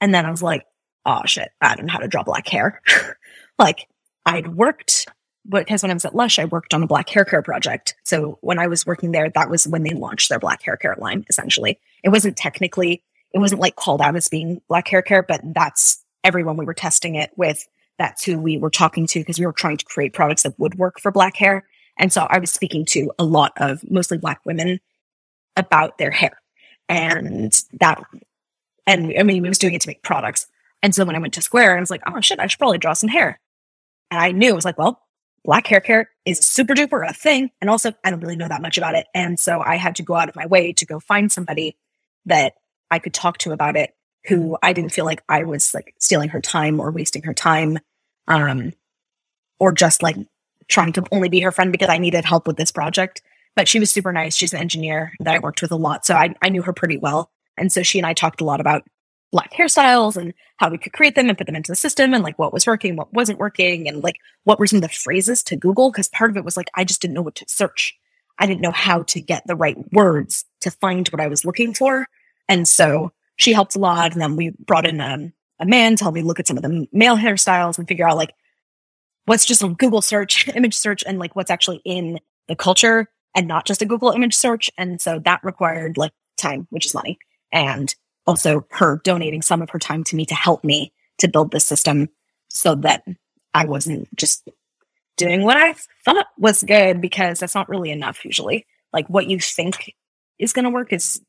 and 0.00 0.14
then 0.14 0.26
I 0.26 0.30
was 0.30 0.42
like, 0.42 0.66
oh 1.04 1.22
shit, 1.24 1.50
I 1.60 1.74
don't 1.74 1.86
know 1.86 1.92
how 1.92 1.98
to 1.98 2.08
draw 2.08 2.22
black 2.22 2.48
hair. 2.48 2.82
like 3.58 3.86
I'd 4.26 4.54
worked 4.54 5.06
because 5.48 5.82
when 5.82 5.90
I 5.90 5.94
was 5.94 6.04
at 6.04 6.14
Lush, 6.14 6.38
I 6.38 6.44
worked 6.44 6.74
on 6.74 6.82
a 6.82 6.86
black 6.86 7.08
hair 7.08 7.24
care 7.24 7.42
project. 7.42 7.94
So 8.04 8.38
when 8.42 8.58
I 8.58 8.66
was 8.66 8.84
working 8.84 9.12
there, 9.12 9.30
that 9.30 9.48
was 9.48 9.66
when 9.66 9.82
they 9.82 9.94
launched 9.94 10.28
their 10.28 10.38
black 10.38 10.62
hair 10.62 10.76
care 10.76 10.96
line, 10.98 11.24
essentially. 11.28 11.78
It 12.04 12.10
wasn't 12.10 12.36
technically, 12.36 13.02
it 13.32 13.38
wasn't 13.38 13.60
like 13.60 13.76
called 13.76 14.02
out 14.02 14.16
as 14.16 14.28
being 14.28 14.60
black 14.68 14.88
hair 14.88 15.02
care, 15.02 15.22
but 15.22 15.40
that's 15.54 16.04
everyone 16.22 16.56
we 16.56 16.66
were 16.66 16.74
testing 16.74 17.14
it 17.14 17.30
with. 17.36 17.66
That's 17.98 18.24
who 18.24 18.38
we 18.38 18.58
were 18.58 18.70
talking 18.70 19.06
to 19.08 19.20
because 19.20 19.38
we 19.38 19.46
were 19.46 19.52
trying 19.52 19.78
to 19.78 19.84
create 19.84 20.12
products 20.12 20.42
that 20.42 20.58
would 20.58 20.76
work 20.76 21.00
for 21.00 21.10
black 21.10 21.36
hair. 21.36 21.64
And 21.96 22.12
so 22.12 22.26
I 22.28 22.38
was 22.38 22.50
speaking 22.50 22.84
to 22.86 23.10
a 23.18 23.24
lot 23.24 23.52
of 23.56 23.82
mostly 23.90 24.18
black 24.18 24.40
women 24.44 24.80
about 25.56 25.98
their 25.98 26.10
hair. 26.10 26.38
And 26.88 27.58
that 27.80 28.02
and 28.88 29.12
I 29.16 29.22
mean, 29.22 29.44
he 29.44 29.48
was 29.48 29.58
doing 29.58 29.74
it 29.74 29.82
to 29.82 29.88
make 29.88 30.02
products. 30.02 30.46
And 30.82 30.94
so 30.94 31.04
when 31.04 31.14
I 31.14 31.18
went 31.18 31.34
to 31.34 31.42
Square, 31.42 31.76
I 31.76 31.80
was 31.80 31.90
like, 31.90 32.02
oh 32.06 32.20
shit, 32.20 32.40
I 32.40 32.46
should 32.46 32.58
probably 32.58 32.78
draw 32.78 32.94
some 32.94 33.08
hair. 33.08 33.38
And 34.10 34.20
I 34.20 34.32
knew 34.32 34.48
it 34.48 34.54
was 34.54 34.64
like, 34.64 34.78
well, 34.78 35.00
black 35.44 35.66
hair 35.66 35.80
care 35.80 36.10
is 36.24 36.38
super 36.38 36.74
duper 36.74 37.08
a 37.08 37.12
thing. 37.12 37.50
And 37.60 37.68
also, 37.68 37.92
I 38.02 38.10
don't 38.10 38.20
really 38.20 38.36
know 38.36 38.48
that 38.48 38.62
much 38.62 38.78
about 38.78 38.94
it. 38.94 39.06
And 39.14 39.38
so 39.38 39.60
I 39.60 39.76
had 39.76 39.96
to 39.96 40.02
go 40.02 40.14
out 40.14 40.28
of 40.28 40.36
my 40.36 40.46
way 40.46 40.72
to 40.72 40.86
go 40.86 40.98
find 41.00 41.30
somebody 41.30 41.76
that 42.26 42.54
I 42.90 42.98
could 42.98 43.14
talk 43.14 43.38
to 43.38 43.52
about 43.52 43.76
it 43.76 43.94
who 44.26 44.56
I 44.62 44.72
didn't 44.72 44.92
feel 44.92 45.04
like 45.04 45.22
I 45.28 45.44
was 45.44 45.74
like 45.74 45.94
stealing 45.98 46.30
her 46.30 46.40
time 46.40 46.80
or 46.80 46.90
wasting 46.90 47.22
her 47.24 47.34
time. 47.34 47.78
Um, 48.26 48.72
or 49.58 49.72
just 49.72 50.02
like 50.02 50.16
trying 50.68 50.92
to 50.92 51.04
only 51.12 51.28
be 51.28 51.40
her 51.40 51.52
friend 51.52 51.72
because 51.72 51.88
I 51.88 51.98
needed 51.98 52.24
help 52.24 52.46
with 52.46 52.56
this 52.56 52.70
project. 52.70 53.22
But 53.56 53.68
she 53.68 53.80
was 53.80 53.90
super 53.90 54.12
nice. 54.12 54.36
She's 54.36 54.52
an 54.52 54.60
engineer 54.60 55.12
that 55.20 55.34
I 55.34 55.38
worked 55.40 55.62
with 55.62 55.72
a 55.72 55.76
lot. 55.76 56.06
So 56.06 56.14
I, 56.14 56.34
I 56.42 56.48
knew 56.48 56.62
her 56.62 56.72
pretty 56.72 56.96
well. 56.98 57.30
And 57.58 57.72
so 57.72 57.82
she 57.82 57.98
and 57.98 58.06
I 58.06 58.14
talked 58.14 58.40
a 58.40 58.44
lot 58.44 58.60
about 58.60 58.84
black 59.30 59.52
hairstyles 59.52 60.16
and 60.16 60.32
how 60.56 60.70
we 60.70 60.78
could 60.78 60.92
create 60.92 61.14
them 61.14 61.28
and 61.28 61.36
put 61.36 61.46
them 61.46 61.56
into 61.56 61.70
the 61.70 61.76
system 61.76 62.14
and 62.14 62.24
like 62.24 62.38
what 62.38 62.52
was 62.52 62.66
working, 62.66 62.96
what 62.96 63.12
wasn't 63.12 63.38
working, 63.38 63.86
and 63.86 64.02
like 64.02 64.16
what 64.44 64.58
were 64.58 64.66
some 64.66 64.78
of 64.78 64.82
the 64.82 64.88
phrases 64.88 65.42
to 65.44 65.56
Google. 65.56 65.92
Cause 65.92 66.08
part 66.08 66.30
of 66.30 66.36
it 66.36 66.44
was 66.44 66.56
like, 66.56 66.70
I 66.74 66.84
just 66.84 67.02
didn't 67.02 67.14
know 67.14 67.22
what 67.22 67.34
to 67.36 67.44
search. 67.48 67.94
I 68.38 68.46
didn't 68.46 68.60
know 68.60 68.70
how 68.70 69.02
to 69.02 69.20
get 69.20 69.46
the 69.46 69.56
right 69.56 69.76
words 69.92 70.44
to 70.60 70.70
find 70.70 71.06
what 71.08 71.20
I 71.20 71.26
was 71.26 71.44
looking 71.44 71.74
for. 71.74 72.06
And 72.48 72.66
so 72.66 73.12
she 73.36 73.52
helped 73.52 73.76
a 73.76 73.80
lot. 73.80 74.12
And 74.12 74.20
then 74.20 74.36
we 74.36 74.50
brought 74.50 74.86
in 74.86 75.00
um, 75.00 75.32
a 75.60 75.66
man 75.66 75.96
to 75.96 76.04
help 76.04 76.14
me 76.14 76.22
look 76.22 76.40
at 76.40 76.46
some 76.46 76.56
of 76.56 76.62
the 76.62 76.86
male 76.92 77.16
hairstyles 77.16 77.78
and 77.78 77.86
figure 77.86 78.08
out 78.08 78.16
like 78.16 78.32
what's 79.26 79.44
just 79.44 79.62
a 79.62 79.68
Google 79.68 80.02
search, 80.02 80.48
image 80.54 80.74
search, 80.74 81.04
and 81.06 81.18
like 81.18 81.36
what's 81.36 81.50
actually 81.50 81.82
in 81.84 82.18
the 82.46 82.56
culture 82.56 83.08
and 83.34 83.46
not 83.46 83.66
just 83.66 83.82
a 83.82 83.86
Google 83.86 84.10
image 84.10 84.34
search. 84.34 84.70
And 84.78 85.00
so 85.00 85.18
that 85.20 85.44
required 85.44 85.96
like 85.96 86.12
time, 86.36 86.66
which 86.70 86.86
is 86.86 86.94
money. 86.94 87.18
And 87.52 87.94
also 88.26 88.66
her 88.72 89.00
donating 89.04 89.42
some 89.42 89.62
of 89.62 89.70
her 89.70 89.78
time 89.78 90.04
to 90.04 90.16
me 90.16 90.26
to 90.26 90.34
help 90.34 90.62
me 90.62 90.92
to 91.18 91.28
build 91.28 91.50
the 91.50 91.60
system 91.60 92.08
so 92.48 92.74
that 92.74 93.04
I 93.54 93.64
wasn't 93.64 94.14
just 94.16 94.48
doing 95.16 95.42
what 95.42 95.56
I 95.56 95.74
thought 96.04 96.26
was 96.38 96.62
good 96.62 97.00
because 97.00 97.40
that's 97.40 97.54
not 97.54 97.68
really 97.68 97.90
enough 97.90 98.24
usually. 98.24 98.66
Like 98.92 99.08
what 99.08 99.26
you 99.26 99.40
think 99.40 99.94
is 100.38 100.52
going 100.52 100.64
to 100.64 100.70
work 100.70 100.92
is 100.92 101.20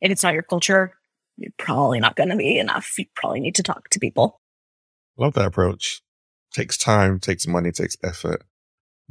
if 0.00 0.10
it's 0.10 0.22
not 0.22 0.34
your 0.34 0.42
culture, 0.42 0.94
you're 1.36 1.52
probably 1.58 2.00
not 2.00 2.16
going 2.16 2.30
to 2.30 2.36
be 2.36 2.58
enough. 2.58 2.94
You 2.98 3.06
probably 3.16 3.40
need 3.40 3.56
to 3.56 3.62
talk 3.62 3.88
to 3.90 3.98
people. 3.98 4.40
Love 5.16 5.34
that 5.34 5.46
approach. 5.46 6.02
Takes 6.52 6.76
time, 6.76 7.18
takes 7.18 7.46
money, 7.46 7.72
takes 7.72 7.96
effort, 8.04 8.44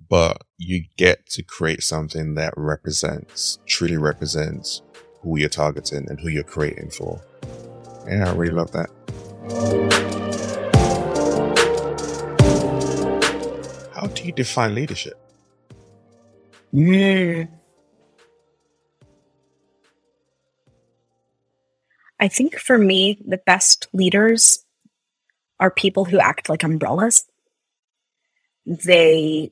but 0.09 0.41
you 0.57 0.85
get 0.97 1.27
to 1.31 1.43
create 1.43 1.83
something 1.83 2.35
that 2.35 2.53
represents, 2.55 3.59
truly 3.65 3.97
represents 3.97 4.81
who 5.23 5.37
you're 5.37 5.49
targeting 5.49 6.05
and 6.09 6.19
who 6.19 6.27
you're 6.27 6.43
creating 6.43 6.89
for. 6.89 7.19
Yeah, 8.05 8.29
I 8.29 8.33
really 8.33 8.53
love 8.53 8.71
that. 8.73 8.89
How 13.93 14.07
do 14.07 14.23
you 14.25 14.33
define 14.33 14.75
leadership? 14.75 15.13
Yeah. 16.73 17.45
I 22.19 22.27
think 22.27 22.57
for 22.57 22.77
me, 22.77 23.19
the 23.25 23.37
best 23.37 23.87
leaders 23.93 24.65
are 25.59 25.71
people 25.71 26.05
who 26.05 26.19
act 26.19 26.49
like 26.49 26.63
umbrellas. 26.63 27.25
They 28.65 29.51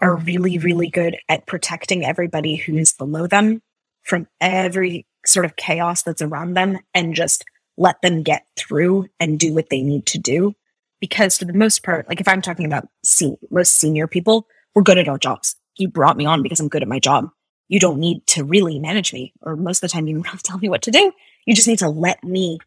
are 0.00 0.16
really, 0.16 0.58
really 0.58 0.88
good 0.88 1.18
at 1.28 1.46
protecting 1.46 2.04
everybody 2.04 2.56
who's 2.56 2.92
below 2.92 3.26
them 3.26 3.62
from 4.06 4.26
every 4.40 5.06
sort 5.26 5.44
of 5.44 5.56
chaos 5.56 6.02
that's 6.02 6.22
around 6.22 6.54
them 6.54 6.78
and 6.94 7.14
just 7.14 7.44
let 7.76 8.00
them 8.00 8.22
get 8.22 8.46
through 8.56 9.06
and 9.20 9.38
do 9.38 9.52
what 9.52 9.68
they 9.68 9.82
need 9.82 10.06
to 10.06 10.18
do. 10.18 10.54
Because 11.00 11.36
for 11.36 11.44
the 11.44 11.52
most 11.52 11.82
part, 11.82 12.08
like 12.08 12.20
if 12.20 12.28
I'm 12.28 12.40
talking 12.40 12.64
about 12.64 12.88
se- 13.04 13.36
most 13.50 13.72
senior 13.72 14.06
people, 14.06 14.46
we're 14.74 14.82
good 14.82 14.98
at 14.98 15.08
our 15.08 15.18
jobs. 15.18 15.56
You 15.76 15.88
brought 15.88 16.16
me 16.16 16.24
on 16.24 16.42
because 16.42 16.60
I'm 16.60 16.68
good 16.68 16.82
at 16.82 16.88
my 16.88 17.00
job. 17.00 17.28
You 17.68 17.80
don't 17.80 17.98
need 17.98 18.26
to 18.28 18.44
really 18.44 18.78
manage 18.78 19.12
me, 19.12 19.34
or 19.42 19.56
most 19.56 19.78
of 19.78 19.90
the 19.90 19.92
time, 19.92 20.06
you 20.06 20.14
don't 20.14 20.26
have 20.26 20.40
to 20.40 20.50
tell 20.50 20.58
me 20.58 20.68
what 20.68 20.82
to 20.82 20.92
do. 20.92 21.12
You 21.46 21.54
just 21.54 21.66
need 21.66 21.80
to 21.80 21.88
let 21.88 22.22
me 22.22 22.58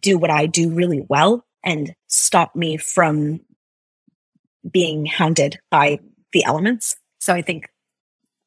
do 0.00 0.18
what 0.18 0.30
I 0.30 0.46
do 0.46 0.70
really 0.70 1.04
well 1.08 1.44
and 1.64 1.94
stop 2.06 2.54
me 2.54 2.76
from 2.76 3.40
being 4.70 5.06
hounded 5.06 5.58
by 5.70 6.00
the 6.32 6.44
elements. 6.44 6.96
So 7.18 7.32
I 7.32 7.42
think 7.42 7.68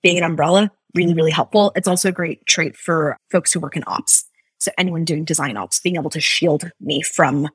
being 0.03 0.17
an 0.17 0.23
umbrella, 0.23 0.71
really, 0.95 1.13
really 1.13 1.31
helpful. 1.31 1.71
It's 1.75 1.87
also 1.87 2.09
a 2.09 2.13
great 2.13 2.45
trait 2.45 2.75
for 2.75 3.17
folks 3.31 3.53
who 3.53 3.59
work 3.59 3.75
in 3.75 3.83
ops. 3.85 4.25
So 4.59 4.71
anyone 4.77 5.05
doing 5.05 5.25
design 5.25 5.57
ops, 5.57 5.79
being 5.79 5.97
able 5.97 6.09
to 6.11 6.19
shield 6.19 6.71
me 6.79 7.01
from 7.01 7.49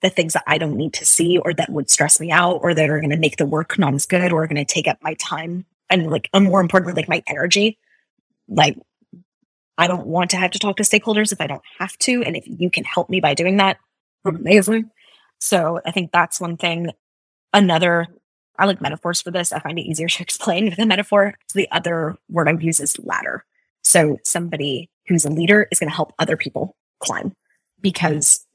the 0.00 0.10
things 0.10 0.32
that 0.32 0.44
I 0.46 0.56
don't 0.56 0.76
need 0.76 0.94
to 0.94 1.04
see 1.04 1.36
or 1.38 1.52
that 1.54 1.70
would 1.70 1.90
stress 1.90 2.20
me 2.20 2.30
out 2.30 2.60
or 2.62 2.72
that 2.72 2.88
are 2.88 3.00
going 3.00 3.10
to 3.10 3.16
make 3.16 3.36
the 3.36 3.44
work 3.44 3.78
not 3.78 3.92
as 3.92 4.06
good 4.06 4.32
or 4.32 4.42
are 4.42 4.46
going 4.46 4.64
to 4.64 4.64
take 4.64 4.88
up 4.88 4.98
my 5.02 5.14
time 5.14 5.66
and 5.90 6.10
like, 6.10 6.30
and 6.32 6.46
more 6.46 6.60
importantly, 6.60 6.94
like 6.94 7.08
my 7.08 7.22
energy. 7.26 7.78
Like 8.48 8.78
I 9.76 9.86
don't 9.86 10.06
want 10.06 10.30
to 10.30 10.36
have 10.36 10.52
to 10.52 10.58
talk 10.58 10.76
to 10.76 10.82
stakeholders 10.84 11.32
if 11.32 11.40
I 11.40 11.46
don't 11.46 11.62
have 11.78 11.96
to. 11.98 12.22
And 12.22 12.36
if 12.36 12.44
you 12.46 12.70
can 12.70 12.84
help 12.84 13.10
me 13.10 13.20
by 13.20 13.34
doing 13.34 13.58
that, 13.58 13.78
amazing. 14.24 14.90
So 15.38 15.80
I 15.84 15.90
think 15.90 16.12
that's 16.12 16.40
one 16.40 16.56
thing. 16.56 16.90
Another, 17.52 18.06
I 18.60 18.66
like 18.66 18.80
metaphors 18.80 19.20
for 19.20 19.30
this. 19.30 19.52
I 19.52 19.58
find 19.58 19.78
it 19.78 19.82
easier 19.82 20.08
to 20.08 20.22
explain 20.22 20.66
with 20.66 20.78
a 20.78 20.86
metaphor. 20.86 21.34
So 21.48 21.58
the 21.58 21.70
other 21.70 22.16
word 22.28 22.48
I 22.48 22.52
use 22.52 22.80
is 22.80 22.98
ladder. 23.00 23.44
So 23.82 24.18
somebody 24.24 24.90
who's 25.08 25.24
a 25.24 25.30
leader 25.30 25.66
is 25.70 25.78
going 25.78 25.90
to 25.90 25.96
help 25.96 26.12
other 26.18 26.36
people 26.36 26.76
climb 27.00 27.34
because 27.80 28.46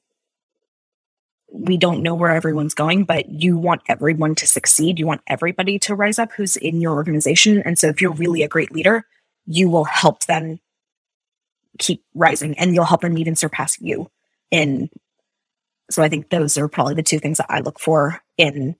we 1.51 1.77
don't 1.77 2.03
know 2.03 2.15
where 2.15 2.31
everyone's 2.31 2.73
going, 2.73 3.05
but 3.05 3.29
you 3.29 3.57
want 3.57 3.81
everyone 3.87 4.35
to 4.35 4.47
succeed. 4.47 4.99
You 4.99 5.07
want 5.07 5.21
everybody 5.27 5.79
to 5.79 5.95
rise 5.95 6.19
up 6.19 6.31
who's 6.33 6.57
in 6.57 6.81
your 6.81 6.93
organization. 6.93 7.61
And 7.63 7.79
so 7.79 7.87
if 7.87 8.01
you're 8.01 8.13
really 8.13 8.43
a 8.43 8.47
great 8.47 8.71
leader, 8.71 9.05
you 9.45 9.69
will 9.69 9.85
help 9.85 10.25
them 10.25 10.59
keep 11.77 12.03
rising 12.13 12.57
and 12.57 12.73
you'll 12.73 12.85
help 12.85 13.01
them 13.01 13.17
even 13.17 13.35
surpass 13.35 13.79
you 13.79 14.09
in 14.51 14.89
so 15.89 16.01
i 16.01 16.09
think 16.09 16.29
those 16.29 16.57
are 16.57 16.67
probably 16.67 16.93
the 16.93 17.03
two 17.03 17.19
things 17.19 17.37
that 17.37 17.47
i 17.49 17.59
look 17.59 17.79
for 17.79 18.21
in 18.37 18.75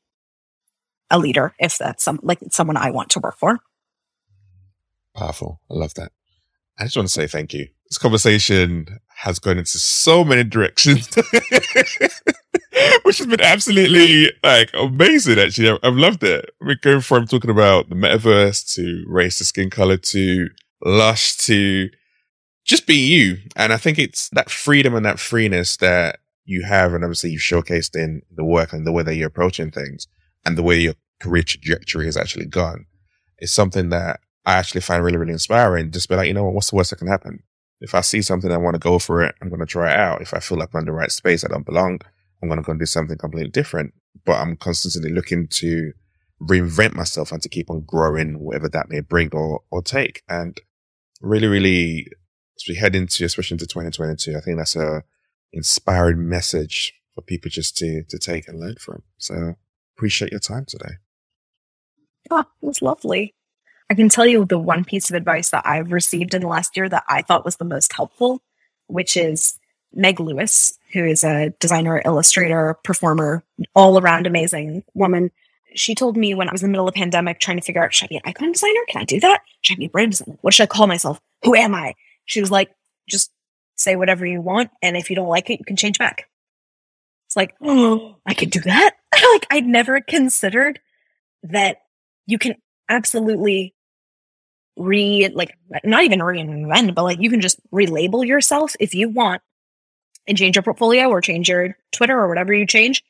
a 1.10 1.20
leader 1.20 1.54
if 1.60 1.78
that's 1.78 2.04
some 2.04 2.20
like 2.24 2.40
someone 2.52 2.78
i 2.78 2.90
want 2.90 3.10
to 3.12 3.20
work 3.20 3.38
for. 3.38 3.60
Powerful. 5.16 5.62
I 5.72 5.76
love 5.76 5.94
that. 5.94 6.12
I 6.78 6.84
just 6.84 6.98
want 6.98 7.08
to 7.08 7.14
say 7.14 7.26
thank 7.26 7.54
you. 7.54 7.68
This 7.90 7.98
conversation 7.98 9.00
has 9.18 9.40
gone 9.40 9.58
into 9.58 9.80
so 9.80 10.26
many 10.26 10.44
directions 10.44 11.16
which 13.04 13.20
has 13.20 13.28
been 13.28 13.40
absolutely 13.40 14.32
like 14.44 14.72
amazing 14.74 15.40
actually. 15.40 15.78
I've, 15.84 15.96
loved 15.96 16.24
it. 16.24 16.50
We're 16.60 16.76
going 16.76 17.02
from 17.02 17.28
talking 17.28 17.52
about 17.52 17.90
the 17.90 17.96
metaverse 17.96 18.74
to 18.76 19.06
race 19.08 19.38
to 19.38 19.46
skin 19.46 19.70
color 19.70 19.98
to 19.98 20.50
lush 20.84 21.38
to 21.38 21.90
just 22.66 22.88
be 22.88 22.96
you. 22.96 23.38
And 23.56 23.72
I 23.72 23.78
think 23.78 23.98
it's 24.00 24.28
that 24.30 24.50
freedom 24.50 24.96
and 24.96 25.06
that 25.06 25.20
freeness 25.20 25.78
that 25.78 26.20
you 26.44 26.64
have, 26.64 26.94
and 26.94 27.04
obviously 27.04 27.32
you've 27.32 27.42
showcased 27.42 27.96
in 27.96 28.22
the 28.36 28.44
work 28.44 28.74
and 28.74 28.86
the 28.86 28.92
way 28.92 29.04
that 29.04 29.16
you're 29.16 29.28
approaching 29.28 29.72
things 29.72 30.08
and 30.46 30.58
the 30.58 30.64
way 30.64 30.80
your 30.80 30.96
career 31.20 31.44
trajectory 31.44 32.06
has 32.06 32.18
actually 32.18 32.46
gone 32.46 32.86
is 33.40 33.54
something 33.54 33.90
that 33.90 34.20
I 34.46 34.54
actually 34.54 34.82
find 34.82 35.04
really, 35.04 35.18
really 35.18 35.34
inspiring. 35.34 35.92
Just 35.92 36.08
be 36.08 36.16
like, 36.16 36.28
you 36.28 36.34
know 36.34 36.44
what, 36.44 36.54
what's 36.54 36.70
the 36.70 36.76
worst 36.76 36.92
that 36.92 36.98
can 36.98 37.08
happen? 37.08 37.44
If 37.82 37.96
I 37.96 38.02
see 38.02 38.22
something 38.22 38.52
I 38.52 38.58
want 38.58 38.76
to 38.76 38.80
go 38.80 39.00
for 39.00 39.24
it, 39.24 39.36
I'm 39.42 39.50
going 39.50 39.60
to 39.60 39.66
try 39.66 39.92
it 39.92 40.00
out. 40.00 40.22
If 40.22 40.34
I 40.34 40.40
feel 40.40 40.58
like 40.58 40.70
I'm 40.74 40.80
in 40.80 40.86
the 40.86 40.92
right 40.92 41.12
space, 41.12 41.44
I 41.44 41.48
don't 41.48 41.66
belong, 41.66 42.00
I'm 42.42 42.50
going 42.50 42.60
to 42.60 42.66
go 42.66 42.72
and 42.72 42.80
do 42.80 42.86
something 42.86 43.18
completely 43.18 43.52
different. 43.52 43.94
But 44.26 44.40
I'm 44.40 44.56
constantly 44.56 45.12
looking 45.12 45.48
to 45.48 45.92
reinvent 46.42 46.94
myself 46.94 47.32
and 47.32 47.42
to 47.42 47.50
keep 47.50 47.70
on 47.70 47.84
growing, 47.86 48.40
whatever 48.40 48.70
that 48.70 48.90
may 48.90 49.02
bring 49.02 49.30
or, 49.34 49.62
or 49.72 49.82
take. 49.82 50.22
And 50.30 50.60
really, 51.22 51.48
really 51.48 52.08
as 52.56 52.66
we 52.68 52.76
head 52.76 52.96
into, 52.96 53.26
especially 53.26 53.56
into 53.56 53.68
2022, 53.68 54.38
I 54.38 54.42
think 54.42 54.58
that's 54.58 54.76
a 54.76 55.04
inspiring 55.52 56.28
message 56.28 56.94
for 57.14 57.22
people 57.22 57.50
just 57.50 57.78
to, 57.78 58.04
to 58.10 58.18
take 58.18 58.48
and 58.48 58.60
learn 58.60 58.76
from. 58.80 59.04
So 59.18 59.56
appreciate 59.96 60.32
your 60.32 60.40
time 60.40 60.66
today. 60.66 60.96
Oh, 62.30 62.40
it 62.40 62.46
was 62.62 62.82
lovely. 62.82 63.34
I 63.90 63.94
can 63.94 64.10
tell 64.10 64.26
you 64.26 64.46
the 64.46 64.58
one 64.58 64.84
piece 64.84 65.10
of 65.10 65.16
advice 65.16 65.50
that 65.52 65.66
I've 65.66 65.92
received 65.92 66.34
in 66.34 66.42
the 66.42 66.48
last 66.48 66.76
year 66.76 66.90
that 66.90 67.04
I 67.08 67.22
thought 67.22 67.46
was 67.46 67.58
the 67.58 67.66
most 67.66 67.94
helpful, 67.94 68.42
which 68.88 69.16
is 69.16 69.60
Meg 69.94 70.20
Lewis, 70.20 70.78
who 70.92 71.06
is 71.06 71.24
a 71.24 71.52
designer, 71.60 72.02
illustrator, 72.04 72.78
performer, 72.84 73.44
all 73.76 74.00
around 74.00 74.26
amazing 74.26 74.84
woman. 74.94 75.32
She 75.76 75.94
told 75.94 76.18
me 76.18 76.34
when 76.34 76.50
I 76.50 76.52
was 76.52 76.64
in 76.64 76.70
the 76.70 76.72
middle 76.72 76.88
of 76.88 76.94
the 76.94 77.00
pandemic 77.00 77.40
trying 77.40 77.58
to 77.58 77.64
figure 77.64 77.84
out, 77.84 77.94
should 77.94 78.06
I 78.06 78.08
be 78.08 78.16
an 78.16 78.22
icon 78.26 78.52
designer? 78.52 78.80
Can 78.90 79.02
I 79.02 79.06
do 79.06 79.20
that? 79.20 79.42
Should 79.62 79.78
I 79.78 79.80
be 79.80 79.86
a 79.86 79.90
brand 79.90 80.12
designer? 80.12 80.38
What 80.42 80.54
should 80.54 80.64
I 80.64 80.68
call 80.68 80.88
myself? 80.88 81.20
Who 81.44 81.56
am 81.56 81.76
I? 81.76 81.94
She 82.26 82.42
was 82.42 82.50
like, 82.50 82.72
just 83.08 83.32
say 83.76 83.96
whatever 83.96 84.26
you 84.26 84.42
want. 84.42 84.72
And 84.82 84.98
if 84.98 85.10
you 85.10 85.16
don't 85.16 85.28
like 85.28 85.50
it, 85.50 85.60
you 85.60 85.66
can 85.66 85.76
change 85.76 86.00
back. 86.00 86.28
It's 87.28 87.36
like, 87.36 87.56
oh, 87.62 88.16
I 88.26 88.34
can 88.34 88.50
do 88.50 88.62
that. 88.62 88.96
like 89.34 89.48
I'd 89.52 89.66
never 89.66 90.02
considered 90.02 90.80
that 91.44 91.78
you 92.26 92.38
can 92.38 92.56
absolutely 92.90 93.76
re 94.78 95.30
like 95.34 95.58
not 95.84 96.04
even 96.04 96.20
reinvent, 96.20 96.96
but 96.96 97.04
like 97.04 97.20
you 97.22 97.30
can 97.30 97.42
just 97.42 97.60
relabel 97.72 98.26
yourself 98.26 98.76
if 98.80 98.94
you 98.94 99.10
want 99.10 99.42
and 100.28 100.38
change 100.38 100.56
your 100.56 100.64
portfolio 100.64 101.10
or 101.10 101.22
change 101.22 101.50
your 101.50 101.78
Twitter 101.92 102.18
or 102.18 102.28
whatever 102.28 102.54
you 102.54 102.66
change 102.66 103.04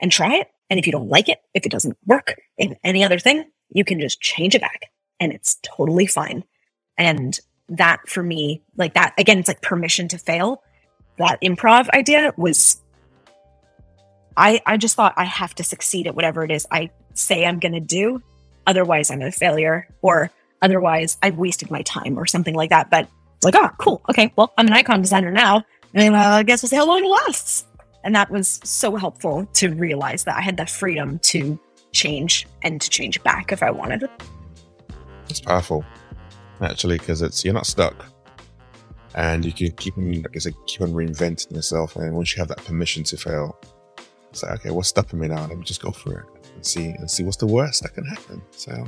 and 0.00 0.10
try 0.10 0.36
it. 0.36 0.48
And 0.70 0.78
if 0.78 0.86
you 0.86 0.92
don't 0.92 1.08
like 1.08 1.28
it, 1.28 1.38
if 1.54 1.66
it 1.66 1.72
doesn't 1.72 1.96
work 2.06 2.36
in 2.56 2.76
any 2.82 3.04
other 3.04 3.18
thing, 3.18 3.44
you 3.70 3.84
can 3.84 4.00
just 4.00 4.20
change 4.20 4.54
it 4.54 4.60
back 4.60 4.86
and 5.20 5.32
it's 5.32 5.58
totally 5.62 6.06
fine. 6.06 6.44
And 6.98 7.38
that 7.68 8.08
for 8.08 8.22
me, 8.22 8.62
like 8.76 8.94
that, 8.94 9.14
again, 9.16 9.38
it's 9.38 9.48
like 9.48 9.62
permission 9.62 10.08
to 10.08 10.18
fail. 10.18 10.62
That 11.18 11.40
improv 11.42 11.88
idea 11.90 12.32
was, 12.36 12.81
I, 14.36 14.60
I 14.66 14.76
just 14.76 14.96
thought 14.96 15.14
I 15.16 15.24
have 15.24 15.54
to 15.56 15.64
succeed 15.64 16.06
at 16.06 16.14
whatever 16.14 16.44
it 16.44 16.50
is 16.50 16.66
I 16.70 16.90
say 17.14 17.44
I'm 17.44 17.58
going 17.58 17.72
to 17.72 17.80
do. 17.80 18.22
Otherwise, 18.66 19.10
I'm 19.10 19.22
a 19.22 19.32
failure 19.32 19.88
or 20.00 20.30
otherwise 20.60 21.18
I've 21.22 21.36
wasted 21.36 21.70
my 21.70 21.82
time 21.82 22.18
or 22.18 22.26
something 22.26 22.54
like 22.54 22.70
that. 22.70 22.90
But 22.90 23.08
it's 23.36 23.44
like, 23.44 23.56
oh, 23.56 23.70
cool. 23.78 24.02
Okay. 24.08 24.32
Well, 24.36 24.52
I'm 24.56 24.66
an 24.66 24.72
icon 24.72 25.02
designer 25.02 25.30
now. 25.30 25.64
And 25.94 26.14
uh, 26.14 26.18
I 26.18 26.42
guess 26.42 26.62
we'll 26.62 26.70
see 26.70 26.76
how 26.76 26.86
long 26.86 27.04
it 27.04 27.08
lasts. 27.08 27.66
And 28.04 28.14
that 28.14 28.30
was 28.30 28.60
so 28.64 28.96
helpful 28.96 29.46
to 29.54 29.68
realize 29.74 30.24
that 30.24 30.36
I 30.36 30.40
had 30.40 30.56
the 30.56 30.66
freedom 30.66 31.18
to 31.20 31.58
change 31.92 32.46
and 32.62 32.80
to 32.80 32.88
change 32.88 33.22
back 33.22 33.52
if 33.52 33.62
I 33.62 33.70
wanted. 33.70 34.08
It's 35.28 35.40
powerful 35.40 35.84
actually, 36.60 36.98
because 36.98 37.22
it's 37.22 37.44
you're 37.44 37.54
not 37.54 37.66
stuck, 37.66 38.06
and 39.14 39.44
you 39.44 39.52
can 39.52 39.72
keep 39.72 39.98
on, 39.98 40.12
like 40.12 40.36
I 40.36 40.38
said, 40.38 40.54
keep 40.66 40.80
on 40.80 40.92
reinventing 40.92 41.52
yourself. 41.52 41.96
And 41.96 42.14
once 42.14 42.34
you 42.34 42.40
have 42.40 42.48
that 42.48 42.64
permission 42.64 43.02
to 43.04 43.16
fail, 43.16 43.58
it's 44.32 44.42
like, 44.42 44.60
okay, 44.60 44.70
what's 44.70 44.88
stopping 44.88 45.20
me 45.20 45.28
now? 45.28 45.46
Let 45.46 45.56
me 45.56 45.64
just 45.64 45.80
go 45.82 45.90
for 45.90 46.20
it 46.20 46.26
and 46.54 46.66
see 46.66 46.86
and 46.86 47.10
see 47.10 47.22
what's 47.22 47.36
the 47.36 47.46
worst 47.46 47.82
that 47.82 47.94
can 47.94 48.04
happen. 48.04 48.42
So, 48.50 48.86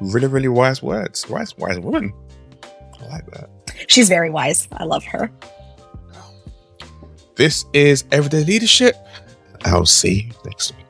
Really, 0.00 0.28
really 0.28 0.48
wise 0.48 0.82
words. 0.82 1.28
Wise, 1.28 1.56
wise 1.58 1.78
woman. 1.78 2.12
I 3.00 3.06
like 3.06 3.30
that. 3.32 3.50
She's 3.86 4.08
very 4.08 4.30
wise. 4.30 4.66
I 4.72 4.84
love 4.84 5.04
her. 5.04 5.30
This 7.36 7.64
is 7.74 8.04
Everyday 8.10 8.44
Leadership. 8.44 8.96
I'll 9.64 9.86
see 9.86 10.22
you 10.22 10.32
next 10.46 10.74
week. 10.76 10.86